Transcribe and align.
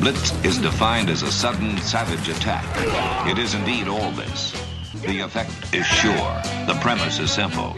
Blitz 0.00 0.32
is 0.44 0.58
defined 0.58 1.08
as 1.10 1.22
a 1.22 1.30
sudden, 1.30 1.76
savage 1.78 2.28
attack. 2.28 2.64
It 3.26 3.38
is 3.38 3.54
indeed 3.54 3.88
all 3.88 4.10
this. 4.12 4.52
The 5.06 5.20
effect 5.20 5.74
is 5.74 5.86
sure. 5.86 6.42
The 6.66 6.78
premise 6.80 7.18
is 7.18 7.30
simple. 7.30 7.76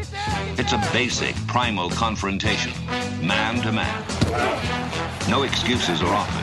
It's 0.58 0.72
a 0.72 0.88
basic, 0.92 1.34
primal 1.46 1.90
confrontation, 1.90 2.72
man 3.24 3.62
to 3.62 3.72
man. 3.72 4.04
No 5.28 5.42
excuses 5.42 6.02
are 6.02 6.14
offered, 6.14 6.41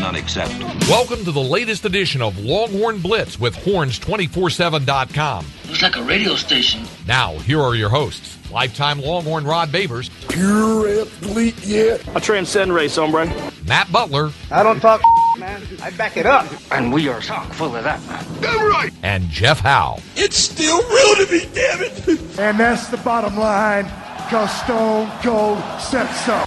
none 0.00 0.16
accepted. 0.16 0.60
Welcome 0.88 1.24
to 1.24 1.32
the 1.32 1.40
latest 1.40 1.84
edition 1.84 2.20
of 2.22 2.38
Longhorn 2.38 3.00
Blitz 3.00 3.38
with 3.40 3.54
horns247.com. 3.56 5.46
It's 5.64 5.82
like 5.82 5.96
a 5.96 6.02
radio 6.02 6.34
station. 6.34 6.84
Now, 7.06 7.36
here 7.38 7.60
are 7.60 7.74
your 7.74 7.88
hosts. 7.88 8.34
Lifetime 8.50 9.00
Longhorn 9.00 9.44
Rod 9.44 9.70
Babers, 9.70 10.08
Pure 10.28 11.00
athlete, 11.02 11.56
yeah. 11.66 11.98
I 12.14 12.20
transcend 12.20 12.72
race, 12.72 12.94
hombre. 12.96 13.26
Matt 13.66 13.90
Butler, 13.90 14.30
I 14.52 14.62
don't 14.62 14.78
talk, 14.78 15.00
man. 15.38 15.60
I 15.82 15.90
back 15.90 16.16
it 16.16 16.26
up. 16.26 16.46
And 16.70 16.92
we 16.92 17.08
are 17.08 17.20
chock 17.20 17.52
full 17.54 17.74
of 17.74 17.82
that. 17.84 18.00
Damn 18.40 18.70
right. 18.70 18.92
and 19.02 19.28
Jeff 19.30 19.58
Howe. 19.60 19.98
It's 20.14 20.36
still 20.36 20.78
real 20.78 21.26
to 21.26 21.32
me, 21.32 21.40
damn 21.54 21.82
it. 21.82 22.20
And 22.38 22.60
that's 22.60 22.88
the 22.88 22.98
bottom 22.98 23.36
line, 23.36 23.84
because 23.84 24.52
Stone 24.62 25.10
Cold 25.22 25.58
said 25.80 26.06
so. 26.12 26.44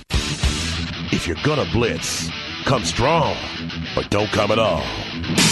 If 1.12 1.27
you're 1.27 1.35
gonna 1.43 1.66
blitz, 1.73 2.29
come 2.66 2.84
strong, 2.84 3.36
but 3.95 4.09
don't 4.09 4.30
come 4.31 4.52
at 4.52 4.59
all. 4.59 5.48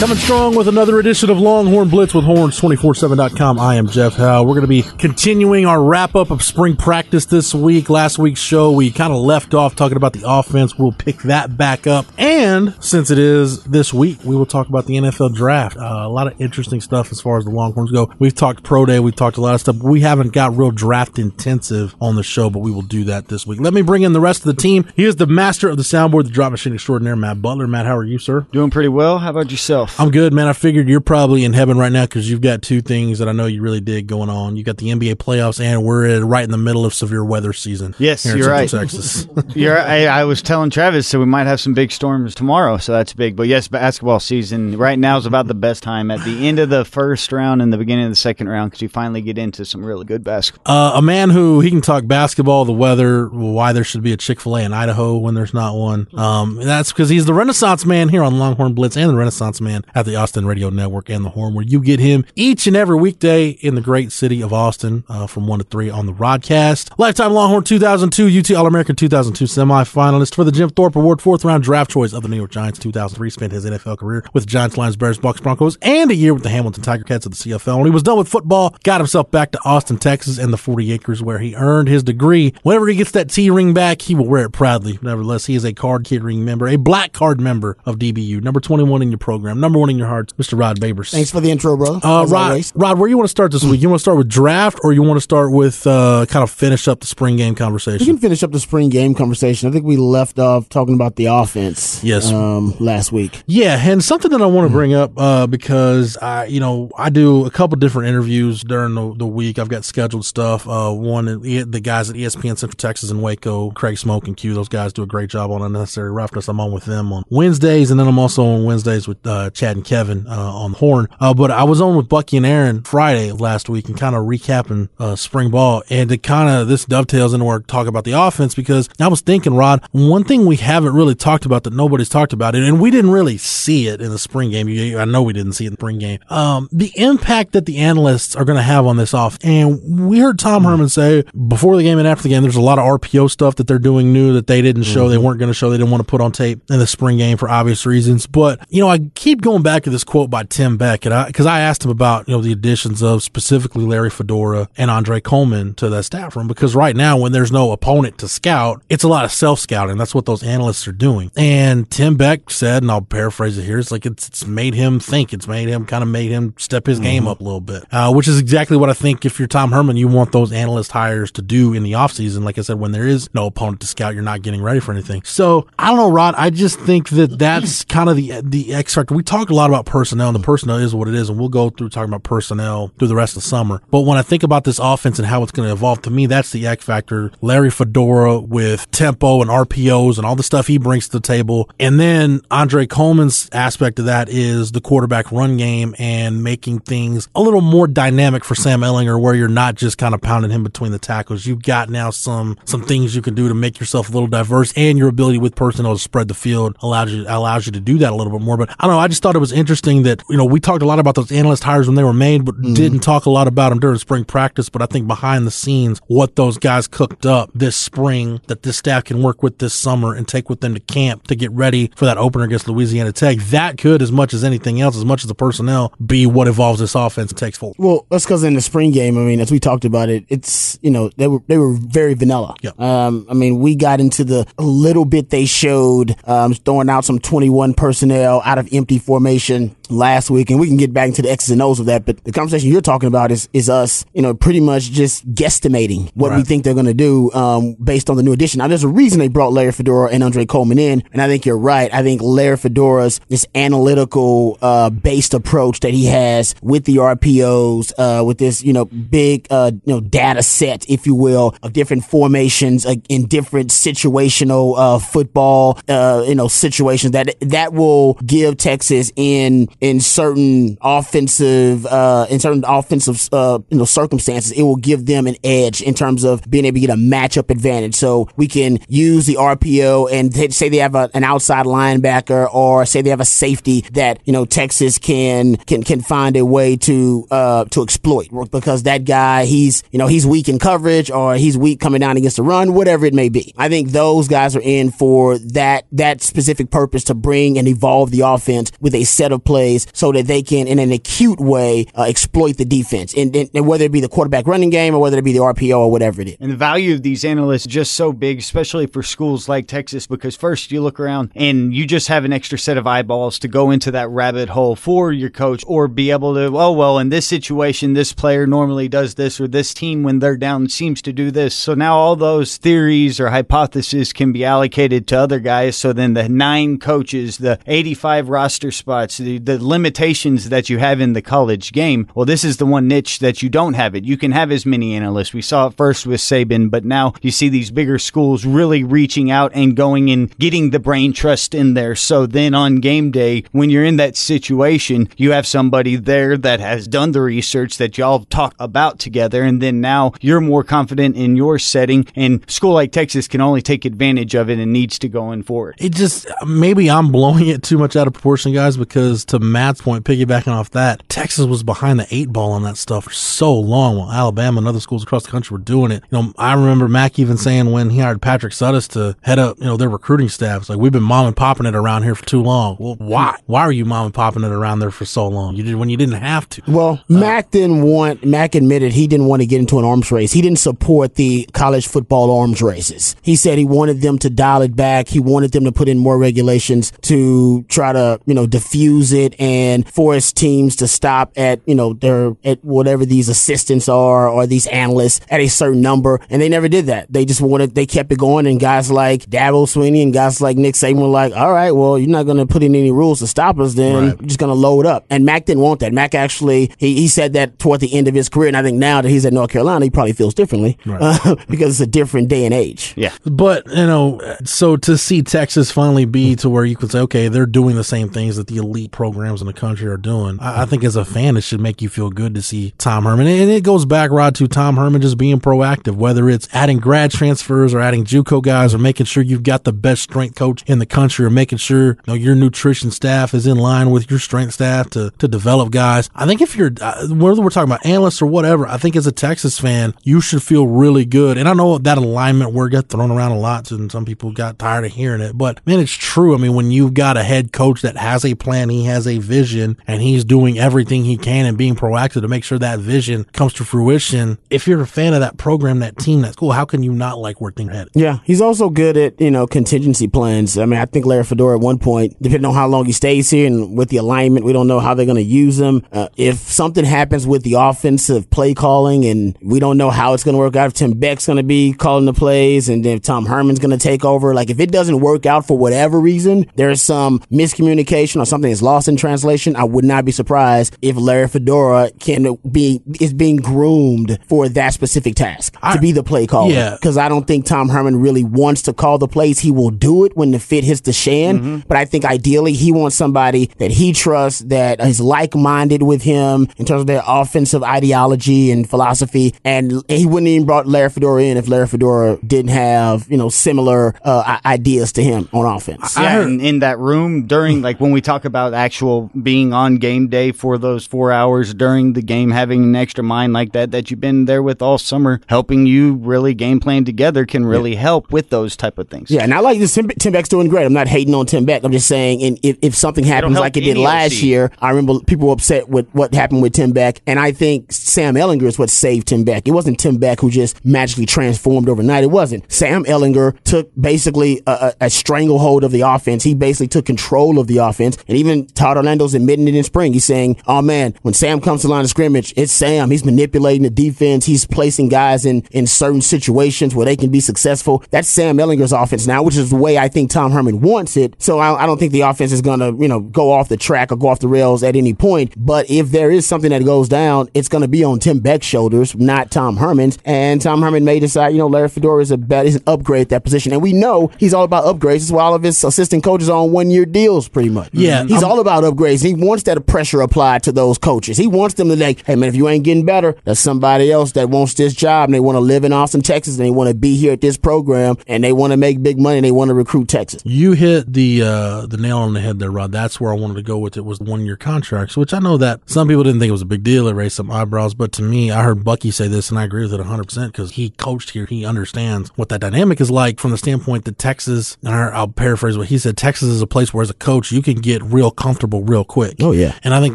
Coming 0.00 0.16
strong 0.16 0.56
with 0.56 0.66
another 0.66 0.98
edition 0.98 1.28
of 1.28 1.38
Longhorn 1.38 1.90
Blitz 1.90 2.14
with 2.14 2.24
horns247.com. 2.24 3.60
I 3.60 3.74
am 3.74 3.86
Jeff 3.86 4.14
Howe. 4.14 4.42
We're 4.44 4.54
going 4.54 4.62
to 4.62 4.66
be 4.66 4.80
continuing 4.96 5.66
our 5.66 5.84
wrap 5.84 6.16
up 6.16 6.30
of 6.30 6.42
spring 6.42 6.74
practice 6.74 7.26
this 7.26 7.54
week. 7.54 7.90
Last 7.90 8.18
week's 8.18 8.40
show, 8.40 8.72
we 8.72 8.90
kind 8.92 9.12
of 9.12 9.18
left 9.20 9.52
off 9.52 9.76
talking 9.76 9.98
about 9.98 10.14
the 10.14 10.22
offense. 10.24 10.78
We'll 10.78 10.92
pick 10.92 11.18
that 11.24 11.58
back 11.58 11.86
up. 11.86 12.06
And 12.16 12.82
since 12.82 13.10
it 13.10 13.18
is 13.18 13.62
this 13.64 13.92
week, 13.92 14.24
we 14.24 14.34
will 14.34 14.46
talk 14.46 14.70
about 14.70 14.86
the 14.86 14.94
NFL 14.94 15.34
draft. 15.34 15.76
Uh, 15.76 15.82
a 15.82 16.08
lot 16.08 16.28
of 16.28 16.40
interesting 16.40 16.80
stuff 16.80 17.12
as 17.12 17.20
far 17.20 17.36
as 17.36 17.44
the 17.44 17.50
Longhorns 17.50 17.92
go. 17.92 18.10
We've 18.18 18.34
talked 18.34 18.62
pro 18.62 18.86
day. 18.86 19.00
We've 19.00 19.14
talked 19.14 19.36
a 19.36 19.42
lot 19.42 19.54
of 19.54 19.60
stuff. 19.60 19.76
We 19.82 20.00
haven't 20.00 20.32
got 20.32 20.56
real 20.56 20.70
draft 20.70 21.18
intensive 21.18 21.94
on 22.00 22.16
the 22.16 22.22
show, 22.22 22.48
but 22.48 22.60
we 22.60 22.70
will 22.70 22.80
do 22.80 23.04
that 23.04 23.28
this 23.28 23.46
week. 23.46 23.60
Let 23.60 23.74
me 23.74 23.82
bring 23.82 24.00
in 24.00 24.14
the 24.14 24.20
rest 24.20 24.46
of 24.46 24.56
the 24.56 24.62
team. 24.62 24.90
He 24.96 25.04
is 25.04 25.16
the 25.16 25.26
master 25.26 25.68
of 25.68 25.76
the 25.76 25.82
soundboard, 25.82 26.24
the 26.24 26.30
drop 26.30 26.52
machine 26.52 26.72
extraordinaire, 26.72 27.16
Matt 27.16 27.42
Butler. 27.42 27.66
Matt, 27.66 27.84
how 27.84 27.98
are 27.98 28.04
you, 28.04 28.18
sir? 28.18 28.46
Doing 28.50 28.70
pretty 28.70 28.88
well. 28.88 29.18
How 29.18 29.28
about 29.28 29.50
yourself? 29.50 29.89
I'm 29.98 30.10
good, 30.10 30.32
man. 30.32 30.46
I 30.48 30.52
figured 30.52 30.88
you're 30.88 31.00
probably 31.00 31.44
in 31.44 31.52
heaven 31.52 31.76
right 31.78 31.92
now 31.92 32.04
because 32.04 32.30
you've 32.30 32.40
got 32.40 32.62
two 32.62 32.80
things 32.80 33.18
that 33.18 33.28
I 33.28 33.32
know 33.32 33.46
you 33.46 33.60
really 33.62 33.80
dig 33.80 34.06
going 34.06 34.30
on. 34.30 34.56
You 34.56 34.62
got 34.64 34.78
the 34.78 34.88
NBA 34.88 35.16
playoffs, 35.16 35.60
and 35.60 35.84
we're 35.84 36.22
right 36.24 36.44
in 36.44 36.50
the 36.50 36.58
middle 36.58 36.84
of 36.86 36.94
severe 36.94 37.24
weather 37.24 37.52
season. 37.52 37.94
Yes, 37.98 38.22
here 38.22 38.36
you're 38.36 38.44
Central 38.44 38.80
right. 38.80 38.90
Texas. 38.90 39.26
You're, 39.54 39.78
I, 39.78 40.04
I 40.04 40.24
was 40.24 40.42
telling 40.42 40.70
Travis, 40.70 41.06
so 41.06 41.18
we 41.18 41.26
might 41.26 41.46
have 41.46 41.60
some 41.60 41.74
big 41.74 41.90
storms 41.92 42.34
tomorrow, 42.34 42.78
so 42.78 42.92
that's 42.92 43.12
big. 43.12 43.36
But 43.36 43.48
yes, 43.48 43.68
basketball 43.68 44.20
season 44.20 44.76
right 44.76 44.98
now 44.98 45.16
is 45.18 45.26
about 45.26 45.46
the 45.46 45.54
best 45.54 45.82
time 45.82 46.10
at 46.10 46.24
the 46.24 46.46
end 46.46 46.58
of 46.58 46.68
the 46.68 46.84
first 46.84 47.30
round 47.32 47.60
and 47.62 47.72
the 47.72 47.78
beginning 47.78 48.04
of 48.06 48.10
the 48.10 48.16
second 48.16 48.48
round 48.48 48.70
because 48.70 48.82
you 48.82 48.88
finally 48.88 49.20
get 49.22 49.38
into 49.38 49.64
some 49.64 49.84
really 49.84 50.04
good 50.04 50.22
basketball. 50.24 50.72
uh, 50.74 50.92
a 50.98 51.02
man 51.02 51.30
who 51.30 51.60
he 51.60 51.70
can 51.70 51.80
talk 51.80 52.06
basketball, 52.06 52.64
the 52.64 52.72
weather, 52.72 53.28
why 53.28 53.72
there 53.72 53.84
should 53.84 54.02
be 54.02 54.12
a 54.12 54.16
Chick 54.16 54.40
Fil 54.40 54.56
A 54.56 54.62
in 54.64 54.72
Idaho 54.72 55.16
when 55.16 55.34
there's 55.34 55.54
not 55.54 55.74
one. 55.74 56.06
Um, 56.14 56.56
that's 56.56 56.92
because 56.92 57.08
he's 57.08 57.26
the 57.26 57.34
Renaissance 57.34 57.84
man 57.84 58.08
here 58.08 58.22
on 58.22 58.38
Longhorn 58.38 58.74
Blitz 58.74 58.96
and 58.96 59.10
the 59.10 59.16
Renaissance 59.16 59.60
man 59.60 59.79
at 59.94 60.06
the 60.06 60.16
Austin 60.16 60.46
Radio 60.46 60.70
Network 60.70 61.08
and 61.08 61.24
the 61.24 61.30
Horn, 61.30 61.54
where 61.54 61.64
you 61.64 61.80
get 61.80 62.00
him 62.00 62.24
each 62.34 62.66
and 62.66 62.76
every 62.76 62.96
weekday 62.96 63.50
in 63.50 63.74
the 63.74 63.80
great 63.80 64.12
city 64.12 64.42
of 64.42 64.52
Austin 64.52 65.04
uh, 65.08 65.26
from 65.26 65.46
one 65.46 65.58
to 65.58 65.64
three 65.64 65.90
on 65.90 66.06
the 66.06 66.12
broadcast. 66.12 66.90
Lifetime 66.98 67.32
Longhorn 67.32 67.64
2002, 67.64 68.38
UT 68.38 68.50
All 68.56 68.66
American 68.66 68.96
2002 68.96 69.44
semifinalist 69.44 70.34
for 70.34 70.44
the 70.44 70.52
Jim 70.52 70.70
Thorpe 70.70 70.96
Award, 70.96 71.20
fourth 71.20 71.44
round 71.44 71.64
draft 71.64 71.90
choice 71.90 72.12
of 72.12 72.22
the 72.22 72.28
New 72.28 72.36
York 72.36 72.50
Giants 72.50 72.78
2003. 72.78 73.30
Spent 73.30 73.52
his 73.52 73.64
NFL 73.64 73.98
career 73.98 74.24
with 74.32 74.46
Giants, 74.46 74.76
Lions, 74.76 74.96
Bears, 74.96 75.18
Bucks, 75.18 75.40
Broncos, 75.40 75.76
and 75.82 76.10
a 76.10 76.14
year 76.14 76.34
with 76.34 76.42
the 76.42 76.48
Hamilton 76.48 76.82
Tiger 76.82 77.04
Cats 77.04 77.26
of 77.26 77.32
the 77.32 77.36
CFL. 77.36 77.76
When 77.76 77.86
he 77.86 77.92
was 77.92 78.02
done 78.02 78.18
with 78.18 78.28
football, 78.28 78.76
got 78.82 79.00
himself 79.00 79.30
back 79.30 79.52
to 79.52 79.60
Austin, 79.64 79.98
Texas, 79.98 80.38
and 80.38 80.52
the 80.52 80.58
40 80.58 80.92
acres 80.92 81.22
where 81.22 81.38
he 81.38 81.54
earned 81.54 81.88
his 81.88 82.02
degree. 82.02 82.54
Whenever 82.62 82.88
he 82.88 82.96
gets 82.96 83.12
that 83.12 83.30
T 83.30 83.50
ring 83.50 83.72
back, 83.74 84.02
he 84.02 84.14
will 84.14 84.26
wear 84.26 84.46
it 84.46 84.50
proudly. 84.50 84.98
Nevertheless, 85.02 85.46
he 85.46 85.54
is 85.54 85.64
a 85.64 85.72
card 85.72 86.04
carrying 86.04 86.44
member, 86.44 86.68
a 86.68 86.76
black 86.76 87.12
card 87.12 87.40
member 87.40 87.76
of 87.84 87.96
DBU, 87.98 88.42
number 88.42 88.60
21 88.60 89.02
in 89.02 89.10
your 89.10 89.18
program, 89.18 89.60
number 89.60 89.69
one 89.78 89.90
in 89.90 89.98
your 89.98 90.08
hearts, 90.08 90.32
Mr. 90.34 90.58
Rod 90.58 90.80
Babers. 90.80 91.10
Thanks 91.10 91.30
for 91.30 91.40
the 91.40 91.50
intro, 91.50 91.76
brother. 91.76 92.00
Uh, 92.04 92.26
Rod, 92.26 92.50
always. 92.50 92.72
Rod, 92.74 92.98
where 92.98 93.08
you 93.08 93.16
want 93.16 93.26
to 93.26 93.30
start 93.30 93.52
this 93.52 93.64
week? 93.64 93.80
You 93.80 93.88
want 93.88 93.98
to 93.98 94.02
start 94.02 94.18
with 94.18 94.28
draft, 94.28 94.80
or 94.82 94.92
you 94.92 95.02
want 95.02 95.16
to 95.16 95.22
start 95.22 95.52
with 95.52 95.86
uh, 95.86 96.26
kind 96.28 96.42
of 96.42 96.50
finish 96.50 96.88
up 96.88 97.00
the 97.00 97.06
spring 97.06 97.36
game 97.36 97.54
conversation? 97.54 98.00
We 98.00 98.06
can 98.06 98.18
finish 98.18 98.42
up 98.42 98.52
the 98.52 98.60
spring 98.60 98.88
game 98.88 99.14
conversation. 99.14 99.68
I 99.68 99.72
think 99.72 99.84
we 99.84 99.96
left 99.96 100.38
off 100.38 100.68
talking 100.68 100.94
about 100.94 101.16
the 101.16 101.26
offense. 101.26 102.02
Yes. 102.02 102.30
Um, 102.30 102.74
last 102.78 103.12
week. 103.12 103.42
Yeah, 103.46 103.78
and 103.80 104.02
something 104.02 104.30
that 104.30 104.42
I 104.42 104.46
want 104.46 104.68
to 104.68 104.72
bring 104.72 104.94
up 104.94 105.12
uh, 105.16 105.46
because 105.46 106.16
I, 106.18 106.46
you 106.46 106.60
know, 106.60 106.90
I 106.96 107.10
do 107.10 107.46
a 107.46 107.50
couple 107.50 107.76
different 107.78 108.08
interviews 108.08 108.62
during 108.62 108.94
the, 108.94 109.14
the 109.14 109.26
week. 109.26 109.58
I've 109.58 109.68
got 109.68 109.84
scheduled 109.84 110.24
stuff. 110.24 110.66
Uh, 110.68 110.92
one, 110.92 111.26
the 111.26 111.80
guys 111.80 112.10
at 112.10 112.16
ESPN 112.16 112.58
Central 112.58 112.72
Texas 112.72 113.10
and 113.10 113.22
Waco, 113.22 113.70
Craig 113.72 113.98
Smoke 113.98 114.26
and 114.26 114.36
Q, 114.36 114.54
those 114.54 114.68
guys 114.68 114.92
do 114.92 115.02
a 115.02 115.06
great 115.06 115.30
job 115.30 115.50
on 115.50 115.62
unnecessary 115.62 116.10
roughness. 116.10 116.48
I'm 116.48 116.60
on 116.60 116.72
with 116.72 116.84
them 116.84 117.12
on 117.12 117.24
Wednesdays, 117.28 117.90
and 117.90 118.00
then 118.00 118.06
I'm 118.06 118.18
also 118.18 118.44
on 118.44 118.64
Wednesdays 118.64 119.06
with 119.06 119.24
uh, 119.26 119.50
Chad 119.60 119.76
and 119.76 119.84
Kevin 119.84 120.26
uh, 120.26 120.30
on 120.30 120.72
the 120.72 120.78
Horn. 120.78 121.06
Uh, 121.20 121.34
but 121.34 121.50
I 121.50 121.64
was 121.64 121.80
on 121.82 121.96
with 121.96 122.08
Bucky 122.08 122.38
and 122.38 122.46
Aaron 122.46 122.82
Friday 122.82 123.30
last 123.30 123.68
week 123.68 123.88
and 123.88 123.98
kind 123.98 124.16
of 124.16 124.22
recapping 124.24 124.88
uh, 124.98 125.16
spring 125.16 125.50
ball, 125.50 125.82
and 125.90 126.10
it 126.10 126.22
kind 126.22 126.48
of 126.48 126.66
this 126.68 126.86
dovetails 126.86 127.34
into 127.34 127.46
our 127.46 127.60
talk 127.60 127.86
about 127.86 128.04
the 128.04 128.12
offense 128.12 128.54
because 128.54 128.88
I 128.98 129.08
was 129.08 129.20
thinking, 129.20 129.54
Rod, 129.54 129.84
one 129.92 130.24
thing 130.24 130.46
we 130.46 130.56
haven't 130.56 130.94
really 130.94 131.14
talked 131.14 131.44
about 131.44 131.64
that 131.64 131.74
nobody's 131.74 132.08
talked 132.08 132.32
about 132.32 132.54
it, 132.54 132.62
and 132.62 132.80
we 132.80 132.90
didn't 132.90 133.10
really 133.10 133.36
see 133.36 133.86
it 133.88 134.00
in 134.00 134.10
the 134.10 134.18
spring 134.18 134.50
game. 134.50 134.68
You- 134.68 134.98
I 134.98 135.04
know 135.04 135.22
we 135.22 135.32
didn't 135.34 135.52
see 135.52 135.64
it 135.64 135.68
in 135.68 135.72
the 135.74 135.78
spring 135.78 135.98
game. 135.98 136.20
Um, 136.30 136.68
the 136.72 136.90
impact 136.96 137.52
that 137.52 137.66
the 137.66 137.76
analysts 137.78 138.34
are 138.34 138.44
going 138.46 138.56
to 138.56 138.62
have 138.62 138.86
on 138.86 138.96
this 138.96 139.12
off, 139.12 139.38
and 139.44 140.08
we 140.08 140.20
heard 140.20 140.38
Tom 140.38 140.64
Herman 140.64 140.88
say 140.88 141.22
before 141.48 141.76
the 141.76 141.82
game 141.82 141.98
and 141.98 142.08
after 142.08 142.22
the 142.22 142.30
game, 142.30 142.42
there's 142.42 142.56
a 142.56 142.60
lot 142.62 142.78
of 142.78 142.84
RPO 142.86 143.30
stuff 143.30 143.56
that 143.56 143.66
they're 143.66 143.78
doing 143.78 144.12
new 144.12 144.32
that 144.32 144.46
they 144.46 144.62
didn't 144.62 144.84
show, 144.84 145.08
they 145.08 145.18
weren't 145.18 145.38
going 145.38 145.50
to 145.50 145.54
show, 145.54 145.68
they 145.70 145.76
didn't 145.76 145.90
want 145.90 146.00
to 146.00 146.06
put 146.10 146.20
on 146.22 146.32
tape 146.32 146.60
in 146.70 146.78
the 146.78 146.86
spring 146.86 147.18
game 147.18 147.36
for 147.36 147.48
obvious 147.48 147.84
reasons. 147.84 148.26
But 148.26 148.60
you 148.70 148.80
know, 148.80 148.88
I 148.88 148.98
keep 149.14 149.39
going 149.40 149.62
back 149.62 149.82
to 149.84 149.90
this 149.90 150.04
quote 150.04 150.30
by 150.30 150.44
Tim 150.44 150.76
Beck, 150.76 151.04
and 151.04 151.14
I 151.14 151.26
because 151.26 151.46
I 151.46 151.60
asked 151.60 151.84
him 151.84 151.90
about 151.90 152.28
you 152.28 152.34
know 152.34 152.42
the 152.42 152.52
additions 152.52 153.02
of 153.02 153.22
specifically 153.22 153.84
Larry 153.84 154.10
Fedora 154.10 154.68
and 154.76 154.90
Andre 154.90 155.20
Coleman 155.20 155.74
to 155.74 155.88
that 155.88 156.04
staff 156.04 156.36
room 156.36 156.48
because 156.48 156.74
right 156.74 156.94
now 156.94 157.16
when 157.16 157.32
there's 157.32 157.52
no 157.52 157.72
opponent 157.72 158.18
to 158.18 158.28
scout, 158.28 158.82
it's 158.88 159.04
a 159.04 159.08
lot 159.08 159.24
of 159.24 159.32
self 159.32 159.60
scouting. 159.60 159.96
That's 159.96 160.14
what 160.14 160.26
those 160.26 160.42
analysts 160.42 160.86
are 160.88 160.92
doing. 160.92 161.30
And 161.36 161.90
Tim 161.90 162.16
Beck 162.16 162.50
said, 162.50 162.82
and 162.82 162.90
I'll 162.90 163.00
paraphrase 163.00 163.58
it 163.58 163.64
here, 163.64 163.78
it's 163.78 163.90
like 163.90 164.06
it's, 164.06 164.28
it's 164.28 164.46
made 164.46 164.74
him 164.74 165.00
think. 165.00 165.32
It's 165.32 165.48
made 165.48 165.68
him 165.68 165.86
kind 165.86 166.02
of 166.02 166.08
made 166.08 166.30
him 166.30 166.54
step 166.58 166.86
his 166.86 167.00
game 167.00 167.26
up 167.26 167.40
a 167.40 167.44
little 167.44 167.60
bit, 167.60 167.84
uh, 167.92 168.12
which 168.12 168.28
is 168.28 168.38
exactly 168.38 168.76
what 168.76 168.90
I 168.90 168.94
think 168.94 169.24
if 169.24 169.38
you're 169.38 169.48
Tom 169.48 169.72
Herman, 169.72 169.96
you 169.96 170.08
want 170.08 170.32
those 170.32 170.52
analyst 170.52 170.92
hires 170.92 171.30
to 171.32 171.42
do 171.42 171.72
in 171.74 171.82
the 171.82 171.92
offseason. 171.92 172.44
Like 172.44 172.58
I 172.58 172.62
said, 172.62 172.78
when 172.78 172.92
there 172.92 173.06
is 173.06 173.28
no 173.34 173.46
opponent 173.46 173.80
to 173.80 173.86
scout, 173.86 174.14
you're 174.14 174.22
not 174.22 174.42
getting 174.42 174.62
ready 174.62 174.80
for 174.80 174.92
anything. 174.92 175.22
So 175.24 175.66
I 175.78 175.88
don't 175.88 175.96
know, 175.96 176.10
Rod. 176.10 176.34
I 176.36 176.50
just 176.50 176.78
think 176.80 177.08
that 177.10 177.38
that's 177.38 177.84
kind 177.96 178.10
of 178.10 178.16
the 178.16 178.40
the 178.42 178.74
X 178.74 178.94
factor. 178.94 179.14
We 179.14 179.22
talk 179.30 179.48
a 179.48 179.54
lot 179.54 179.70
about 179.70 179.86
personnel, 179.86 180.28
and 180.28 180.34
the 180.34 180.42
personnel 180.42 180.78
is 180.78 180.92
what 180.92 181.06
it 181.06 181.14
is, 181.14 181.28
and 181.30 181.38
we'll 181.38 181.48
go 181.48 181.70
through 181.70 181.88
talking 181.88 182.10
about 182.10 182.24
personnel 182.24 182.88
through 182.98 183.06
the 183.06 183.14
rest 183.14 183.36
of 183.36 183.42
the 183.44 183.48
summer. 183.48 183.80
But 183.90 184.00
when 184.00 184.18
I 184.18 184.22
think 184.22 184.42
about 184.42 184.64
this 184.64 184.80
offense 184.80 185.20
and 185.20 185.26
how 185.26 185.44
it's 185.44 185.52
going 185.52 185.68
to 185.68 185.72
evolve, 185.72 186.02
to 186.02 186.10
me, 186.10 186.26
that's 186.26 186.50
the 186.50 186.66
X 186.66 186.84
factor. 186.84 187.30
Larry 187.40 187.70
Fedora 187.70 188.40
with 188.40 188.90
tempo 188.90 189.40
and 189.40 189.48
RPOs 189.48 190.16
and 190.16 190.26
all 190.26 190.34
the 190.34 190.42
stuff 190.42 190.66
he 190.66 190.78
brings 190.78 191.08
to 191.08 191.18
the 191.18 191.20
table, 191.20 191.70
and 191.78 192.00
then 192.00 192.40
Andre 192.50 192.86
Coleman's 192.86 193.48
aspect 193.52 194.00
of 194.00 194.06
that 194.06 194.28
is 194.28 194.72
the 194.72 194.80
quarterback 194.80 195.30
run 195.30 195.56
game 195.56 195.94
and 195.98 196.42
making 196.42 196.80
things 196.80 197.28
a 197.36 197.40
little 197.40 197.60
more 197.60 197.86
dynamic 197.86 198.44
for 198.44 198.56
Sam 198.56 198.80
Ehlinger, 198.80 199.20
where 199.20 199.34
you're 199.34 199.48
not 199.48 199.76
just 199.76 199.96
kind 199.96 200.12
of 200.12 200.20
pounding 200.20 200.50
him 200.50 200.64
between 200.64 200.90
the 200.90 200.98
tackles. 200.98 201.46
You've 201.46 201.62
got 201.62 201.88
now 201.88 202.10
some 202.10 202.58
some 202.64 202.82
things 202.82 203.14
you 203.14 203.22
can 203.22 203.36
do 203.36 203.46
to 203.46 203.54
make 203.54 203.78
yourself 203.78 204.08
a 204.08 204.12
little 204.12 204.28
diverse, 204.28 204.72
and 204.74 204.98
your 204.98 205.08
ability 205.08 205.38
with 205.38 205.54
personnel 205.54 205.94
to 205.94 206.00
spread 206.00 206.26
the 206.26 206.34
field 206.34 206.76
allows 206.80 207.12
you 207.12 207.24
allows 207.28 207.66
you 207.66 207.72
to 207.72 207.80
do 207.80 207.98
that 207.98 208.12
a 208.12 208.16
little 208.16 208.32
bit 208.32 208.44
more. 208.44 208.56
But 208.56 208.70
I 208.80 208.86
don't 208.88 208.96
know. 208.96 208.98
I 208.98 209.06
just 209.06 209.19
thought 209.20 209.36
it 209.36 209.40
was 209.40 209.52
interesting 209.52 210.02
that 210.04 210.22
you 210.28 210.36
know 210.36 210.44
we 210.44 210.60
talked 210.60 210.82
a 210.82 210.86
lot 210.86 210.98
about 210.98 211.14
those 211.14 211.32
analyst 211.32 211.64
hires 211.64 211.86
when 211.86 211.96
they 211.96 212.04
were 212.04 212.12
made, 212.12 212.44
but 212.44 212.60
didn't 212.62 213.00
talk 213.00 213.26
a 213.26 213.30
lot 213.30 213.46
about 213.46 213.70
them 213.70 213.80
during 213.80 213.98
spring 213.98 214.24
practice. 214.24 214.68
But 214.68 214.82
I 214.82 214.86
think 214.86 215.06
behind 215.06 215.46
the 215.46 215.50
scenes, 215.50 216.00
what 216.06 216.36
those 216.36 216.58
guys 216.58 216.86
cooked 216.86 217.26
up 217.26 217.50
this 217.54 217.76
spring 217.76 218.40
that 218.46 218.62
this 218.62 218.76
staff 218.76 219.04
can 219.04 219.22
work 219.22 219.42
with 219.42 219.58
this 219.58 219.74
summer 219.74 220.14
and 220.14 220.26
take 220.26 220.48
with 220.48 220.60
them 220.60 220.74
to 220.74 220.80
camp 220.80 221.26
to 221.28 221.36
get 221.36 221.50
ready 221.52 221.90
for 221.96 222.04
that 222.04 222.18
opener 222.18 222.44
against 222.44 222.68
Louisiana 222.68 223.12
Tech, 223.12 223.38
that 223.38 223.78
could, 223.78 224.02
as 224.02 224.12
much 224.12 224.34
as 224.34 224.44
anything 224.44 224.80
else, 224.80 224.96
as 224.96 225.04
much 225.04 225.22
as 225.22 225.28
the 225.28 225.34
personnel, 225.34 225.92
be 226.04 226.26
what 226.26 226.48
evolves 226.48 226.80
this 226.80 226.94
offense 226.94 227.30
and 227.30 227.38
takes 227.38 227.58
forward. 227.58 227.76
Well, 227.78 228.06
that's 228.10 228.24
because 228.24 228.44
in 228.44 228.54
the 228.54 228.60
spring 228.60 228.90
game, 228.90 229.16
I 229.18 229.22
mean, 229.22 229.40
as 229.40 229.50
we 229.50 229.60
talked 229.60 229.84
about 229.84 230.08
it, 230.08 230.24
it's 230.28 230.78
you 230.82 230.90
know 230.90 231.10
they 231.16 231.28
were 231.28 231.40
they 231.46 231.58
were 231.58 231.72
very 231.72 232.14
vanilla. 232.14 232.54
Yeah. 232.62 232.70
Um, 232.78 233.26
I 233.30 233.34
mean, 233.34 233.60
we 233.60 233.76
got 233.76 234.00
into 234.00 234.24
the 234.24 234.46
little 234.58 235.04
bit 235.04 235.30
they 235.30 235.46
showed 235.46 236.16
um, 236.28 236.54
throwing 236.54 236.88
out 236.88 237.04
some 237.04 237.18
twenty 237.18 237.50
one 237.50 237.74
personnel 237.74 238.42
out 238.44 238.58
of 238.58 238.68
empty 238.72 238.98
formation 239.10 239.74
last 239.88 240.30
week, 240.30 240.50
and 240.50 240.60
we 240.60 240.68
can 240.68 240.76
get 240.76 240.92
back 240.94 241.08
into 241.08 241.20
the 241.20 241.28
X's 241.28 241.50
and 241.50 241.60
O's 241.60 241.80
of 241.80 241.86
that. 241.86 242.04
But 242.04 242.22
the 242.22 242.30
conversation 242.30 242.70
you're 242.70 242.80
talking 242.80 243.08
about 243.08 243.32
is 243.32 243.48
is 243.52 243.68
us, 243.68 244.04
you 244.14 244.22
know, 244.22 244.34
pretty 244.34 244.60
much 244.60 244.84
just 244.92 245.28
guesstimating 245.34 246.12
what 246.14 246.30
right. 246.30 246.36
we 246.36 246.44
think 246.44 246.62
they're 246.62 246.74
going 246.74 246.86
to 246.86 246.94
do 246.94 247.28
um, 247.32 247.74
based 247.74 248.08
on 248.08 248.16
the 248.16 248.22
new 248.22 248.32
addition. 248.32 248.58
Now, 248.58 248.68
there's 248.68 248.84
a 248.84 248.88
reason 248.88 249.18
they 249.18 249.26
brought 249.26 249.52
Larry 249.52 249.72
Fedora 249.72 250.10
and 250.12 250.22
Andre 250.22 250.46
Coleman 250.46 250.78
in, 250.78 251.02
and 251.12 251.20
I 251.20 251.26
think 251.26 251.44
you're 251.44 251.58
right. 251.58 251.92
I 251.92 252.04
think 252.04 252.22
Larry 252.22 252.56
Fedora's 252.56 253.20
this 253.26 253.44
analytical 253.56 254.58
uh, 254.62 254.90
based 254.90 255.34
approach 255.34 255.80
that 255.80 255.92
he 255.92 256.06
has 256.06 256.54
with 256.62 256.84
the 256.84 256.98
RPOs, 256.98 257.92
uh, 257.98 258.24
with 258.24 258.38
this 258.38 258.62
you 258.62 258.72
know 258.72 258.84
big 258.84 259.48
uh, 259.50 259.72
you 259.86 259.92
know 259.92 260.00
data 260.00 260.44
set, 260.44 260.88
if 260.88 261.04
you 261.04 261.16
will, 261.16 261.56
of 261.64 261.72
different 261.72 262.04
formations 262.04 262.86
in 263.08 263.26
different 263.26 263.70
situational 263.70 264.78
uh, 264.78 265.00
football, 265.00 265.80
uh, 265.88 266.24
you 266.28 266.36
know 266.36 266.46
situations 266.46 267.10
that 267.10 267.34
that 267.40 267.72
will 267.72 268.14
give 268.24 268.56
Texas 268.56 268.99
in 269.16 269.68
in 269.80 270.00
certain 270.00 270.76
offensive 270.82 271.86
uh, 271.86 272.26
in 272.30 272.38
certain 272.40 272.64
offensive 272.66 273.28
uh, 273.32 273.58
you 273.70 273.78
know 273.78 273.84
circumstances, 273.84 274.52
it 274.52 274.62
will 274.62 274.76
give 274.76 275.06
them 275.06 275.26
an 275.26 275.36
edge 275.42 275.80
in 275.82 275.94
terms 275.94 276.24
of 276.24 276.42
being 276.50 276.64
able 276.64 276.76
to 276.76 276.80
get 276.80 276.90
a 276.90 276.94
matchup 276.94 277.50
advantage. 277.50 277.94
So 277.94 278.28
we 278.36 278.46
can 278.46 278.78
use 278.88 279.26
the 279.26 279.34
RPO 279.34 280.12
and 280.12 280.52
say 280.52 280.68
they 280.68 280.78
have 280.78 280.94
a, 280.94 281.10
an 281.14 281.24
outside 281.24 281.66
linebacker 281.66 282.52
or 282.52 282.84
say 282.86 283.02
they 283.02 283.10
have 283.10 283.20
a 283.20 283.24
safety 283.24 283.82
that 283.92 284.20
you 284.24 284.32
know 284.32 284.44
Texas 284.44 284.98
can 284.98 285.56
can 285.56 285.82
can 285.82 286.00
find 286.00 286.36
a 286.36 286.44
way 286.44 286.76
to 286.76 287.26
uh, 287.30 287.64
to 287.66 287.82
exploit 287.82 288.28
because 288.50 288.84
that 288.84 289.04
guy 289.04 289.44
he's 289.44 289.82
you 289.90 289.98
know 289.98 290.06
he's 290.06 290.26
weak 290.26 290.48
in 290.48 290.58
coverage 290.58 291.10
or 291.10 291.36
he's 291.36 291.56
weak 291.56 291.80
coming 291.80 292.00
down 292.00 292.16
against 292.16 292.36
the 292.36 292.42
run, 292.42 292.74
whatever 292.74 293.06
it 293.06 293.14
may 293.14 293.28
be. 293.28 293.54
I 293.56 293.68
think 293.68 293.90
those 293.90 294.28
guys 294.28 294.56
are 294.56 294.62
in 294.62 294.90
for 294.90 295.38
that 295.38 295.86
that 295.92 296.22
specific 296.22 296.70
purpose 296.70 297.04
to 297.04 297.14
bring 297.14 297.58
and 297.58 297.68
evolve 297.68 298.10
the 298.10 298.20
offense 298.20 298.72
with 298.80 298.89
a 298.94 299.04
set 299.04 299.32
of 299.32 299.44
plays 299.44 299.60
plays 299.60 299.86
so 299.92 300.12
that 300.12 300.26
they 300.26 300.42
can, 300.42 300.66
in 300.66 300.78
an 300.78 300.92
acute 300.92 301.40
way, 301.40 301.86
uh, 301.96 302.02
exploit 302.02 302.56
the 302.56 302.64
defense. 302.64 303.14
And, 303.14 303.34
and, 303.36 303.50
and, 303.54 303.66
whether 303.66 303.84
it 303.84 303.92
be 303.92 304.00
the 304.00 304.08
quarterback 304.08 304.46
running 304.46 304.70
game 304.70 304.94
or 304.94 305.00
whether 305.00 305.18
it 305.18 305.24
be 305.24 305.32
the 305.32 305.38
RPO 305.38 305.78
or 305.78 305.90
whatever 305.90 306.22
it 306.22 306.28
is. 306.28 306.36
And 306.40 306.50
the 306.50 306.56
value 306.56 306.94
of 306.94 307.02
these 307.02 307.24
analysts 307.24 307.66
is 307.66 307.72
just 307.72 307.92
so 307.92 308.12
big, 308.12 308.38
especially 308.38 308.86
for 308.86 309.02
schools 309.02 309.48
like 309.48 309.68
Texas, 309.68 310.06
because 310.06 310.36
first 310.36 310.72
you 310.72 310.80
look 310.80 310.98
around 310.98 311.30
and 311.34 311.74
you 311.74 311.86
just 311.86 312.08
have 312.08 312.24
an 312.24 312.32
extra 312.32 312.58
set 312.58 312.76
of 312.76 312.86
eyeballs 312.86 313.38
to 313.40 313.48
go 313.48 313.70
into 313.70 313.90
that 313.90 314.08
rabbit 314.08 314.48
hole 314.48 314.74
for 314.74 315.12
your 315.12 315.30
coach 315.30 315.62
or 315.66 315.88
be 315.88 316.10
able 316.10 316.34
to, 316.34 316.46
oh, 316.56 316.72
well, 316.72 316.98
in 316.98 317.10
this 317.10 317.26
situation, 317.26 317.92
this 317.92 318.12
player 318.12 318.46
normally 318.46 318.88
does 318.88 319.14
this 319.14 319.40
or 319.40 319.46
this 319.46 319.74
team 319.74 320.02
when 320.02 320.18
they're 320.18 320.36
down 320.36 320.68
seems 320.68 321.02
to 321.02 321.12
do 321.12 321.30
this. 321.30 321.54
So 321.54 321.74
now 321.74 321.96
all 321.96 322.16
those 322.16 322.56
theories 322.56 323.20
or 323.20 323.28
hypotheses 323.28 324.12
can 324.12 324.32
be 324.32 324.44
allocated 324.44 325.06
to 325.08 325.18
other 325.18 325.38
guys. 325.38 325.76
So 325.76 325.92
then 325.92 326.14
the 326.14 326.28
nine 326.28 326.78
coaches, 326.78 327.38
the 327.38 327.58
85 327.66 328.28
roster 328.28 328.70
spots, 328.80 329.18
the, 329.18 329.38
the 329.38 329.64
limitations 329.64 330.48
that 330.48 330.68
you 330.68 330.78
have 330.78 331.00
in 331.00 331.12
the 331.12 331.22
college 331.22 331.72
game. 331.72 332.08
Well, 332.14 332.26
this 332.26 332.44
is 332.44 332.56
the 332.56 332.66
one 332.66 332.88
niche 332.88 333.20
that 333.20 333.42
you 333.42 333.48
don't 333.48 333.74
have 333.74 333.94
it. 333.94 334.04
You 334.04 334.16
can 334.16 334.32
have 334.32 334.50
as 334.50 334.66
many 334.66 334.94
analysts. 334.94 335.32
We 335.32 335.42
saw 335.42 335.68
it 335.68 335.74
first 335.74 336.06
with 336.06 336.20
Saban, 336.20 336.70
but 336.70 336.84
now 336.84 337.14
you 337.22 337.30
see 337.30 337.48
these 337.48 337.70
bigger 337.70 337.98
schools 337.98 338.44
really 338.44 338.82
reaching 338.82 339.30
out 339.30 339.52
and 339.54 339.76
going 339.76 340.10
and 340.10 340.36
getting 340.38 340.70
the 340.70 340.80
brain 340.80 341.12
trust 341.12 341.54
in 341.54 341.74
there. 341.74 341.94
So 341.94 342.26
then 342.26 342.54
on 342.54 342.76
game 342.76 343.10
day, 343.10 343.44
when 343.52 343.70
you're 343.70 343.84
in 343.84 343.96
that 343.96 344.16
situation, 344.16 345.08
you 345.16 345.30
have 345.32 345.46
somebody 345.46 345.96
there 345.96 346.36
that 346.36 346.60
has 346.60 346.88
done 346.88 347.12
the 347.12 347.20
research 347.20 347.76
that 347.78 347.96
y'all 347.96 348.24
talk 348.24 348.54
about 348.58 348.98
together. 348.98 349.42
And 349.42 349.62
then 349.62 349.80
now 349.80 350.12
you're 350.20 350.40
more 350.40 350.64
confident 350.64 351.16
in 351.16 351.36
your 351.36 351.58
setting 351.58 352.06
and 352.16 352.48
school 352.50 352.72
like 352.72 352.92
Texas 352.92 353.28
can 353.28 353.40
only 353.40 353.62
take 353.62 353.84
advantage 353.84 354.34
of 354.34 354.48
it 354.50 354.58
and 354.58 354.72
needs 354.72 354.98
to 354.98 355.08
go 355.08 355.32
in 355.32 355.42
for 355.42 355.70
it. 355.70 355.76
It 355.78 355.94
just, 355.94 356.26
maybe 356.46 356.90
I'm 356.90 357.12
blowing 357.12 357.48
it 357.48 357.62
too 357.62 357.78
much 357.78 357.96
out 357.96 358.06
of 358.06 358.12
proportion, 358.14 358.52
guys, 358.52 358.69
because 358.76 359.24
to 359.26 359.38
Matt's 359.38 359.80
point, 359.80 360.04
piggybacking 360.04 360.52
off 360.52 360.70
that, 360.70 361.08
Texas 361.08 361.46
was 361.46 361.62
behind 361.62 361.98
the 361.98 362.06
eight 362.10 362.32
ball 362.32 362.52
on 362.52 362.62
that 362.64 362.76
stuff 362.76 363.04
for 363.04 363.10
so 363.12 363.54
long 363.54 363.96
while 363.96 364.12
Alabama 364.12 364.58
and 364.58 364.68
other 364.68 364.80
schools 364.80 365.02
across 365.02 365.24
the 365.24 365.30
country 365.30 365.54
were 365.54 365.62
doing 365.62 365.90
it. 365.90 366.02
You 366.10 366.22
know, 366.22 366.32
I 366.38 366.54
remember 366.54 366.88
Mack 366.88 367.18
even 367.18 367.36
saying 367.36 367.70
when 367.70 367.90
he 367.90 367.98
hired 367.98 368.22
Patrick 368.22 368.52
Suddes 368.52 368.88
to 368.92 369.16
head 369.22 369.38
up, 369.38 369.58
you 369.58 369.64
know, 369.64 369.76
their 369.76 369.88
recruiting 369.88 370.28
staff, 370.28 370.62
it's 370.62 370.70
like, 370.70 370.78
we've 370.78 370.92
been 370.92 371.02
mom 371.02 371.26
and 371.26 371.36
popping 371.36 371.66
it 371.66 371.74
around 371.74 372.02
here 372.02 372.14
for 372.14 372.26
too 372.26 372.42
long. 372.42 372.76
Well, 372.78 372.96
why? 372.96 373.38
Why 373.46 373.62
are 373.62 373.72
you 373.72 373.84
mom 373.84 374.06
and 374.06 374.14
popping 374.14 374.44
it 374.44 374.52
around 374.52 374.80
there 374.80 374.90
for 374.90 375.04
so 375.04 375.28
long? 375.28 375.56
You 375.56 375.62
did 375.62 375.74
when 375.76 375.88
you 375.88 375.96
didn't 375.96 376.20
have 376.20 376.48
to. 376.50 376.62
Well, 376.66 377.00
uh, 377.08 377.12
Mack 377.12 377.50
didn't 377.50 377.82
want, 377.82 378.24
Mack 378.24 378.54
admitted 378.54 378.92
he 378.92 379.06
didn't 379.06 379.26
want 379.26 379.42
to 379.42 379.46
get 379.46 379.60
into 379.60 379.78
an 379.78 379.84
arms 379.84 380.10
race. 380.10 380.32
He 380.32 380.42
didn't 380.42 380.58
support 380.58 381.14
the 381.14 381.48
college 381.52 381.86
football 381.86 382.38
arms 382.40 382.62
races. 382.62 383.16
He 383.22 383.36
said 383.36 383.58
he 383.58 383.64
wanted 383.64 384.00
them 384.00 384.18
to 384.18 384.30
dial 384.30 384.62
it 384.62 384.76
back. 384.76 385.08
He 385.08 385.20
wanted 385.20 385.52
them 385.52 385.64
to 385.64 385.72
put 385.72 385.88
in 385.88 385.98
more 385.98 386.18
regulations 386.18 386.92
to 387.02 387.62
try 387.64 387.92
to, 387.92 388.20
you 388.26 388.34
know, 388.34 388.46
diffuse 388.60 389.12
it 389.12 389.34
and 389.40 389.88
force 389.88 390.32
teams 390.32 390.76
to 390.76 390.86
stop 390.86 391.32
at, 391.36 391.60
you 391.66 391.74
know, 391.74 391.94
their, 391.94 392.36
at 392.44 392.62
whatever 392.62 393.06
these 393.06 393.28
assistants 393.28 393.88
are 393.88 394.28
or 394.28 394.46
these 394.46 394.66
analysts 394.66 395.20
at 395.30 395.40
a 395.40 395.48
certain 395.48 395.80
number. 395.80 396.20
And 396.28 396.42
they 396.42 396.48
never 396.48 396.68
did 396.68 396.86
that. 396.86 397.10
They 397.10 397.24
just 397.24 397.40
wanted, 397.40 397.74
they 397.74 397.86
kept 397.86 398.12
it 398.12 398.18
going. 398.18 398.46
And 398.46 398.60
guys 398.60 398.90
like 398.90 399.22
Dabo 399.22 399.66
Swinney 399.66 400.02
and 400.02 400.12
guys 400.12 400.42
like 400.42 400.58
Nick 400.58 400.74
Saban 400.74 401.00
were 401.00 401.06
like, 401.06 401.34
all 401.34 401.52
right, 401.52 401.70
well, 401.70 401.98
you're 401.98 402.10
not 402.10 402.24
going 402.24 402.36
to 402.36 402.46
put 402.46 402.62
in 402.62 402.74
any 402.74 402.90
rules 402.90 403.20
to 403.20 403.26
stop 403.26 403.58
us. 403.58 403.74
Then 403.74 403.94
right. 403.94 404.20
you're 404.20 404.28
just 404.28 404.38
going 404.38 404.50
to 404.50 404.54
load 404.54 404.84
up. 404.84 405.06
And 405.08 405.24
Mack 405.24 405.46
didn't 405.46 405.62
want 405.62 405.80
that. 405.80 405.94
Mack 405.94 406.14
actually, 406.14 406.70
he, 406.76 406.94
he 406.96 407.08
said 407.08 407.32
that 407.32 407.58
toward 407.58 407.80
the 407.80 407.94
end 407.94 408.08
of 408.08 408.14
his 408.14 408.28
career. 408.28 408.48
And 408.48 408.56
I 408.58 408.62
think 408.62 408.76
now 408.76 409.00
that 409.00 409.08
he's 409.08 409.24
at 409.24 409.32
North 409.32 409.50
Carolina, 409.50 409.86
he 409.86 409.90
probably 409.90 410.12
feels 410.12 410.34
differently 410.34 410.76
right. 410.84 411.00
uh, 411.00 411.36
because 411.48 411.80
it's 411.80 411.88
a 411.88 411.90
different 411.90 412.28
day 412.28 412.44
and 412.44 412.52
age. 412.52 412.92
Yeah. 412.96 413.14
But, 413.24 413.66
you 413.68 413.86
know, 413.86 414.20
so 414.44 414.76
to 414.76 414.98
see 414.98 415.22
Texas 415.22 415.70
finally 415.70 416.04
be 416.04 416.36
to 416.36 416.50
where 416.50 416.64
you 416.64 416.76
could 416.76 416.90
say, 416.90 417.00
okay, 417.00 417.28
they're 417.28 417.46
doing 417.46 417.76
the 417.76 417.84
same 417.84 418.10
things 418.10 418.36
that 418.40 418.46
the 418.46 418.56
elite 418.56 418.90
programs 418.90 419.42
in 419.42 419.46
the 419.46 419.52
country 419.52 419.86
are 419.86 419.98
doing. 419.98 420.40
I, 420.40 420.62
I, 420.62 420.64
think 420.64 420.82
as 420.82 420.96
a 420.96 421.04
fan, 421.04 421.36
it 421.36 421.42
should 421.42 421.60
make 421.60 421.82
you 421.82 421.90
feel 421.90 422.08
good 422.08 422.34
to 422.34 422.42
see 422.42 422.72
Tom 422.78 423.04
Herman. 423.04 423.26
And 423.26 423.50
it 423.50 423.62
goes 423.62 423.84
back, 423.84 424.10
Rod, 424.10 424.34
to 424.36 424.48
Tom 424.48 424.76
Herman 424.76 425.02
just 425.02 425.18
being 425.18 425.40
proactive, 425.40 425.94
whether 425.94 426.30
it's 426.30 426.48
adding 426.52 426.78
grad 426.78 427.10
transfers 427.10 427.74
or 427.74 427.80
adding 427.80 428.04
JUCO 428.04 428.42
guys 428.42 428.74
or 428.74 428.78
making 428.78 429.06
sure 429.06 429.22
you've 429.22 429.42
got 429.42 429.64
the 429.64 429.72
best 429.72 430.02
strength 430.02 430.36
coach 430.36 430.62
in 430.66 430.78
the 430.78 430.86
country 430.86 431.26
or 431.26 431.30
making 431.30 431.58
sure 431.58 431.88
you 431.88 431.98
know, 432.06 432.14
your 432.14 432.34
nutrition 432.34 432.90
staff 432.90 433.34
is 433.34 433.46
in 433.46 433.58
line 433.58 433.90
with 433.90 434.10
your 434.10 434.18
strength 434.18 434.54
staff 434.54 434.88
to, 434.90 435.10
to 435.18 435.28
develop 435.28 435.70
guys. 435.70 436.08
I 436.14 436.26
think 436.26 436.40
if 436.40 436.56
you're, 436.56 436.72
uh, 436.80 437.08
whether 437.08 437.42
we're 437.42 437.50
talking 437.50 437.70
about 437.70 437.84
analysts 437.84 438.22
or 438.22 438.26
whatever, 438.26 438.66
I 438.66 438.78
think 438.78 438.96
as 438.96 439.06
a 439.06 439.12
Texas 439.12 439.58
fan, 439.60 439.94
you 440.02 440.22
should 440.22 440.42
feel 440.42 440.66
really 440.66 441.04
good. 441.04 441.36
And 441.36 441.46
I 441.46 441.52
know 441.52 441.76
that 441.76 441.98
alignment 441.98 442.54
word 442.54 442.72
got 442.72 442.88
thrown 442.88 443.10
around 443.10 443.32
a 443.32 443.38
lot 443.38 443.70
and 443.70 443.92
some 443.92 444.06
people 444.06 444.32
got 444.32 444.58
tired 444.58 444.86
of 444.86 444.92
hearing 444.92 445.20
it, 445.20 445.36
but 445.36 445.64
man, 445.66 445.80
it's 445.80 445.92
true. 445.92 446.34
I 446.34 446.38
mean, 446.38 446.54
when 446.54 446.70
you've 446.70 446.94
got 446.94 447.16
a 447.16 447.22
head 447.22 447.52
coach 447.52 447.82
that 447.82 447.96
has 447.96 448.24
a 448.24 448.29
plan, 448.34 448.68
he 448.68 448.84
has 448.84 449.06
a 449.06 449.18
vision 449.18 449.76
and 449.86 450.02
he's 450.02 450.24
doing 450.24 450.58
everything 450.58 451.04
he 451.04 451.16
can 451.16 451.46
and 451.46 451.56
being 451.56 451.74
proactive 451.74 452.22
to 452.22 452.28
make 452.28 452.44
sure 452.44 452.58
that 452.58 452.78
vision 452.78 453.24
comes 453.24 453.52
to 453.54 453.64
fruition. 453.64 454.38
If 454.50 454.66
you're 454.66 454.80
a 454.80 454.86
fan 454.86 455.14
of 455.14 455.20
that 455.20 455.36
program, 455.36 455.80
that 455.80 455.98
team, 455.98 456.22
that 456.22 456.34
school, 456.34 456.52
how 456.52 456.64
can 456.64 456.82
you 456.82 456.92
not 456.92 457.18
like 457.18 457.40
where 457.40 457.52
things 457.52 457.72
headed? 457.72 457.92
Yeah, 457.94 458.18
he's 458.24 458.40
also 458.40 458.70
good 458.70 458.96
at 458.96 459.20
you 459.20 459.30
know 459.30 459.46
contingency 459.46 460.08
plans. 460.08 460.58
I 460.58 460.66
mean, 460.66 460.80
I 460.80 460.84
think 460.86 461.06
Larry 461.06 461.24
Fedora 461.24 461.56
at 461.56 461.62
one 461.62 461.78
point, 461.78 462.16
depending 462.20 462.46
on 462.46 462.54
how 462.54 462.66
long 462.66 462.86
he 462.86 462.92
stays 462.92 463.30
here 463.30 463.46
and 463.46 463.76
with 463.76 463.88
the 463.88 463.96
alignment, 463.98 464.44
we 464.44 464.52
don't 464.52 464.66
know 464.66 464.80
how 464.80 464.94
they're 464.94 465.06
going 465.06 465.16
to 465.16 465.22
use 465.22 465.58
him. 465.58 465.84
Uh, 465.92 466.08
if 466.16 466.36
something 466.38 466.84
happens 466.84 467.26
with 467.26 467.42
the 467.42 467.54
offensive 467.54 468.30
play 468.30 468.54
calling, 468.54 469.04
and 469.04 469.36
we 469.42 469.60
don't 469.60 469.76
know 469.76 469.90
how 469.90 470.14
it's 470.14 470.24
going 470.24 470.34
to 470.34 470.38
work 470.38 470.56
out, 470.56 470.68
if 470.68 470.74
Tim 470.74 470.92
Beck's 470.92 471.26
going 471.26 471.36
to 471.36 471.42
be 471.42 471.72
calling 471.72 472.04
the 472.04 472.12
plays, 472.12 472.68
and 472.68 472.84
then 472.84 473.00
Tom 473.00 473.26
Herman's 473.26 473.58
going 473.58 473.70
to 473.70 473.78
take 473.78 474.04
over, 474.04 474.34
like 474.34 474.50
if 474.50 474.60
it 474.60 474.70
doesn't 474.70 475.00
work 475.00 475.26
out 475.26 475.46
for 475.46 475.56
whatever 475.56 476.00
reason, 476.00 476.50
there's 476.56 476.82
some 476.82 477.20
miscommunication 477.30 478.19
or 478.20 478.26
something 478.26 478.50
is 478.50 478.62
lost 478.62 478.88
in 478.88 478.96
translation. 478.96 479.56
I 479.56 479.64
would 479.64 479.84
not 479.84 480.04
be 480.04 480.12
surprised 480.12 480.30
surprised 480.30 480.76
if 480.82 480.96
Larry 480.96 481.28
Fedora 481.28 481.90
can 481.98 482.36
be 482.50 482.80
is 483.00 483.12
being 483.12 483.36
groomed 483.36 484.18
for 484.28 484.48
that 484.48 484.72
specific 484.72 485.14
task 485.14 485.56
I, 485.62 485.74
to 485.74 485.80
be 485.80 485.92
the 485.92 486.02
play 486.02 486.26
caller. 486.26 486.52
Yeah, 486.52 486.74
because 486.74 486.96
I 486.96 487.08
don't 487.08 487.26
think 487.26 487.46
Tom 487.46 487.68
Herman 487.68 487.96
really 487.96 488.24
wants 488.24 488.62
to 488.62 488.72
call 488.72 488.98
the 488.98 489.08
plays. 489.08 489.40
He 489.40 489.50
will 489.50 489.70
do 489.70 490.04
it 490.04 490.16
when 490.16 490.30
the 490.30 490.38
fit 490.38 490.64
hits 490.64 490.82
the 490.82 490.92
shan. 490.92 491.38
Mm-hmm. 491.38 491.56
But 491.68 491.76
I 491.76 491.84
think 491.84 492.04
ideally 492.04 492.52
he 492.52 492.72
wants 492.72 492.96
somebody 492.96 493.46
that 493.58 493.70
he 493.70 493.92
trusts 493.92 494.40
that 494.40 494.80
is 494.80 495.00
like 495.00 495.34
minded 495.34 495.82
with 495.82 496.02
him 496.02 496.48
in 496.56 496.64
terms 496.64 496.82
of 496.82 496.86
their 496.86 497.02
offensive 497.06 497.62
ideology 497.62 498.50
and 498.50 498.68
philosophy. 498.68 499.34
And 499.44 499.82
he 499.88 500.06
wouldn't 500.06 500.28
even 500.28 500.46
brought 500.46 500.66
Larry 500.66 500.90
Fedora 500.90 501.24
in 501.24 501.36
if 501.36 501.48
Larry 501.48 501.66
Fedora 501.66 502.18
didn't 502.26 502.50
have 502.50 503.10
you 503.10 503.16
know 503.16 503.28
similar 503.28 503.94
uh, 504.04 504.38
ideas 504.44 504.92
to 504.92 505.02
him 505.02 505.28
on 505.32 505.44
offense. 505.44 505.96
Yeah, 505.96 506.22
in, 506.22 506.40
in 506.40 506.58
that 506.60 506.78
room 506.78 507.26
during 507.26 507.62
like 507.62 507.80
when 507.80 507.90
we 507.90 508.00
talk 508.10 508.24
about 508.24 508.54
actual 508.54 509.10
being 509.22 509.52
on 509.52 509.76
game 509.76 510.08
day 510.08 510.20
day 510.20 510.32
for 510.32 510.58
those 510.58 510.86
four 510.86 511.12
hours 511.12 511.54
during 511.54 511.94
the 511.94 512.02
game, 512.02 512.30
having 512.30 512.62
an 512.62 512.76
extra 512.76 513.02
mind 513.02 513.32
like 513.32 513.52
that 513.52 513.70
that 513.70 513.90
you've 513.90 514.00
been 514.00 514.26
there 514.26 514.42
with 514.42 514.60
all 514.60 514.78
summer, 514.78 515.20
helping 515.28 515.66
you 515.66 515.94
really 515.94 516.34
game 516.34 516.60
plan 516.60 516.84
together 516.84 517.24
can 517.24 517.44
really 517.44 517.72
yeah. 517.72 517.80
help 517.80 518.12
with 518.12 518.28
those 518.30 518.56
type 518.56 518.78
of 518.78 518.88
things. 518.88 519.10
Yeah, 519.10 519.22
and 519.22 519.32
I 519.32 519.40
like 519.40 519.58
this. 519.58 519.74
Tim, 519.74 519.88
Tim 519.88 520.12
Beck's 520.12 520.28
doing 520.28 520.48
great. 520.48 520.64
I'm 520.64 520.72
not 520.72 520.88
hating 520.88 521.14
on 521.14 521.26
Tim 521.26 521.44
Beck. 521.44 521.64
I'm 521.64 521.72
just 521.72 521.88
saying, 521.88 522.22
and 522.22 522.38
if, 522.42 522.58
if 522.62 522.74
something 522.74 523.04
happens 523.04 523.38
like 523.38 523.56
it 523.56 523.62
did 523.62 523.78
last 523.78 524.18
OC. 524.18 524.22
year, 524.22 524.52
I 524.58 524.70
remember 524.70 525.00
people 525.06 525.28
were 525.28 525.32
upset 525.32 525.68
with 525.68 525.88
what 525.92 526.12
happened 526.14 526.42
with 526.42 526.52
Tim 526.52 526.72
Beck, 526.72 527.00
and 527.06 527.18
I 527.18 527.32
think 527.32 527.72
Sam 527.72 528.14
Ehlinger 528.14 528.42
is 528.42 528.58
what 528.58 528.70
saved 528.70 529.08
Tim 529.08 529.24
Beck. 529.24 529.48
It 529.48 529.52
wasn't 529.52 529.78
Tim 529.78 529.96
Beck 529.96 530.20
who 530.20 530.30
just 530.30 530.62
magically 530.64 531.06
transformed 531.06 531.68
overnight. 531.68 532.04
It 532.04 532.10
wasn't. 532.10 532.50
Sam 532.52 532.84
Ehlinger 532.84 533.42
took 533.44 533.70
basically 533.80 534.42
a, 534.46 534.50
a, 534.80 534.86
a 534.86 534.90
stranglehold 534.90 535.64
of 535.64 535.72
the 535.72 535.82
offense. 535.82 536.24
He 536.24 536.34
basically 536.34 536.68
took 536.68 536.84
control 536.84 537.38
of 537.38 537.46
the 537.46 537.58
offense, 537.58 537.96
And 538.08 538.16
even 538.16 538.46
Todd 538.46 538.76
Orlando's 538.76 539.14
admitting 539.14 539.48
it 539.48 539.54
in 539.54 539.64
spring. 539.64 539.92
He's 539.92 540.04
saying, 540.04 540.36
oh 540.46 540.62
man, 540.62 540.94
when 541.02 541.14
Sam 541.14 541.40
comes 541.40 541.62
to 541.62 541.68
line 541.68 541.84
of 541.84 541.90
scrimmage, 541.90 542.32
it's 542.36 542.52
Sam. 542.52 542.90
He's 542.90 543.04
manipulating 543.04 543.62
the 543.62 543.70
defense. 543.70 544.26
He's 544.26 544.46
placing 544.46 544.88
guys 544.88 545.24
in, 545.24 545.42
in 545.50 545.66
certain 545.66 546.00
situations 546.00 546.74
where 546.74 546.86
they 546.86 546.96
can 546.96 547.10
be 547.10 547.20
successful. 547.20 547.82
That's 547.90 548.08
Sam 548.08 548.36
Ehlinger's 548.38 548.72
offense 548.72 549.06
now, 549.06 549.22
which 549.22 549.36
is 549.36 549.50
the 549.50 549.56
way 549.56 549.78
I 549.78 549.88
think 549.88 550.10
Tom 550.10 550.32
Herman 550.32 550.60
wants 550.60 550.96
it. 550.96 551.14
So 551.18 551.38
I, 551.38 551.62
I 551.62 551.66
don't 551.66 551.78
think 551.78 551.92
the 551.92 552.02
offense 552.02 552.32
is 552.32 552.42
going 552.42 552.60
to, 552.60 552.76
you 552.80 552.88
know, 552.88 553.00
go 553.00 553.32
off 553.32 553.48
the 553.48 553.56
track 553.56 553.92
or 553.92 553.96
go 553.96 554.08
off 554.08 554.20
the 554.20 554.28
rails 554.28 554.62
at 554.62 554.76
any 554.76 554.94
point. 554.94 555.34
But 555.36 555.70
if 555.70 555.90
there 555.90 556.10
is 556.10 556.26
something 556.26 556.50
that 556.50 556.64
goes 556.64 556.88
down, 556.88 557.28
it's 557.34 557.48
going 557.48 557.62
to 557.62 557.68
be 557.68 557.84
on 557.84 557.98
Tim 557.98 558.20
Beck's 558.20 558.46
shoulders, 558.46 558.94
not 558.94 559.30
Tom 559.30 559.56
Herman's. 559.56 559.98
And 560.04 560.40
Tom 560.40 560.62
Herman 560.62 560.84
may 560.84 561.00
decide, 561.00 561.28
you 561.30 561.38
know, 561.38 561.46
Larry 561.46 561.68
Fedora 561.68 562.02
is 562.02 562.10
a 562.10 562.16
better, 562.16 562.48
is 562.48 562.56
an 562.56 562.62
upgrade 562.66 563.02
at 563.02 563.08
that 563.10 563.24
position. 563.24 563.52
And 563.52 563.62
we 563.62 563.72
know 563.72 564.10
he's 564.18 564.34
all 564.34 564.44
about 564.44 564.64
upgrades. 564.64 565.00
That's 565.00 565.10
why 565.10 565.22
all 565.22 565.34
of 565.34 565.42
his 565.42 565.62
assistant 565.64 566.04
coaches 566.04 566.28
are 566.28 566.38
on 566.38 566.52
one 566.52 566.70
year 566.70 566.86
deals 566.86 567.28
pretty 567.28 567.48
much. 567.48 567.70
Yeah. 567.72 567.89
He's 568.08 568.22
I'm- 568.22 568.24
all 568.30 568.40
about 568.40 568.64
upgrades. 568.64 569.04
He 569.04 569.14
wants 569.14 569.44
that 569.44 569.66
pressure 569.66 570.00
applied 570.00 570.42
to 570.44 570.52
those 570.52 570.78
coaches. 570.78 571.16
He 571.16 571.26
wants 571.26 571.54
them 571.54 571.68
to 571.68 571.76
like, 571.76 572.04
hey 572.06 572.16
man, 572.16 572.28
if 572.28 572.34
you 572.36 572.48
ain't 572.48 572.64
getting 572.64 572.84
better, 572.84 573.14
there's 573.24 573.38
somebody 573.38 573.90
else 573.92 574.12
that 574.12 574.28
wants 574.30 574.54
this 574.54 574.74
job 574.74 575.08
and 575.08 575.14
they 575.14 575.20
want 575.20 575.36
to 575.36 575.40
live 575.40 575.64
in 575.64 575.72
Austin, 575.72 576.00
Texas, 576.00 576.36
and 576.36 576.44
they 576.44 576.50
want 576.50 576.68
to 576.68 576.74
be 576.74 576.96
here 576.96 577.12
at 577.12 577.20
this 577.20 577.36
program 577.36 577.96
and 578.06 578.22
they 578.24 578.32
want 578.32 578.52
to 578.52 578.56
make 578.56 578.82
big 578.82 578.98
money 578.98 579.18
and 579.18 579.24
they 579.24 579.32
want 579.32 579.48
to 579.48 579.54
recruit 579.54 579.88
Texas. 579.88 580.22
You 580.24 580.52
hit 580.52 580.92
the 580.92 581.22
uh, 581.22 581.66
the 581.66 581.76
nail 581.76 581.98
on 581.98 582.14
the 582.14 582.20
head 582.20 582.38
there, 582.38 582.50
Rod. 582.50 582.72
That's 582.72 583.00
where 583.00 583.12
I 583.12 583.16
wanted 583.16 583.34
to 583.34 583.42
go 583.42 583.58
with 583.58 583.76
it 583.76 583.84
was 583.84 584.00
one 584.00 584.24
year 584.24 584.36
contracts, 584.36 584.96
which 584.96 585.12
I 585.12 585.18
know 585.18 585.36
that 585.38 585.60
some 585.68 585.88
people 585.88 586.02
didn't 586.04 586.20
think 586.20 586.28
it 586.28 586.32
was 586.32 586.42
a 586.42 586.46
big 586.46 586.62
deal. 586.62 586.88
It 586.88 586.94
raised 586.94 587.16
some 587.16 587.30
eyebrows, 587.30 587.74
but 587.74 587.92
to 587.92 588.02
me, 588.02 588.30
I 588.30 588.42
heard 588.42 588.64
Bucky 588.64 588.90
say 588.90 589.08
this, 589.08 589.30
and 589.30 589.38
I 589.38 589.44
agree 589.44 589.62
with 589.62 589.74
it 589.74 589.78
100 589.78 590.04
percent 590.04 590.32
because 590.32 590.52
he 590.52 590.70
coached 590.70 591.10
here. 591.10 591.26
He 591.26 591.44
understands 591.44 592.10
what 592.16 592.28
that 592.30 592.40
dynamic 592.40 592.80
is 592.80 592.90
like 592.90 593.18
from 593.20 593.30
the 593.30 593.38
standpoint 593.38 593.84
that 593.84 593.98
Texas. 593.98 594.56
And 594.62 594.74
I'll 594.74 595.08
paraphrase 595.08 595.56
what 595.58 595.68
he 595.68 595.78
said. 595.78 595.96
Texas 595.96 596.28
is 596.28 596.42
a 596.42 596.46
place 596.46 596.72
where, 596.74 596.82
as 596.82 596.90
a 596.90 596.94
coach, 596.94 597.32
you 597.32 597.42
can 597.42 597.56
get 597.56 597.79
real 597.82 598.10
comfortable 598.10 598.62
real 598.62 598.84
quick. 598.84 599.16
Oh, 599.20 599.32
yeah. 599.32 599.58
And 599.62 599.74
I 599.74 599.80
think 599.80 599.94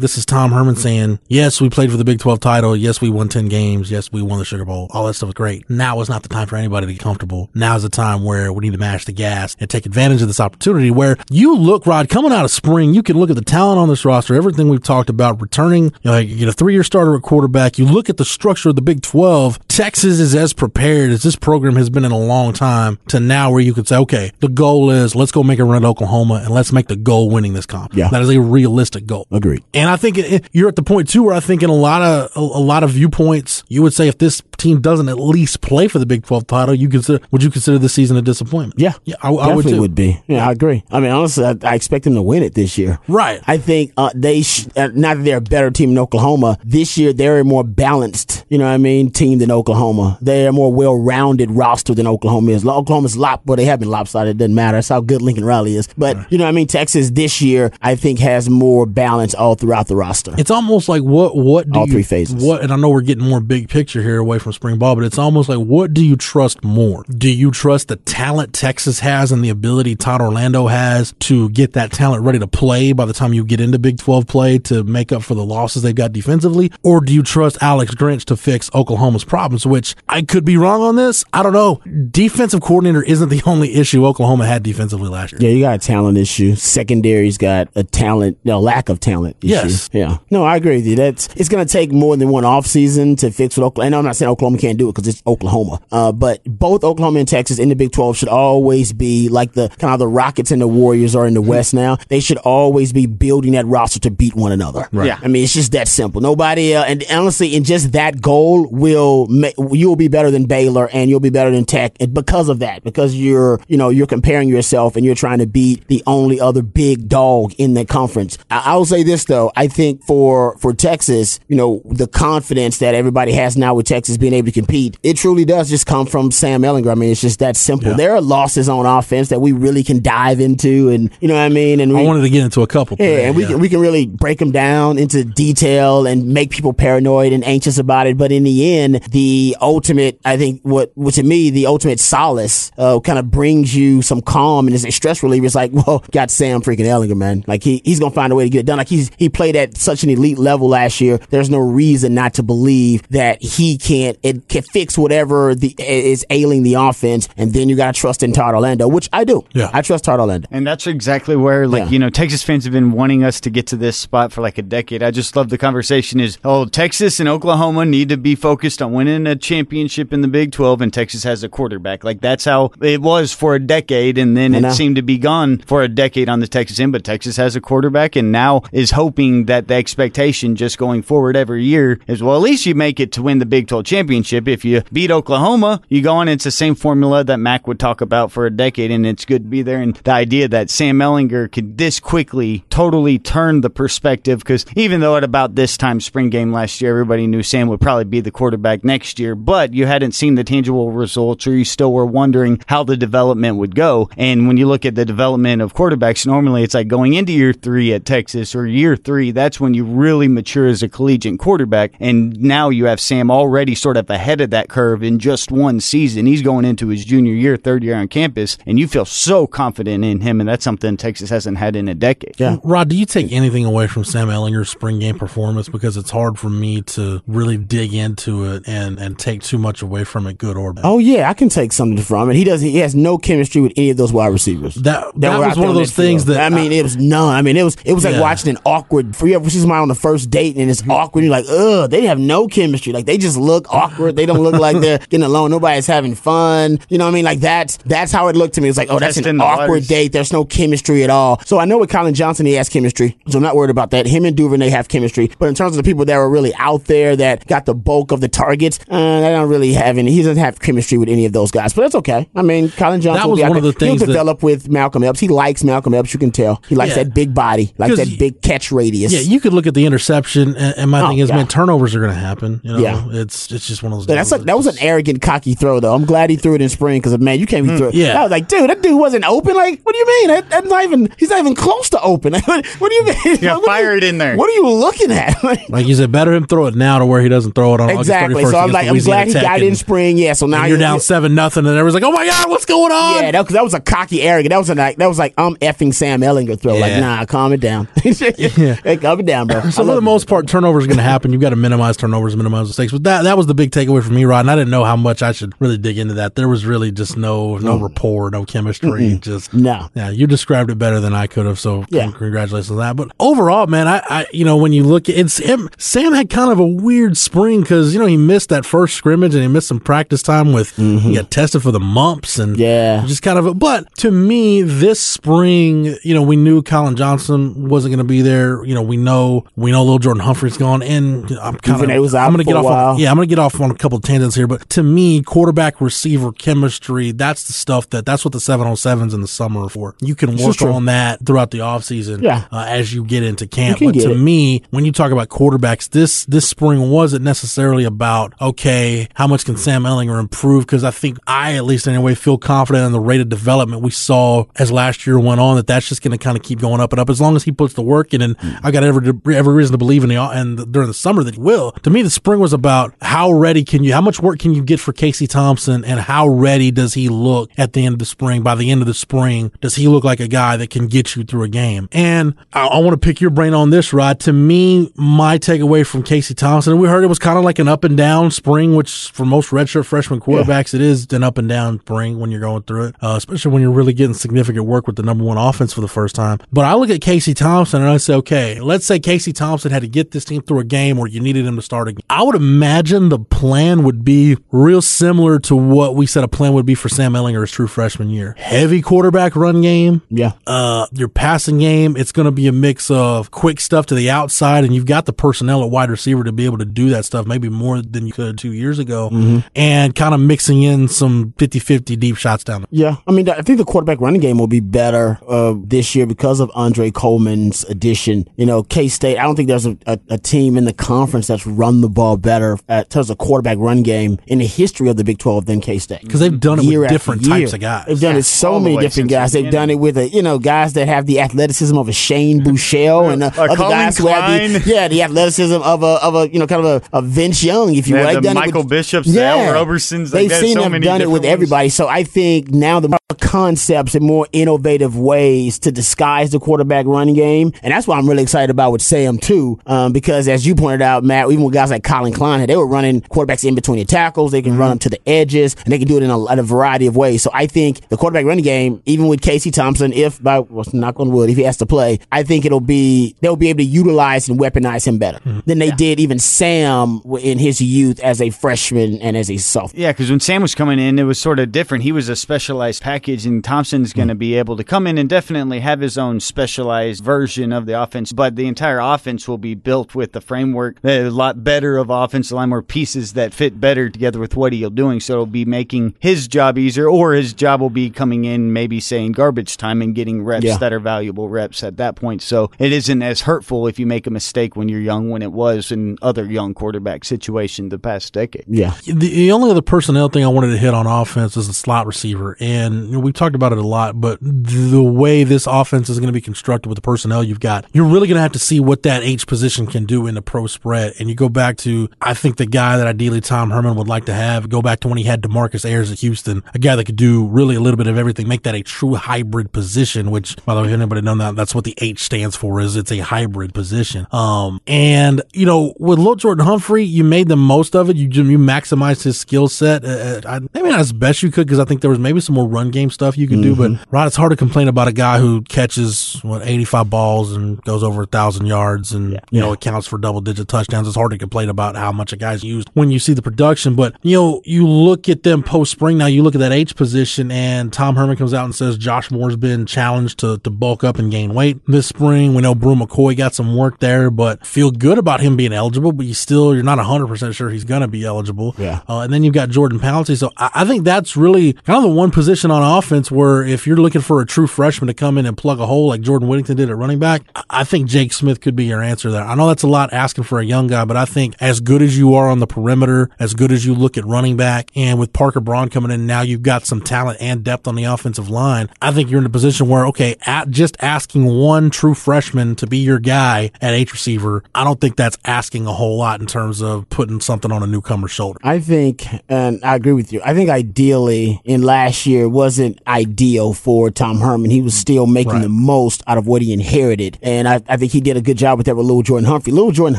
this 0.00 0.18
is 0.18 0.26
Tom 0.26 0.52
Herman 0.52 0.76
saying, 0.76 1.18
yes, 1.28 1.60
we 1.60 1.70
played 1.70 1.90
for 1.90 1.96
the 1.96 2.04
Big 2.04 2.18
12 2.18 2.40
title. 2.40 2.76
Yes, 2.76 3.00
we 3.00 3.10
won 3.10 3.28
10 3.28 3.48
games. 3.48 3.90
Yes, 3.90 4.10
we 4.12 4.22
won 4.22 4.38
the 4.38 4.44
Sugar 4.44 4.64
Bowl. 4.64 4.88
All 4.90 5.06
that 5.06 5.14
stuff 5.14 5.28
is 5.28 5.34
great. 5.34 5.68
Now 5.68 6.00
is 6.00 6.08
not 6.08 6.22
the 6.22 6.28
time 6.28 6.46
for 6.46 6.56
anybody 6.56 6.86
to 6.86 6.92
get 6.92 7.02
comfortable. 7.02 7.50
Now 7.54 7.76
is 7.76 7.82
the 7.82 7.88
time 7.88 8.24
where 8.24 8.52
we 8.52 8.64
need 8.64 8.72
to 8.72 8.78
mash 8.78 9.04
the 9.04 9.12
gas 9.12 9.56
and 9.60 9.68
take 9.68 9.86
advantage 9.86 10.22
of 10.22 10.28
this 10.28 10.40
opportunity 10.40 10.90
where 10.90 11.16
you 11.30 11.56
look, 11.56 11.86
Rod, 11.86 12.08
coming 12.08 12.32
out 12.32 12.44
of 12.44 12.50
spring, 12.50 12.94
you 12.94 13.02
can 13.02 13.18
look 13.18 13.30
at 13.30 13.36
the 13.36 13.44
talent 13.44 13.78
on 13.78 13.88
this 13.88 14.04
roster, 14.04 14.34
everything 14.34 14.68
we've 14.68 14.82
talked 14.82 15.10
about, 15.10 15.40
returning, 15.40 15.84
you 16.02 16.10
know, 16.10 16.18
you 16.18 16.36
get 16.36 16.48
a 16.48 16.52
three 16.52 16.72
year 16.72 16.82
starter 16.82 17.16
at 17.16 17.22
quarterback. 17.22 17.78
You 17.78 17.86
look 17.86 18.08
at 18.08 18.16
the 18.16 18.24
structure 18.24 18.68
of 18.68 18.76
the 18.76 18.82
Big 18.82 19.02
12. 19.02 19.66
Texas 19.68 20.18
is 20.18 20.34
as 20.34 20.52
prepared 20.52 21.10
as 21.10 21.22
this 21.22 21.36
program 21.36 21.76
has 21.76 21.90
been 21.90 22.04
in 22.04 22.12
a 22.12 22.18
long 22.18 22.52
time 22.52 22.98
to 23.08 23.20
now 23.20 23.50
where 23.50 23.60
you 23.60 23.74
could 23.74 23.88
say, 23.88 23.96
okay, 23.96 24.32
the 24.40 24.48
goal 24.48 24.90
is 24.90 25.14
let's 25.14 25.32
go 25.32 25.42
make 25.42 25.58
a 25.58 25.64
run 25.64 25.84
at 25.84 25.86
Oklahoma 25.86 26.42
and 26.44 26.50
let's 26.50 26.72
make 26.72 26.88
the 26.88 26.96
goal 26.96 27.30
winning 27.30 27.52
this 27.52 27.66
Yeah. 27.92 28.08
That 28.08 28.22
is 28.22 28.30
a 28.30 28.40
realistic 28.40 29.06
goal. 29.06 29.26
Agreed. 29.30 29.62
And 29.74 29.88
I 29.88 29.96
think 29.96 30.18
it, 30.18 30.32
it- 30.32 30.48
you're 30.52 30.68
at 30.68 30.76
the 30.76 30.82
point 30.82 31.08
too 31.08 31.22
where 31.24 31.34
I 31.34 31.40
think 31.40 31.62
in 31.62 31.70
a 31.70 31.74
lot 31.74 32.02
of 32.02 32.30
a, 32.36 32.40
a 32.40 32.62
lot 32.62 32.82
of 32.82 32.90
viewpoints, 32.90 33.62
you 33.68 33.82
would 33.82 33.92
say 33.92 34.08
if 34.08 34.18
this 34.18 34.42
team 34.56 34.80
doesn't 34.80 35.08
at 35.08 35.18
least 35.18 35.60
play 35.60 35.86
for 35.88 35.98
the 35.98 36.06
Big 36.06 36.24
12 36.24 36.46
title, 36.46 36.74
you 36.74 36.88
consider 36.88 37.22
would 37.30 37.42
you 37.42 37.50
consider 37.50 37.78
this 37.78 37.92
season 37.92 38.16
a 38.16 38.22
disappointment? 38.22 38.80
Yeah, 38.80 38.94
yeah, 39.04 39.16
I, 39.22 39.30
I 39.30 39.54
would 39.54 39.66
would 39.66 39.94
be. 39.94 40.20
Yeah, 40.28 40.48
I 40.48 40.52
agree. 40.52 40.82
I 40.90 41.00
mean, 41.00 41.10
honestly, 41.10 41.44
I, 41.44 41.54
I 41.62 41.74
expect 41.74 42.04
them 42.04 42.14
to 42.14 42.22
win 42.22 42.42
it 42.42 42.54
this 42.54 42.78
year. 42.78 42.98
Right. 43.08 43.40
I 43.46 43.58
think 43.58 43.92
uh, 43.96 44.10
they 44.14 44.42
sh- 44.42 44.66
uh, 44.76 44.88
not 44.94 45.18
that 45.18 45.24
they're 45.24 45.36
a 45.38 45.40
better 45.40 45.70
team 45.70 45.90
in 45.90 45.98
Oklahoma 45.98 46.58
this 46.64 46.96
year. 46.96 47.12
They're 47.12 47.40
a 47.40 47.44
more 47.44 47.64
balanced, 47.64 48.44
you 48.48 48.58
know 48.58 48.64
what 48.64 48.70
I 48.72 48.78
mean, 48.78 49.10
team 49.10 49.38
than 49.38 49.50
Oklahoma. 49.50 50.18
They're 50.22 50.48
a 50.48 50.52
more 50.52 50.72
well-rounded 50.72 51.50
roster 51.50 51.94
than 51.94 52.06
Oklahoma 52.06 52.52
is. 52.52 52.64
Oklahoma's 52.64 53.16
lop, 53.16 53.42
but 53.44 53.56
they 53.56 53.64
have 53.66 53.80
been 53.80 53.90
lopsided. 53.90 54.36
It 54.36 54.38
doesn't 54.38 54.54
matter. 54.54 54.76
That's 54.78 54.88
how 54.88 55.00
good 55.00 55.22
Lincoln 55.22 55.44
Riley 55.44 55.76
is. 55.76 55.88
But 55.98 56.30
you 56.32 56.38
know 56.38 56.44
what 56.44 56.48
I 56.50 56.52
mean. 56.52 56.66
Texas 56.66 57.10
this 57.10 57.40
year, 57.42 57.55
I 57.82 57.96
think, 57.96 58.18
has 58.20 58.48
more 58.48 58.86
balance 58.86 59.34
all 59.34 59.54
throughout 59.54 59.88
the 59.88 59.96
roster. 59.96 60.34
It's 60.38 60.50
almost 60.50 60.88
like 60.88 61.02
what 61.02 61.36
what 61.36 61.70
do 61.70 61.80
All 61.80 61.86
you, 61.86 61.92
three 61.92 62.02
phases. 62.02 62.44
What 62.44 62.62
and 62.62 62.72
I 62.72 62.76
know 62.76 62.90
we're 62.90 63.00
getting 63.02 63.24
more 63.24 63.40
big 63.40 63.68
picture 63.68 64.02
here 64.02 64.18
away 64.18 64.38
from 64.38 64.52
spring 64.52 64.78
ball, 64.78 64.94
but 64.94 65.04
it's 65.04 65.18
almost 65.18 65.48
like 65.48 65.58
what 65.58 65.94
do 65.94 66.04
you 66.04 66.16
trust 66.16 66.62
more? 66.64 67.04
Do 67.08 67.30
you 67.30 67.50
trust 67.50 67.88
the 67.88 67.96
talent 67.96 68.52
Texas 68.52 69.00
has 69.00 69.32
and 69.32 69.44
the 69.44 69.48
ability 69.48 69.96
Todd 69.96 70.20
Orlando 70.20 70.66
has 70.66 71.14
to 71.20 71.48
get 71.50 71.72
that 71.74 71.92
talent 71.92 72.24
ready 72.24 72.38
to 72.38 72.46
play 72.46 72.92
by 72.92 73.04
the 73.04 73.12
time 73.12 73.32
you 73.32 73.44
get 73.44 73.60
into 73.60 73.78
Big 73.78 73.98
12 73.98 74.26
play 74.26 74.58
to 74.58 74.84
make 74.84 75.12
up 75.12 75.22
for 75.22 75.34
the 75.34 75.44
losses 75.44 75.82
they've 75.82 75.94
got 75.94 76.12
defensively? 76.12 76.70
Or 76.82 77.00
do 77.00 77.12
you 77.12 77.22
trust 77.22 77.58
Alex 77.62 77.94
Grinch 77.94 78.24
to 78.26 78.36
fix 78.36 78.70
Oklahoma's 78.74 79.24
problems, 79.24 79.66
which 79.66 79.94
I 80.08 80.22
could 80.22 80.44
be 80.44 80.56
wrong 80.56 80.82
on 80.82 80.96
this? 80.96 81.24
I 81.32 81.42
don't 81.42 81.52
know. 81.52 81.80
Defensive 82.10 82.60
coordinator 82.60 83.02
isn't 83.02 83.28
the 83.28 83.42
only 83.46 83.74
issue 83.74 84.04
Oklahoma 84.06 84.46
had 84.46 84.62
defensively 84.62 85.08
last 85.08 85.32
year. 85.32 85.40
Yeah, 85.40 85.50
you 85.50 85.60
got 85.62 85.76
a 85.76 85.78
talent 85.78 86.18
issue. 86.18 86.54
Secondary's 86.54 87.38
got 87.38 87.45
a 87.46 87.84
talent, 87.84 88.38
no 88.44 88.60
lack 88.60 88.88
of 88.88 89.00
talent 89.00 89.36
issue. 89.40 89.52
Yes. 89.52 89.90
Yeah. 89.92 90.18
No, 90.30 90.44
I 90.44 90.56
agree 90.56 90.76
with 90.76 90.86
you. 90.86 90.96
That's 90.96 91.28
it's 91.36 91.48
going 91.48 91.64
to 91.66 91.70
take 91.70 91.92
more 91.92 92.16
than 92.16 92.28
one 92.28 92.44
offseason 92.44 93.18
to 93.18 93.30
fix 93.30 93.56
what 93.56 93.66
Oklahoma. 93.66 93.86
And 93.86 93.94
I'm 93.94 94.04
not 94.04 94.16
saying 94.16 94.30
Oklahoma 94.30 94.58
can't 94.58 94.78
do 94.78 94.88
it 94.88 94.94
because 94.94 95.08
it's 95.08 95.22
Oklahoma. 95.26 95.80
Uh, 95.90 96.12
but 96.12 96.42
both 96.44 96.84
Oklahoma 96.84 97.20
and 97.20 97.28
Texas 97.28 97.58
in 97.58 97.68
the 97.68 97.76
Big 97.76 97.92
12 97.92 98.16
should 98.16 98.28
always 98.28 98.92
be 98.92 99.28
like 99.28 99.52
the 99.52 99.68
kind 99.78 99.92
of 99.92 99.98
the 99.98 100.08
Rockets 100.08 100.50
and 100.50 100.60
the 100.60 100.68
Warriors 100.68 101.14
are 101.14 101.26
in 101.26 101.34
the 101.34 101.42
West 101.42 101.74
now. 101.74 101.96
They 102.08 102.20
should 102.20 102.38
always 102.38 102.92
be 102.92 103.06
building 103.06 103.52
that 103.52 103.66
roster 103.66 104.00
to 104.00 104.10
beat 104.10 104.34
one 104.34 104.52
another. 104.52 104.88
Right. 104.92 105.06
Yeah. 105.06 105.18
I 105.22 105.28
mean, 105.28 105.44
it's 105.44 105.52
just 105.52 105.72
that 105.72 105.88
simple. 105.88 106.20
Nobody, 106.20 106.74
uh, 106.74 106.84
and 106.84 107.04
honestly, 107.10 107.54
in 107.54 107.64
just 107.64 107.92
that 107.92 108.20
goal 108.20 108.68
will 108.70 109.26
ma- 109.28 109.50
you'll 109.72 109.96
be 109.96 110.08
better 110.08 110.30
than 110.30 110.46
Baylor 110.46 110.88
and 110.92 111.10
you'll 111.10 111.20
be 111.20 111.30
better 111.30 111.50
than 111.50 111.64
Tech 111.64 111.96
and 112.00 112.14
because 112.14 112.48
of 112.48 112.60
that, 112.60 112.82
because 112.84 113.14
you're, 113.14 113.60
you 113.68 113.76
know, 113.76 113.90
you're 113.90 114.06
comparing 114.06 114.48
yourself 114.48 114.96
and 114.96 115.04
you're 115.04 115.14
trying 115.14 115.38
to 115.38 115.46
beat 115.46 115.86
the 115.88 116.02
only 116.06 116.40
other 116.40 116.62
big 116.62 117.08
dog 117.08 117.35
in 117.58 117.74
the 117.74 117.84
conference. 117.84 118.38
I, 118.50 118.72
I 118.72 118.76
will 118.76 118.84
say 118.84 119.02
this 119.02 119.24
though, 119.24 119.52
I 119.56 119.68
think 119.68 120.02
for 120.04 120.56
for 120.58 120.72
Texas, 120.72 121.40
you 121.48 121.56
know, 121.56 121.82
the 121.84 122.06
confidence 122.06 122.78
that 122.78 122.94
everybody 122.94 123.32
has 123.32 123.56
now 123.56 123.74
with 123.74 123.86
Texas 123.86 124.16
being 124.16 124.32
able 124.32 124.46
to 124.46 124.52
compete, 124.52 124.96
it 125.02 125.16
truly 125.16 125.44
does 125.44 125.68
just 125.68 125.86
come 125.86 126.06
from 126.06 126.30
Sam 126.30 126.62
Ehlinger. 126.62 126.90
I 126.90 126.94
mean, 126.94 127.10
it's 127.12 127.20
just 127.20 127.38
that 127.40 127.56
simple. 127.56 127.94
There 127.94 128.14
are 128.14 128.20
losses 128.20 128.68
on 128.68 128.86
offense 128.86 129.28
that 129.28 129.40
we 129.40 129.52
really 129.52 129.82
can 129.82 130.02
dive 130.02 130.40
into, 130.40 130.90
and 130.90 131.10
you 131.20 131.28
know 131.28 131.34
what 131.34 131.40
I 131.40 131.48
mean. 131.48 131.80
And 131.80 131.92
we, 131.92 132.00
I 132.00 132.02
wanted 132.02 132.22
to 132.22 132.30
get 132.30 132.44
into 132.44 132.62
a 132.62 132.66
couple. 132.66 132.96
yeah, 132.98 133.06
today, 133.06 133.26
and 133.26 133.36
we 133.36 133.46
can 133.46 133.58
we 133.60 133.68
can 133.68 133.80
really 133.80 134.06
break 134.06 134.38
them 134.38 134.50
down 134.50 134.98
into 134.98 135.24
detail 135.24 136.06
and 136.06 136.28
make 136.28 136.50
people 136.50 136.72
paranoid 136.72 137.32
and 137.32 137.44
anxious 137.44 137.78
about 137.78 138.06
it. 138.06 138.16
But 138.16 138.32
in 138.32 138.44
the 138.44 138.78
end, 138.78 138.96
the 139.10 139.56
ultimate, 139.60 140.20
I 140.24 140.36
think, 140.36 140.60
what, 140.62 140.92
what 140.94 141.14
to 141.14 141.22
me, 141.22 141.50
the 141.50 141.66
ultimate 141.66 142.00
solace, 142.00 142.72
uh, 142.78 143.00
kind 143.00 143.18
of 143.18 143.30
brings 143.30 143.74
you 143.74 144.02
some 144.02 144.20
calm 144.20 144.66
and 144.66 144.74
is 144.74 144.84
a 144.84 144.90
stress 144.90 145.22
reliever. 145.22 145.46
It's 145.46 145.54
like, 145.54 145.72
well, 145.86 146.04
got 146.10 146.30
Sam 146.30 146.62
freaking 146.62 146.86
Ehlinger, 146.86 147.16
man. 147.16 147.25
Like 147.46 147.62
he 147.62 147.82
he's 147.84 148.00
gonna 148.00 148.10
find 148.14 148.32
a 148.32 148.36
way 148.36 148.44
to 148.44 148.50
get 148.50 148.60
it 148.60 148.66
done. 148.66 148.78
Like 148.78 148.88
he's 148.88 149.10
he 149.18 149.28
played 149.28 149.56
at 149.56 149.76
such 149.76 150.02
an 150.02 150.10
elite 150.10 150.38
level 150.38 150.68
last 150.68 151.00
year. 151.00 151.18
There's 151.30 151.50
no 151.50 151.58
reason 151.58 152.14
not 152.14 152.34
to 152.34 152.42
believe 152.42 153.06
that 153.08 153.42
he 153.42 153.78
can't 153.78 154.18
it 154.22 154.48
can 154.48 154.62
fix 154.62 154.96
whatever 154.98 155.54
the 155.54 155.74
is 155.78 156.24
ailing 156.30 156.62
the 156.62 156.74
offense. 156.74 157.28
And 157.36 157.52
then 157.52 157.68
you 157.68 157.76
gotta 157.76 157.98
trust 157.98 158.22
in 158.22 158.32
Todd 158.32 158.54
Orlando, 158.54 158.88
which 158.88 159.08
I 159.12 159.24
do. 159.24 159.44
Yeah. 159.52 159.70
I 159.72 159.82
trust 159.82 160.04
Todd 160.04 160.20
Orlando. 160.20 160.48
And 160.50 160.66
that's 160.66 160.86
exactly 160.86 161.36
where, 161.36 161.66
like, 161.66 161.84
Yeah. 161.84 161.90
you 161.90 161.98
know, 161.98 162.10
Texas 162.10 162.42
fans 162.42 162.64
have 162.64 162.72
been 162.72 162.92
wanting 162.92 163.24
us 163.24 163.40
to 163.40 163.50
get 163.50 163.66
to 163.68 163.76
this 163.76 163.96
spot 163.96 164.32
for 164.32 164.40
like 164.42 164.58
a 164.58 164.62
decade. 164.62 165.02
I 165.02 165.10
just 165.10 165.34
love 165.36 165.48
the 165.48 165.58
conversation 165.58 166.20
is, 166.20 166.38
oh, 166.44 166.64
Texas 166.66 167.20
and 167.20 167.28
Oklahoma 167.28 167.84
need 167.84 168.08
to 168.10 168.16
be 168.16 168.34
focused 168.34 168.80
on 168.82 168.92
winning 168.92 169.26
a 169.26 169.36
championship 169.36 170.12
in 170.12 170.20
the 170.20 170.28
Big 170.28 170.52
12, 170.52 170.80
and 170.80 170.92
Texas 170.92 171.24
has 171.24 171.42
a 171.42 171.48
quarterback. 171.48 172.04
Like, 172.04 172.20
that's 172.20 172.44
how 172.44 172.70
it 172.82 173.00
was 173.00 173.32
for 173.32 173.54
a 173.54 173.58
decade, 173.58 174.18
and 174.18 174.36
then 174.36 174.54
I 174.54 174.58
it 174.58 174.60
know. 174.62 174.70
seemed 174.70 174.96
to 174.96 175.02
be 175.02 175.16
gone 175.18 175.58
for 175.66 175.82
a 175.82 175.88
decade 175.88 176.28
on 176.28 176.40
the 176.40 176.46
Texas 176.46 176.78
end, 176.78 176.92
but 176.92 177.02
Texas 177.04 177.15
has 177.24 177.56
a 177.56 177.60
quarterback, 177.60 178.16
and 178.16 178.30
now 178.30 178.62
is 178.72 178.92
hoping 178.92 179.46
that 179.46 179.68
the 179.68 179.74
expectation 179.74 180.56
just 180.56 180.78
going 180.78 181.02
forward 181.02 181.36
every 181.36 181.64
year 181.64 181.98
is, 182.06 182.22
well, 182.22 182.36
at 182.36 182.42
least 182.42 182.66
you 182.66 182.74
make 182.74 183.00
it 183.00 183.12
to 183.12 183.22
win 183.22 183.38
the 183.38 183.46
Big 183.46 183.68
12 183.68 183.84
championship. 183.84 184.46
If 184.46 184.64
you 184.64 184.82
beat 184.92 185.10
Oklahoma, 185.10 185.80
you 185.88 186.02
go 186.02 186.14
on, 186.14 186.28
it's 186.28 186.44
the 186.44 186.50
same 186.50 186.74
formula 186.74 187.24
that 187.24 187.38
Mack 187.38 187.66
would 187.66 187.80
talk 187.80 188.00
about 188.00 188.30
for 188.30 188.46
a 188.46 188.50
decade, 188.50 188.90
and 188.90 189.06
it's 189.06 189.24
good 189.24 189.44
to 189.44 189.48
be 189.48 189.62
there. 189.62 189.80
And 189.80 189.94
the 189.96 190.12
idea 190.12 190.48
that 190.48 190.70
Sam 190.70 190.98
Ehlinger 190.98 191.50
could 191.50 191.78
this 191.78 192.00
quickly 192.00 192.64
totally 192.70 193.18
turn 193.18 193.60
the 193.60 193.70
perspective, 193.70 194.40
because 194.40 194.66
even 194.76 195.00
though 195.00 195.16
at 195.16 195.24
about 195.24 195.54
this 195.54 195.76
time 195.76 196.00
spring 196.00 196.30
game 196.30 196.52
last 196.52 196.80
year, 196.80 196.90
everybody 196.90 197.26
knew 197.26 197.42
Sam 197.42 197.68
would 197.68 197.80
probably 197.80 198.04
be 198.04 198.20
the 198.20 198.30
quarterback 198.30 198.84
next 198.84 199.18
year, 199.18 199.34
but 199.34 199.72
you 199.74 199.86
hadn't 199.86 200.12
seen 200.12 200.34
the 200.34 200.44
tangible 200.44 200.90
results, 200.90 201.46
or 201.46 201.52
you 201.52 201.64
still 201.64 201.92
were 201.92 202.06
wondering 202.06 202.62
how 202.66 202.84
the 202.84 202.96
development 202.96 203.56
would 203.56 203.74
go. 203.74 204.10
And 204.16 204.46
when 204.46 204.56
you 204.56 204.66
look 204.66 204.84
at 204.84 204.94
the 204.94 205.04
development 205.04 205.62
of 205.62 205.74
quarterbacks, 205.74 206.26
normally 206.26 206.62
it's 206.62 206.74
like 206.74 206.88
going 206.88 207.05
into 207.14 207.32
year 207.32 207.52
three 207.52 207.92
at 207.92 208.04
Texas 208.04 208.54
or 208.54 208.66
year 208.66 208.96
three, 208.96 209.30
that's 209.30 209.60
when 209.60 209.74
you 209.74 209.84
really 209.84 210.28
mature 210.28 210.66
as 210.66 210.82
a 210.82 210.88
collegiate 210.88 211.38
quarterback. 211.38 211.92
And 212.00 212.40
now 212.40 212.68
you 212.70 212.86
have 212.86 213.00
Sam 213.00 213.30
already 213.30 213.74
sort 213.74 213.96
of 213.96 214.08
ahead 214.10 214.40
of 214.40 214.50
that 214.50 214.68
curve 214.68 215.02
in 215.02 215.18
just 215.18 215.50
one 215.50 215.80
season. 215.80 216.26
He's 216.26 216.42
going 216.42 216.64
into 216.64 216.88
his 216.88 217.04
junior 217.04 217.32
year, 217.32 217.56
third 217.56 217.82
year 217.82 217.96
on 217.96 218.08
campus, 218.08 218.58
and 218.66 218.78
you 218.78 218.88
feel 218.88 219.04
so 219.04 219.46
confident 219.46 220.04
in 220.04 220.20
him. 220.20 220.40
And 220.40 220.48
that's 220.48 220.64
something 220.64 220.96
Texas 220.96 221.30
hasn't 221.30 221.58
had 221.58 221.76
in 221.76 221.88
a 221.88 221.94
decade. 221.94 222.34
Yeah. 222.38 222.58
Rod, 222.62 222.88
do 222.88 222.96
you 222.96 223.06
take 223.06 223.32
anything 223.32 223.64
away 223.64 223.86
from 223.86 224.04
Sam 224.04 224.28
Ehlinger's 224.28 224.70
spring 224.70 224.98
game 224.98 225.18
performance? 225.18 225.68
Because 225.68 225.96
it's 225.96 226.10
hard 226.10 226.38
for 226.38 226.48
me 226.50 226.82
to 226.82 227.22
really 227.26 227.56
dig 227.56 227.94
into 227.94 228.44
it 228.44 228.66
and, 228.66 228.98
and 228.98 229.18
take 229.18 229.42
too 229.42 229.58
much 229.58 229.82
away 229.82 230.04
from 230.04 230.26
it, 230.26 230.38
good 230.38 230.56
or 230.56 230.72
bad. 230.72 230.82
Oh 230.84 230.98
yeah, 230.98 231.28
I 231.28 231.34
can 231.34 231.48
take 231.48 231.72
something 231.72 232.02
from 232.02 232.30
it. 232.30 232.36
He 232.36 232.44
doesn't, 232.44 232.68
He 232.68 232.78
has 232.78 232.94
no 232.94 233.18
chemistry 233.18 233.60
with 233.62 233.72
any 233.76 233.90
of 233.90 233.96
those 233.96 234.12
wide 234.12 234.28
receivers. 234.28 234.74
That- 234.76 235.14
were 235.14 235.20
that 235.20 235.38
was 235.38 235.58
one 235.58 235.68
of 235.68 235.74
those 235.74 235.92
things 235.92 236.24
field. 236.24 236.36
that 236.36 236.52
I 236.52 236.54
mean, 236.54 236.72
it 236.72 236.82
was 236.82 236.95
was 236.96 237.04
none. 237.04 237.34
I 237.34 237.42
mean, 237.42 237.56
it 237.56 237.62
was 237.62 237.76
it 237.84 237.92
was 237.94 238.04
like 238.04 238.14
Yeah. 238.14 238.20
watching 238.20 238.50
an 238.50 238.58
awkward. 238.64 239.14
For 239.16 239.26
you 239.26 239.34
ever 239.36 239.48
see 239.50 239.58
somebody 239.60 239.80
on 239.80 239.88
the 239.88 239.94
first 239.94 240.30
date 240.30 240.56
and 240.56 240.70
it's 240.70 240.82
awkward, 240.88 241.22
you're 241.24 241.30
like, 241.30 241.46
ugh, 241.48 241.90
they 241.90 242.06
have 242.06 242.18
no 242.18 242.46
chemistry. 242.48 242.92
Like 242.92 243.06
they 243.06 243.18
just 243.18 243.36
look 243.36 243.72
awkward. 243.72 244.16
They 244.16 244.26
don't 244.26 244.40
look 244.42 244.54
like 244.54 244.80
they're 244.80 244.98
getting 245.10 245.22
along. 245.24 245.50
Nobody's 245.50 245.86
having 245.86 246.14
fun. 246.14 246.78
You 246.88 246.98
know 246.98 247.04
what 247.04 247.10
I 247.10 247.14
mean? 247.14 247.24
Like 247.24 247.40
that's 247.40 247.76
that's 247.78 248.12
how 248.12 248.28
it 248.28 248.36
looked 248.36 248.54
to 248.54 248.60
me. 248.60 248.68
It's 248.68 248.78
like, 248.78 248.90
oh, 248.90 248.98
that's 248.98 249.16
an 249.16 249.40
awkward 249.40 249.68
waters. 249.68 249.88
date. 249.88 250.12
There's 250.12 250.32
no 250.32 250.44
chemistry 250.44 251.04
at 251.04 251.10
all. 251.10 251.40
So 251.44 251.58
I 251.58 251.64
know 251.64 251.78
with 251.78 251.90
Collin 251.90 252.14
Johnson, 252.14 252.46
he 252.46 252.54
has 252.54 252.68
chemistry. 252.68 253.16
So 253.28 253.38
I'm 253.38 253.42
not 253.42 253.56
worried 253.56 253.70
about 253.70 253.90
that. 253.90 254.06
Him 254.06 254.24
and 254.24 254.36
Duvernay 254.36 254.68
have 254.70 254.88
chemistry. 254.88 255.30
But 255.38 255.48
in 255.48 255.54
terms 255.54 255.76
of 255.76 255.82
the 255.82 255.88
people 255.88 256.04
that 256.04 256.16
were 256.16 256.30
really 256.30 256.54
out 256.56 256.84
there 256.86 257.16
that 257.16 257.46
got 257.46 257.66
the 257.66 257.74
bulk 257.74 258.12
of 258.12 258.20
the 258.20 258.28
targets, 258.28 258.78
uh, 258.88 259.20
they 259.20 259.30
don't 259.30 259.48
really 259.48 259.72
have 259.74 259.98
any. 259.98 260.10
He 260.12 260.18
doesn't 260.22 260.36
have 260.36 260.60
chemistry 260.60 260.98
with 260.98 261.08
any 261.08 261.26
of 261.26 261.32
those 261.32 261.50
guys. 261.50 261.72
But 261.72 261.82
that's 261.82 261.94
okay. 261.96 262.28
I 262.34 262.42
mean, 262.42 262.70
Collin 262.70 263.00
Johnson 263.00 263.22
That 263.22 263.28
was 263.30 263.40
one 263.40 263.56
of 263.56 263.62
the 263.62 263.72
things 263.72 264.00
He'll 264.00 264.06
that- 264.06 264.12
develop 264.12 264.42
with 264.42 264.68
Malcolm 264.68 265.02
Epps. 265.04 265.20
He 265.20 265.28
likes 265.28 265.62
Malcolm 265.64 265.94
Epps. 265.94 266.12
You 266.12 266.18
can 266.20 266.30
tell. 266.30 266.62
He 266.68 266.74
likes 266.74 266.85
Yeah. 266.90 267.04
that 267.04 267.14
big 267.14 267.34
body, 267.34 267.72
likes 267.78 267.96
'Cause 267.96 268.08
that 268.08 268.18
big 268.18 268.42
catch 268.42 268.70
radius. 268.70 269.12
Yeah, 269.12 269.20
you 269.20 269.40
could 269.40 269.52
look 269.52 269.66
at 269.66 269.74
the 269.74 269.86
interception, 269.86 270.54
and, 270.56 270.74
and 270.78 270.90
my 270.90 271.00
Oh, 271.02 271.08
thing 271.08 271.18
is, 271.18 271.28
yeah. 271.30 271.36
man, 271.36 271.46
turnovers 271.46 271.94
are 271.94 272.00
going 272.00 272.12
to 272.12 272.18
happen. 272.18 272.60
You 272.62 272.72
know, 272.74 272.78
Yeah. 272.78 273.04
it's 273.10 273.50
it's 273.52 273.66
just 273.66 273.82
one 273.82 273.92
of 273.92 273.98
those. 273.98 274.06
But 274.06 274.14
that's 274.16 274.30
deals 274.30 274.42
a, 274.42 274.44
that 274.44 274.56
was 274.56 274.66
an 274.66 274.76
arrogant, 274.80 275.22
cocky 275.22 275.54
throw, 275.54 275.80
though. 275.80 275.94
I'm 275.94 276.04
glad 276.04 276.30
he 276.30 276.36
threw 276.36 276.54
it 276.54 276.62
in 276.62 276.68
spring 276.68 277.00
because, 277.00 277.18
man, 277.18 277.38
you 277.40 277.46
can't 277.46 277.66
be 277.66 277.76
throw. 277.76 277.90
Mm, 277.90 277.94
yeah. 277.94 278.18
I 278.20 278.22
was 278.22 278.30
like, 278.30 278.48
dude, 278.48 278.68
that 278.70 278.82
dude 278.82 278.98
wasn't 278.98 279.24
open. 279.24 279.54
Like, 279.54 279.80
what 279.82 279.92
do 279.92 279.98
you 279.98 280.06
mean? 280.06 280.28
That, 280.28 280.50
that's 280.50 280.68
not 280.68 280.84
even. 280.84 281.08
He's 281.18 281.30
not 281.30 281.38
even 281.40 281.54
close 281.54 281.90
to 281.90 282.00
open. 282.02 282.34
what, 282.34 282.66
what 282.78 282.88
do 282.90 282.94
you 282.94 283.04
mean? 283.04 283.38
Yeah, 283.40 283.54
What 283.56 283.62
are 283.62 283.66
fire 283.66 283.90
you- 283.92 283.98
it 283.98 284.04
in 284.04 284.18
there. 284.18 284.36
What 284.36 284.50
are 284.50 284.54
you 284.54 284.68
looking 284.68 285.10
at? 285.12 285.36
Like, 285.46 285.68
like 285.68 285.86
you 285.86 285.94
said, 285.94 286.10
better 286.10 286.32
him 286.32 286.46
throw 286.46 286.66
it 286.66 286.74
now 286.74 286.98
to 286.98 287.06
where 287.06 287.20
he 287.20 287.28
doesn't 287.28 287.52
throw 287.52 287.74
it 287.74 287.80
on 287.80 287.88
exactly. 287.90 288.34
August 288.34 288.48
31st 288.48 288.50
So 288.50 288.58
I'm 288.58 288.64
against 288.70 288.74
like, 288.74 288.86
I'm 288.86 288.92
Louisiana 288.94 289.24
glad 289.24 289.26
he 289.42 289.46
got 289.46 289.60
it 289.60 289.66
in 289.68 289.74
spring. 289.76 290.18
Yeah. 290.18 290.32
So 290.32 290.46
now 290.46 290.64
you're 290.64 290.78
down 290.78 290.98
seven 291.00 291.34
nothing, 291.36 291.66
and 291.66 291.76
everyone's 291.76 291.94
like, 291.94 292.02
"Oh 292.02 292.10
my 292.10 292.26
god, 292.26 292.50
what's 292.50 292.64
going 292.64 292.90
on?" 292.90 293.22
Yeah, 293.22 293.30
that, 293.30 293.44
cause 293.46 293.52
that 293.52 293.62
was 293.62 293.74
a 293.74 293.80
cocky, 293.80 294.22
arrogant. 294.22 294.50
That 294.50 294.58
was 294.58 294.70
a, 294.70 294.74
like 294.74 294.96
that 294.96 295.06
was 295.06 295.18
like 295.18 295.34
I'm 295.38 295.54
effing 295.56 295.94
Sam 295.94 296.20
Ehlinger 296.20 296.60
throw. 296.66 296.78
Like, 296.78 297.00
nah, 297.00 297.24
calm 297.26 297.52
it 297.52 297.60
down. 297.60 297.88
hey, 298.02 298.96
calm 299.00 299.20
it 299.20 299.26
down, 299.26 299.46
bro. 299.46 299.60
So 299.70 299.84
for 299.84 299.94
the 299.94 300.00
most 300.00 300.28
part, 300.28 300.46
turnovers 300.48 300.84
are 300.84 300.88
going 300.88 300.96
to 300.98 301.02
happen. 301.02 301.32
You've 301.32 301.40
got 301.42 301.50
to 301.50 301.56
minimize 301.56 301.96
turnovers, 301.96 302.36
minimize 302.36 302.66
mistakes. 302.68 302.92
But 302.92 303.04
that 303.04 303.22
that 303.22 303.36
was 303.36 303.46
the 303.46 303.54
big 303.54 303.70
takeaway 303.70 304.02
for 304.02 304.12
me, 304.12 304.24
Rod. 304.24 304.40
And 304.40 304.50
I 304.50 304.54
didn't 304.56 304.70
know 304.70 304.84
how 304.84 304.96
much 304.96 305.22
I 305.22 305.32
should 305.32 305.54
really 305.60 305.78
dig 305.78 305.98
into 305.98 306.14
that. 306.14 306.34
There 306.34 306.48
was 306.48 306.64
really 306.66 306.90
just 306.92 307.16
no 307.16 307.56
no 307.58 307.78
rapport, 307.78 308.30
no 308.30 308.44
chemistry. 308.44 309.18
Just 309.20 309.52
No. 309.54 309.88
yeah. 309.94 310.10
You 310.10 310.26
described 310.26 310.70
it 310.70 310.78
better 310.78 311.00
than 311.00 311.14
I 311.14 311.26
could 311.26 311.46
have. 311.46 311.58
So 311.58 311.84
Yeah. 311.90 312.10
congratulations 312.12 312.70
on 312.70 312.78
that. 312.78 312.96
But 312.96 313.10
overall, 313.20 313.66
man, 313.66 313.88
I, 313.88 314.02
I 314.08 314.26
you 314.32 314.44
know 314.44 314.56
when 314.56 314.72
you 314.72 314.84
look 314.84 315.08
at 315.08 315.16
it, 315.16 315.30
Sam, 315.30 315.68
Sam 315.78 316.12
had 316.12 316.30
kind 316.30 316.50
of 316.52 316.58
a 316.58 316.66
weird 316.66 317.16
spring 317.16 317.60
because 317.62 317.92
you 317.94 318.00
know 318.00 318.06
he 318.06 318.16
missed 318.16 318.48
that 318.50 318.64
first 318.64 318.94
scrimmage 318.96 319.34
and 319.34 319.42
he 319.42 319.48
missed 319.48 319.68
some 319.68 319.80
practice 319.80 320.22
time 320.22 320.52
with 320.52 320.76
he 320.76 321.14
got 321.14 321.30
tested 321.30 321.62
for 321.62 321.70
the 321.72 321.80
mumps 321.80 322.38
and 322.38 322.46
Mm-hmm. 322.56 322.62
Yeah. 322.62 323.04
just 323.06 323.22
kind 323.22 323.38
of. 323.38 323.46
A, 323.46 323.54
but 323.54 323.92
to 323.96 324.10
me, 324.10 324.62
this 324.62 325.00
spring, 325.00 325.96
you 326.02 326.14
know, 326.14 326.22
we 326.22 326.36
knew 326.36 326.55
Collin 326.62 326.96
Johnson 326.96 327.68
wasn't 327.68 327.92
going 327.92 327.98
to 327.98 328.08
be 328.08 328.22
there. 328.22 328.64
You 328.64 328.74
know, 328.74 328.82
we 328.82 328.96
know 328.96 329.44
we 329.56 329.70
know 329.70 329.82
little 329.82 329.98
Jordan 329.98 330.22
Humphrey's 330.22 330.56
gone, 330.56 330.82
and 330.82 331.30
I'm 331.32 331.56
kind 331.56 331.82
of 331.82 332.14
I'm 332.14 332.32
going 332.32 332.38
to 332.38 332.44
get 332.44 332.56
off. 332.56 332.64
On, 332.66 332.98
yeah, 332.98 333.10
I'm 333.10 333.16
going 333.16 333.28
to 333.28 333.32
get 333.34 333.38
off 333.38 333.60
on 333.60 333.70
a 333.70 333.74
couple 333.74 333.98
of 333.98 334.04
tangents 334.04 334.34
here, 334.36 334.46
but 334.46 334.68
to 334.70 334.82
me, 334.82 335.22
quarterback 335.22 335.80
receiver 335.80 336.32
chemistry, 336.32 337.12
that's 337.12 337.44
the 337.46 337.52
stuff 337.52 337.90
that 337.90 338.06
that's 338.06 338.24
what 338.24 338.32
the 338.32 338.38
707s 338.38 339.14
in 339.14 339.20
the 339.20 339.28
summer 339.28 339.64
are 339.64 339.68
for. 339.68 339.94
You 340.00 340.14
can 340.14 340.36
work 340.36 340.60
on 340.62 340.86
that 340.86 341.24
throughout 341.24 341.50
the 341.50 341.58
offseason 341.58 342.22
Yeah. 342.22 342.44
uh, 342.50 342.64
as 342.68 342.92
you 342.94 343.04
get 343.04 343.22
into 343.22 343.46
camp. 343.46 343.78
But 343.80 343.94
to 343.94 344.12
it. 344.12 344.18
me, 344.18 344.62
when 344.70 344.84
you 344.84 344.92
talk 344.92 345.12
about 345.12 345.28
quarterbacks, 345.28 345.88
this 345.90 346.24
this 346.26 346.48
spring 346.48 346.90
wasn't 346.90 347.24
necessarily 347.24 347.84
about 347.84 348.34
okay, 348.40 349.08
how 349.14 349.26
much 349.26 349.44
can 349.44 349.56
Sam 349.56 349.82
Ehlinger 349.84 350.18
improve? 350.18 350.64
Because 350.66 350.84
I 350.84 350.90
think 350.90 351.18
I, 351.26 351.54
at 351.56 351.64
least 351.64 351.86
anyway, 351.88 352.14
feel 352.14 352.38
confident 352.38 352.86
in 352.86 352.92
the 352.92 353.00
rate 353.00 353.20
of 353.20 353.28
development 353.28 353.82
we 353.82 353.90
saw 353.90 354.44
as 354.56 354.70
last 354.72 355.06
year 355.06 355.18
went 355.18 355.40
on. 355.40 355.56
That 355.56 355.66
that's 355.66 355.88
just 355.88 356.02
going 356.02 356.16
to 356.16 356.22
kind 356.22 356.36
of 356.36 356.42
keep 356.46 356.60
going 356.60 356.80
up 356.80 356.92
and 356.92 357.00
up 357.00 357.10
as 357.10 357.20
long 357.20 357.36
as 357.36 357.44
he 357.44 357.52
puts 357.52 357.74
the 357.74 357.82
work 357.82 358.14
in. 358.14 358.22
And 358.22 358.36
I 358.62 358.70
got 358.70 358.84
every 358.84 359.12
every 359.34 359.54
reason 359.54 359.72
to 359.72 359.78
believe 359.78 360.02
in 360.02 360.08
the 360.08 360.16
and 360.16 360.72
during 360.72 360.88
the 360.88 360.94
summer 360.94 361.22
that 361.22 361.34
he 361.34 361.40
will. 361.40 361.72
To 361.82 361.90
me, 361.90 362.02
the 362.02 362.10
spring 362.10 362.40
was 362.40 362.52
about 362.52 362.94
how 363.02 363.32
ready 363.32 363.64
can 363.64 363.84
you, 363.84 363.92
how 363.92 364.00
much 364.00 364.20
work 364.20 364.38
can 364.38 364.54
you 364.54 364.62
get 364.62 364.80
for 364.80 364.92
Casey 364.92 365.26
Thompson, 365.26 365.84
and 365.84 366.00
how 366.00 366.26
ready 366.28 366.70
does 366.70 366.94
he 366.94 367.08
look 367.08 367.50
at 367.58 367.72
the 367.72 367.84
end 367.84 367.94
of 367.94 367.98
the 367.98 368.04
spring? 368.04 368.42
By 368.42 368.54
the 368.54 368.70
end 368.70 368.80
of 368.80 368.86
the 368.86 368.94
spring, 368.94 369.52
does 369.60 369.76
he 369.76 369.88
look 369.88 370.04
like 370.04 370.20
a 370.20 370.28
guy 370.28 370.56
that 370.56 370.70
can 370.70 370.86
get 370.86 371.16
you 371.16 371.24
through 371.24 371.44
a 371.44 371.48
game? 371.48 371.88
And 371.92 372.34
I, 372.52 372.66
I 372.66 372.78
want 372.78 373.00
to 373.00 373.04
pick 373.04 373.20
your 373.20 373.30
brain 373.30 373.54
on 373.54 373.70
this, 373.70 373.92
Rod. 373.92 374.20
To 374.20 374.32
me, 374.32 374.90
my 374.94 375.38
takeaway 375.38 375.86
from 375.86 376.02
Casey 376.02 376.34
Thompson, 376.34 376.72
and 376.72 376.80
we 376.80 376.88
heard 376.88 377.04
it 377.04 377.08
was 377.08 377.18
kind 377.18 377.38
of 377.38 377.44
like 377.44 377.58
an 377.58 377.68
up 377.68 377.84
and 377.84 377.96
down 377.96 378.30
spring, 378.30 378.74
which 378.74 379.10
for 379.10 379.24
most 379.24 379.50
redshirt 379.50 379.84
freshman 379.86 380.20
quarterbacks, 380.20 380.74
it 380.74 380.80
is 380.80 381.06
an 381.12 381.22
up 381.22 381.38
and 381.38 381.48
down 381.48 381.80
spring 381.80 382.18
when 382.18 382.30
you're 382.30 382.40
going 382.40 382.62
through 382.62 382.86
it, 382.86 382.96
uh, 383.02 383.14
especially 383.16 383.52
when 383.52 383.62
you're 383.62 383.70
really 383.70 383.92
getting 383.92 384.14
significant 384.14 384.66
work 384.66 384.86
with 384.86 384.96
the 384.96 385.02
number 385.02 385.24
one 385.24 385.38
offense 385.38 385.72
for 385.72 385.80
the 385.80 385.88
first 385.88 386.14
time. 386.14 386.35
But 386.52 386.64
I 386.64 386.74
look 386.74 386.90
at 386.90 387.00
Casey 387.00 387.34
Thompson 387.34 387.82
and 387.82 387.90
I 387.90 387.96
say, 387.96 388.14
okay, 388.14 388.60
let's 388.60 388.86
say 388.86 388.98
Casey 388.98 389.32
Thompson 389.32 389.72
had 389.72 389.82
to 389.82 389.88
get 389.88 390.10
this 390.10 390.24
team 390.24 390.42
through 390.42 390.60
a 390.60 390.64
game 390.64 390.96
where 390.96 391.08
you 391.08 391.20
needed 391.20 391.46
him 391.46 391.56
to 391.56 391.62
start 391.62 391.88
a 391.88 391.92
game. 391.92 392.04
I 392.10 392.22
would 392.22 392.34
imagine 392.34 393.08
the 393.08 393.18
plan 393.18 393.82
would 393.84 394.04
be 394.04 394.36
real 394.50 394.82
similar 394.82 395.38
to 395.40 395.56
what 395.56 395.94
we 395.94 396.06
said 396.06 396.24
a 396.24 396.28
plan 396.28 396.52
would 396.54 396.66
be 396.66 396.74
for 396.74 396.88
Sam 396.88 397.12
Ehlinger 397.12 397.40
his 397.40 397.50
true 397.50 397.66
freshman 397.66 398.10
year. 398.10 398.34
Heavy 398.38 398.82
quarterback 398.82 399.36
run 399.36 399.62
game. 399.62 400.02
Yeah. 400.08 400.32
Uh, 400.46 400.86
your 400.92 401.08
passing 401.08 401.58
game, 401.58 401.96
it's 401.96 402.12
going 402.12 402.26
to 402.26 402.32
be 402.32 402.46
a 402.46 402.52
mix 402.52 402.90
of 402.90 403.30
quick 403.30 403.60
stuff 403.60 403.86
to 403.86 403.94
the 403.94 404.10
outside, 404.10 404.64
and 404.64 404.74
you've 404.74 404.86
got 404.86 405.06
the 405.06 405.12
personnel 405.12 405.62
at 405.62 405.70
wide 405.70 405.90
receiver 405.90 406.24
to 406.24 406.32
be 406.32 406.44
able 406.44 406.58
to 406.58 406.64
do 406.64 406.90
that 406.90 407.04
stuff, 407.04 407.26
maybe 407.26 407.48
more 407.48 407.80
than 407.82 408.06
you 408.06 408.12
could 408.12 408.38
two 408.38 408.52
years 408.52 408.78
ago, 408.78 409.10
and 409.54 409.94
kind 409.94 410.14
of 410.14 410.20
mixing 410.20 410.62
in 410.62 410.88
some 410.88 411.34
50 411.38 411.58
50 411.58 411.96
deep 411.96 412.16
shots 412.16 412.44
down 412.44 412.62
there. 412.62 412.68
Yeah, 412.70 412.96
I 413.06 413.12
mean, 413.12 413.28
I 413.28 413.42
think 413.42 413.58
the 413.58 413.64
quarterback 413.64 414.00
running 414.00 414.20
game 414.20 414.38
will 414.38 414.46
be 414.46 414.60
better 414.60 415.18
uh, 415.28 415.54
this 415.56 415.94
year 415.94 416.06
because 416.06 416.25
of 416.26 416.50
Andre 416.54 416.90
Coleman's 416.90 417.64
addition. 417.64 418.28
You 418.36 418.46
know, 418.46 418.62
K 418.62 418.88
State. 418.88 419.18
I 419.18 419.22
don't 419.22 419.36
think 419.36 419.48
there's 419.48 419.66
a, 419.66 419.76
a, 419.86 419.98
a 420.10 420.18
team 420.18 420.56
in 420.56 420.64
the 420.64 420.72
conference 420.72 421.26
that's 421.28 421.46
run 421.46 421.80
the 421.80 421.88
ball 421.88 422.16
better 422.16 422.58
uh, 422.68 422.74
in 422.74 422.84
terms 422.84 423.10
of 423.10 423.18
quarterback 423.18 423.58
run 423.58 423.82
game 423.82 424.18
in 424.26 424.38
the 424.38 424.46
history 424.46 424.88
of 424.88 424.96
the 424.96 425.04
Big 425.04 425.18
Twelve 425.18 425.46
than 425.46 425.60
K 425.60 425.78
State. 425.78 426.02
Because 426.02 426.20
they've 426.20 426.38
done 426.38 426.58
it 426.58 426.64
Year 426.64 426.80
with 426.80 426.86
after 426.86 426.94
different 426.94 427.22
year. 427.22 427.30
types 427.40 427.52
of 427.52 427.60
guys. 427.60 427.84
They've 427.86 428.00
done 428.00 428.14
Yeah, 428.14 428.18
it 428.20 428.22
so 428.24 428.58
many 428.60 428.76
different 428.78 429.10
guys. 429.10 429.32
They've 429.32 429.50
done 429.52 429.70
it 429.70 429.76
with 429.78 429.96
a 429.98 430.08
you 430.08 430.22
know 430.22 430.38
guys 430.38 430.72
that 430.74 430.88
have 430.88 431.06
the 431.06 431.20
athleticism 431.20 431.76
of 431.78 431.88
a 431.88 431.92
Shane 431.92 432.40
Bouchel 432.40 433.12
and 433.12 433.22
uh, 433.22 433.30
A 433.36 433.42
other 433.42 433.56
Colin 433.56 433.70
guys 433.70 433.98
who 433.98 434.06
have 434.08 434.64
the 434.64 434.70
yeah 434.70 434.88
the 434.88 435.02
athleticism 435.02 435.54
of 435.62 435.82
a 435.82 435.86
of 436.02 436.14
a 436.14 436.28
you 436.32 436.38
know 436.38 436.46
kind 436.46 436.64
of 436.64 436.82
a, 436.92 436.98
a 436.98 437.02
Vince 437.02 437.44
Young 437.44 437.74
if 437.74 437.86
you 437.88 437.94
They 437.96 438.00
will. 438.04 438.14
have 438.14 438.22
the 438.22 438.34
Michael 438.34 438.62
with- 438.62 438.70
Bishops, 438.70 439.12
the 439.12 439.22
Ell 439.22 439.52
Robersons, 439.52 440.12
like, 440.12 440.22
They've 440.22 440.30
there's 440.30 440.40
seen 440.42 440.54
so 440.56 440.62
them 440.62 440.72
many 440.72 440.84
done 440.84 441.00
it 441.00 441.10
with 441.10 441.22
ones. 441.22 441.32
everybody. 441.32 441.68
So 441.68 441.86
I 441.88 442.02
think 442.04 442.50
now 442.50 442.80
the 442.80 442.88
more 442.88 442.98
concepts 443.20 443.94
and 443.94 444.04
more 444.04 444.26
innovative 444.32 444.96
ways 444.98 445.58
to 445.60 445.70
disguise 445.72 446.15
the 446.24 446.40
quarterback 446.40 446.86
running 446.86 447.14
game, 447.14 447.52
and 447.62 447.72
that's 447.72 447.86
what 447.86 447.98
I'm 447.98 448.08
really 448.08 448.22
excited 448.22 448.50
about 448.50 448.72
with 448.72 448.82
Sam 448.82 449.18
too, 449.18 449.58
um, 449.66 449.92
because 449.92 450.28
as 450.28 450.46
you 450.46 450.54
pointed 450.54 450.82
out, 450.82 451.04
Matt, 451.04 451.30
even 451.30 451.44
with 451.44 451.54
guys 451.54 451.70
like 451.70 451.84
Collin 451.84 452.12
Klein, 452.12 452.46
they 452.46 452.56
were 452.56 452.66
running 452.66 453.00
quarterbacks 453.02 453.46
in 453.46 453.54
between 453.54 453.78
the 453.78 453.84
tackles. 453.84 454.32
They 454.32 454.42
can 454.42 454.52
Mm-hmm. 454.52 454.60
run 454.60 454.70
them 454.70 454.78
to 454.80 454.88
the 454.90 455.08
edges, 455.08 455.54
and 455.64 455.72
they 455.72 455.78
can 455.78 455.86
do 455.88 455.96
it 455.98 456.02
in 456.02 456.10
a, 456.10 456.32
in 456.32 456.38
a 456.38 456.42
variety 456.42 456.86
of 456.86 456.96
ways. 456.96 457.22
So 457.22 457.30
I 457.34 457.46
think 457.46 457.86
the 457.88 457.96
quarterback 457.96 458.24
running 458.24 458.44
game, 458.44 458.82
even 458.86 459.08
with 459.08 459.20
Casey 459.20 459.50
Thompson, 459.50 459.92
if 459.92 460.22
by 460.22 460.38
well, 460.40 460.64
knock 460.72 460.98
on 460.98 461.10
wood, 461.10 461.28
if 461.30 461.36
he 461.36 461.42
has 461.42 461.56
to 461.58 461.66
play, 461.66 461.98
I 462.10 462.22
think 462.22 462.44
it'll 462.46 462.60
be 462.60 463.14
they'll 463.20 463.36
be 463.36 463.48
able 463.50 463.58
to 463.58 463.64
utilize 463.64 464.28
and 464.28 464.38
weaponize 464.40 464.86
him 464.86 464.98
better 464.98 465.18
Mm-hmm. 465.18 465.40
than 465.46 465.58
they 465.58 465.70
did 465.72 465.98
even 466.00 466.18
Sam 466.46 467.00
in 467.20 467.38
his 467.38 467.60
youth 467.60 467.98
as 468.00 468.22
a 468.22 468.30
freshman 468.30 469.00
and 469.00 469.16
as 469.16 469.28
a 469.30 469.36
sophomore. 469.36 469.80
Yeah, 469.82 469.90
because 469.90 470.10
when 470.10 470.20
Sam 470.20 470.40
was 470.42 470.54
coming 470.54 470.78
in, 470.78 470.96
it 470.98 471.02
was 471.02 471.18
sort 471.18 471.38
of 471.40 471.50
different. 471.50 471.82
He 471.82 471.90
was 471.90 472.08
a 472.08 472.14
specialized 472.14 472.82
package, 472.82 473.26
and 473.26 473.42
Thompson's 473.42 473.92
going 473.92 474.08
to 474.08 474.14
be 474.14 474.36
able 474.36 474.56
to 474.56 474.62
come 474.62 474.86
in 474.86 474.96
and 474.96 475.08
definitely 475.08 475.58
have 475.60 475.80
his 475.80 475.98
own 475.98 476.05
specialized 476.20 477.02
version 477.04 477.52
of 477.52 477.66
the 477.66 477.80
offense. 477.80 478.12
But 478.12 478.36
the 478.36 478.46
entire 478.46 478.78
offense 478.78 479.26
will 479.28 479.38
be 479.38 479.54
built 479.54 479.94
with 479.94 480.12
the 480.12 480.20
framework, 480.20 480.76
a 480.84 481.08
lot 481.08 481.42
better 481.44 481.76
of 481.76 481.90
offense, 481.90 482.30
a 482.30 482.36
lot 482.36 482.48
more 482.48 482.62
pieces 482.62 483.12
that 483.14 483.32
fit 483.34 483.60
better 483.60 483.88
together 483.90 484.18
with 484.18 484.36
what 484.36 484.52
he'll 484.52 484.70
doing. 484.70 485.00
So 485.00 485.14
it'll 485.14 485.26
be 485.26 485.44
making 485.44 485.94
his 485.98 486.28
job 486.28 486.58
easier, 486.58 486.88
or 486.88 487.12
his 487.14 487.32
job 487.34 487.60
will 487.60 487.70
be 487.70 487.90
coming 487.90 488.24
in, 488.24 488.52
maybe 488.52 488.80
saying 488.80 489.12
garbage 489.12 489.56
time 489.56 489.82
and 489.82 489.94
getting 489.94 490.22
reps 490.22 490.44
Yeah. 490.44 490.56
that 490.58 490.72
are 490.72 490.80
valuable 490.80 491.28
reps 491.28 491.62
at 491.62 491.76
that 491.78 491.96
point. 491.96 492.22
So 492.22 492.50
it 492.58 492.72
isn't 492.72 493.02
as 493.02 493.22
hurtful 493.22 493.66
if 493.66 493.78
you 493.78 493.86
make 493.86 494.06
a 494.06 494.10
mistake 494.10 494.56
when 494.56 494.68
you're 494.68 494.80
young, 494.80 495.10
when 495.10 495.22
it 495.22 495.32
was 495.32 495.70
in 495.72 495.96
other 496.02 496.24
young 496.24 496.54
quarterback 496.54 497.04
situations 497.04 497.70
the 497.70 497.78
past 497.78 498.12
decade. 498.12 498.44
Yeah. 498.48 498.74
The, 498.86 498.92
the 498.94 499.32
only 499.32 499.50
other 499.50 499.62
personnel 499.62 500.08
thing 500.08 500.24
I 500.24 500.28
wanted 500.28 500.50
to 500.52 500.58
hit 500.58 500.74
on 500.74 500.86
offense 500.86 501.36
is 501.36 501.48
the 501.48 501.54
slot 501.54 501.86
receiver. 501.86 502.36
And 502.40 502.86
you 502.86 502.92
know, 502.92 503.00
we've 503.00 503.14
talked 503.14 503.34
about 503.34 503.52
it 503.52 503.58
a 503.58 503.66
lot, 503.66 504.00
but 504.00 504.18
the 504.20 504.82
way 504.82 505.24
this 505.24 505.46
offense 505.46 505.88
is 505.88 505.95
going 506.00 506.08
to 506.08 506.12
be 506.12 506.20
constructed 506.20 506.68
with 506.68 506.76
the 506.76 506.82
personnel 506.82 507.22
you've 507.22 507.40
got, 507.40 507.66
you're 507.72 507.86
really 507.86 508.08
going 508.08 508.16
to 508.16 508.22
have 508.22 508.32
to 508.32 508.38
see 508.38 508.60
what 508.60 508.82
that 508.84 509.02
H 509.02 509.26
position 509.26 509.66
can 509.66 509.84
do 509.84 510.06
in 510.06 510.14
the 510.14 510.22
pro 510.22 510.46
spread. 510.46 510.94
And 510.98 511.08
you 511.08 511.14
go 511.14 511.28
back 511.28 511.56
to, 511.58 511.88
I 512.00 512.14
think 512.14 512.36
the 512.36 512.46
guy 512.46 512.76
that 512.76 512.86
ideally 512.86 513.20
Tom 513.20 513.50
Herman 513.50 513.76
would 513.76 513.88
like 513.88 514.06
to 514.06 514.14
have, 514.14 514.48
go 514.48 514.62
back 514.62 514.80
to 514.80 514.88
when 514.88 514.98
he 514.98 515.04
had 515.04 515.22
DeMarcus 515.22 515.64
Ayers 515.64 515.90
at 515.90 516.00
Houston, 516.00 516.42
a 516.54 516.58
guy 516.58 516.76
that 516.76 516.84
could 516.84 516.96
do 516.96 517.26
really 517.26 517.56
a 517.56 517.60
little 517.60 517.76
bit 517.76 517.86
of 517.86 517.98
everything, 517.98 518.28
make 518.28 518.42
that 518.42 518.54
a 518.54 518.62
true 518.62 518.94
hybrid 518.94 519.52
position, 519.52 520.10
which, 520.10 520.36
by 520.44 520.54
the 520.54 520.62
way, 520.62 520.68
if 520.68 520.72
anybody 520.74 521.00
known 521.00 521.18
that, 521.18 521.36
that's 521.36 521.54
what 521.54 521.64
the 521.64 521.74
H 521.78 522.00
stands 522.00 522.36
for, 522.36 522.60
is 522.60 522.76
it's 522.76 522.92
a 522.92 522.98
hybrid 522.98 523.54
position. 523.54 524.06
Um, 524.12 524.60
and, 524.66 525.22
you 525.32 525.46
know, 525.46 525.74
with 525.78 525.98
Lil 525.98 526.16
Jordan 526.16 526.44
Humphrey, 526.44 526.84
you 526.84 527.04
made 527.04 527.28
the 527.28 527.36
most 527.36 527.74
of 527.74 527.90
it. 527.90 527.96
You, 527.96 528.08
you 528.08 528.38
maximized 528.38 529.02
his 529.02 529.18
skill 529.18 529.48
set. 529.48 529.84
Uh, 529.84 530.20
I, 530.26 530.40
maybe 530.54 530.68
not 530.68 530.80
as 530.80 530.92
best 530.92 531.22
you 531.22 531.30
could, 531.30 531.46
because 531.46 531.58
I 531.58 531.64
think 531.64 531.80
there 531.80 531.90
was 531.90 531.98
maybe 531.98 532.20
some 532.20 532.34
more 532.34 532.48
run 532.48 532.70
game 532.70 532.90
stuff 532.90 533.16
you 533.16 533.26
could 533.26 533.42
do, 533.42 533.54
but 533.54 533.72
Rod, 533.90 534.06
it's 534.06 534.16
hard 534.16 534.30
to 534.30 534.36
complain 534.36 534.68
about 534.68 534.88
a 534.88 534.92
guy 534.92 535.18
who 535.18 535.42
catches 535.42 535.85
catches 535.86 536.20
what 536.22 536.42
85 536.46 536.90
balls 536.90 537.32
and 537.32 537.62
goes 537.64 537.82
over 537.82 538.02
a 538.02 538.06
thousand 538.06 538.46
yards, 538.46 538.92
and 538.92 539.12
Yeah. 539.12 539.20
you 539.30 539.40
know 539.40 539.52
it 539.52 539.60
counts 539.60 539.86
for 539.86 539.98
double 539.98 540.20
digit 540.20 540.48
touchdowns. 540.48 540.86
It's 540.88 540.96
hard 540.96 541.12
to 541.12 541.18
complain 541.18 541.48
about 541.48 541.76
how 541.76 541.92
much 541.92 542.12
a 542.12 542.16
guy's 542.16 542.42
used 542.44 542.68
when 542.74 542.90
you 542.90 542.98
see 542.98 543.14
the 543.14 543.22
production. 543.22 543.74
But 543.74 543.94
you 544.02 544.16
know, 544.16 544.42
you 544.44 544.66
look 544.66 545.08
at 545.08 545.22
them 545.22 545.42
post 545.42 545.72
spring 545.72 545.98
now. 545.98 546.06
You 546.06 546.22
look 546.22 546.34
at 546.34 546.38
that 546.40 546.52
H 546.52 546.76
position, 546.76 547.30
and 547.30 547.72
Tom 547.72 547.96
Herman 547.96 548.16
comes 548.16 548.34
out 548.34 548.44
and 548.44 548.54
says 548.54 548.76
Josh 548.78 549.10
Moore's 549.10 549.36
been 549.36 549.66
challenged 549.66 550.18
to 550.18 550.38
to 550.38 550.50
bulk 550.50 550.84
up 550.84 550.98
and 550.98 551.10
gain 551.10 551.34
weight 551.34 551.58
this 551.66 551.86
spring. 551.86 552.34
We 552.34 552.42
know 552.42 552.54
Bru 552.54 552.74
McCoy 552.74 553.16
got 553.16 553.34
some 553.34 553.56
work 553.56 553.78
there, 553.80 554.10
but 554.10 554.46
feel 554.46 554.70
good 554.70 554.98
about 554.98 555.20
him 555.20 555.36
being 555.36 555.52
eligible. 555.52 555.92
But 555.92 556.06
you 556.06 556.14
still 556.14 556.54
you're 556.54 556.64
not 556.64 556.78
100 556.78 557.06
percent 557.06 557.34
sure 557.34 557.50
he's 557.50 557.64
going 557.64 557.82
to 557.82 557.88
be 557.88 558.04
eligible. 558.04 558.54
Yeah. 558.58 558.80
Uh, 558.88 559.00
and 559.00 559.12
then 559.12 559.22
you've 559.24 559.34
got 559.34 559.50
Jordan 559.50 559.78
Pouncey. 559.78 560.16
So 560.16 560.30
I, 560.36 560.50
I 560.54 560.64
think 560.64 560.84
that's 560.84 561.16
really 561.16 561.52
kind 561.52 561.76
of 561.78 561.82
the 561.90 561.96
one 561.96 562.10
position 562.10 562.50
on 562.50 562.62
offense 562.78 563.10
where 563.10 563.42
if 563.44 563.66
you're 563.66 563.76
looking 563.76 564.00
for 564.00 564.20
a 564.20 564.26
true 564.26 564.46
freshman 564.46 564.86
to 564.88 564.94
come 564.94 565.18
in 565.18 565.26
and 565.26 565.36
plug 565.36 565.60
a 565.60 565.65
hole 565.66 565.88
like 565.88 566.00
Jordan 566.00 566.28
Whittington 566.28 566.56
did 566.56 566.70
at 566.70 566.76
running 566.76 566.98
back, 566.98 567.22
I- 567.50 567.64
think 567.66 567.88
Jake 567.88 568.12
Smith 568.12 568.40
could 568.40 568.54
be 568.54 568.64
your 568.66 568.80
answer 568.80 569.10
there. 569.10 569.24
I 569.24 569.34
know 569.34 569.48
that's 569.48 569.64
a 569.64 569.66
lot 569.68 569.92
asking 569.92 570.24
for 570.24 570.38
a 570.38 570.44
young 570.44 570.68
guy, 570.68 570.84
but 570.84 570.96
I 570.96 571.04
think 571.04 571.34
as 571.40 571.58
good 571.60 571.82
as 571.82 571.98
you 571.98 572.14
are 572.14 572.28
on 572.30 572.38
the 572.38 572.46
perimeter, 572.46 573.10
as 573.18 573.34
good 573.34 573.50
as 573.50 573.66
you 573.66 573.74
look 573.74 573.98
at 573.98 574.04
running 574.04 574.36
back, 574.36 574.70
and 574.76 574.98
with 574.98 575.12
Parker 575.12 575.40
Braun 575.40 575.68
coming 575.68 575.90
in 575.90 576.06
now, 576.06 576.20
you've 576.22 576.42
got 576.42 576.64
some 576.64 576.80
talent 576.80 577.18
and 577.20 577.42
depth 577.42 577.66
on 577.66 577.74
the 577.74 577.82
offensive 577.84 578.30
line. 578.30 578.68
I 578.80 578.92
think 578.92 579.10
you're 579.10 579.18
in 579.20 579.26
a 579.26 579.30
position 579.30 579.68
where, 579.68 579.84
okay, 579.86 580.14
at 580.26 580.48
just 580.50 580.76
asking 580.80 581.24
one 581.26 581.70
true 581.70 581.94
freshman 581.94 582.54
to 582.56 582.66
be 582.68 582.78
your 582.78 583.00
guy 583.00 583.50
at 583.60 583.74
H 583.74 583.92
receiver, 583.92 584.44
I 584.54 584.62
don't 584.62 584.80
think 584.80 584.94
that's 584.96 585.18
asking 585.24 585.66
a 585.66 585.72
whole 585.72 585.98
lot 585.98 586.20
in 586.20 586.26
terms 586.26 586.62
of 586.62 586.88
putting 586.88 587.20
something 587.20 587.50
on 587.50 587.64
a 587.64 587.66
newcomer's 587.66 588.12
shoulder. 588.12 588.38
I 588.44 588.60
think, 588.60 589.06
and 589.28 589.58
I 589.64 589.74
agree 589.74 589.92
with 589.92 590.12
you. 590.12 590.20
I 590.24 590.34
think 590.34 590.50
ideally 590.50 591.40
in 591.44 591.62
last 591.62 592.06
year 592.06 592.28
wasn't 592.28 592.78
ideal 592.86 593.52
for 593.54 593.90
Tom 593.90 594.20
Herman. 594.20 594.50
He 594.50 594.62
was 594.62 594.74
still 594.74 595.06
making 595.06 595.32
Right. 595.32 595.42
the 595.42 595.48
most 595.56 596.02
out 596.06 596.18
of 596.18 596.26
what 596.26 596.42
he 596.42 596.52
inherited. 596.52 597.18
And 597.22 597.48
I, 597.48 597.60
I 597.68 597.76
think 597.76 597.92
he 597.92 598.00
did 598.00 598.16
a 598.16 598.20
good 598.20 598.36
job 598.36 598.58
with 598.58 598.66
that 598.66 598.76
with 598.76 598.86
Lil 598.86 599.02
Jordan 599.02 599.26
Humphrey. 599.26 599.52
Little 599.52 599.72
Jordan 599.72 599.98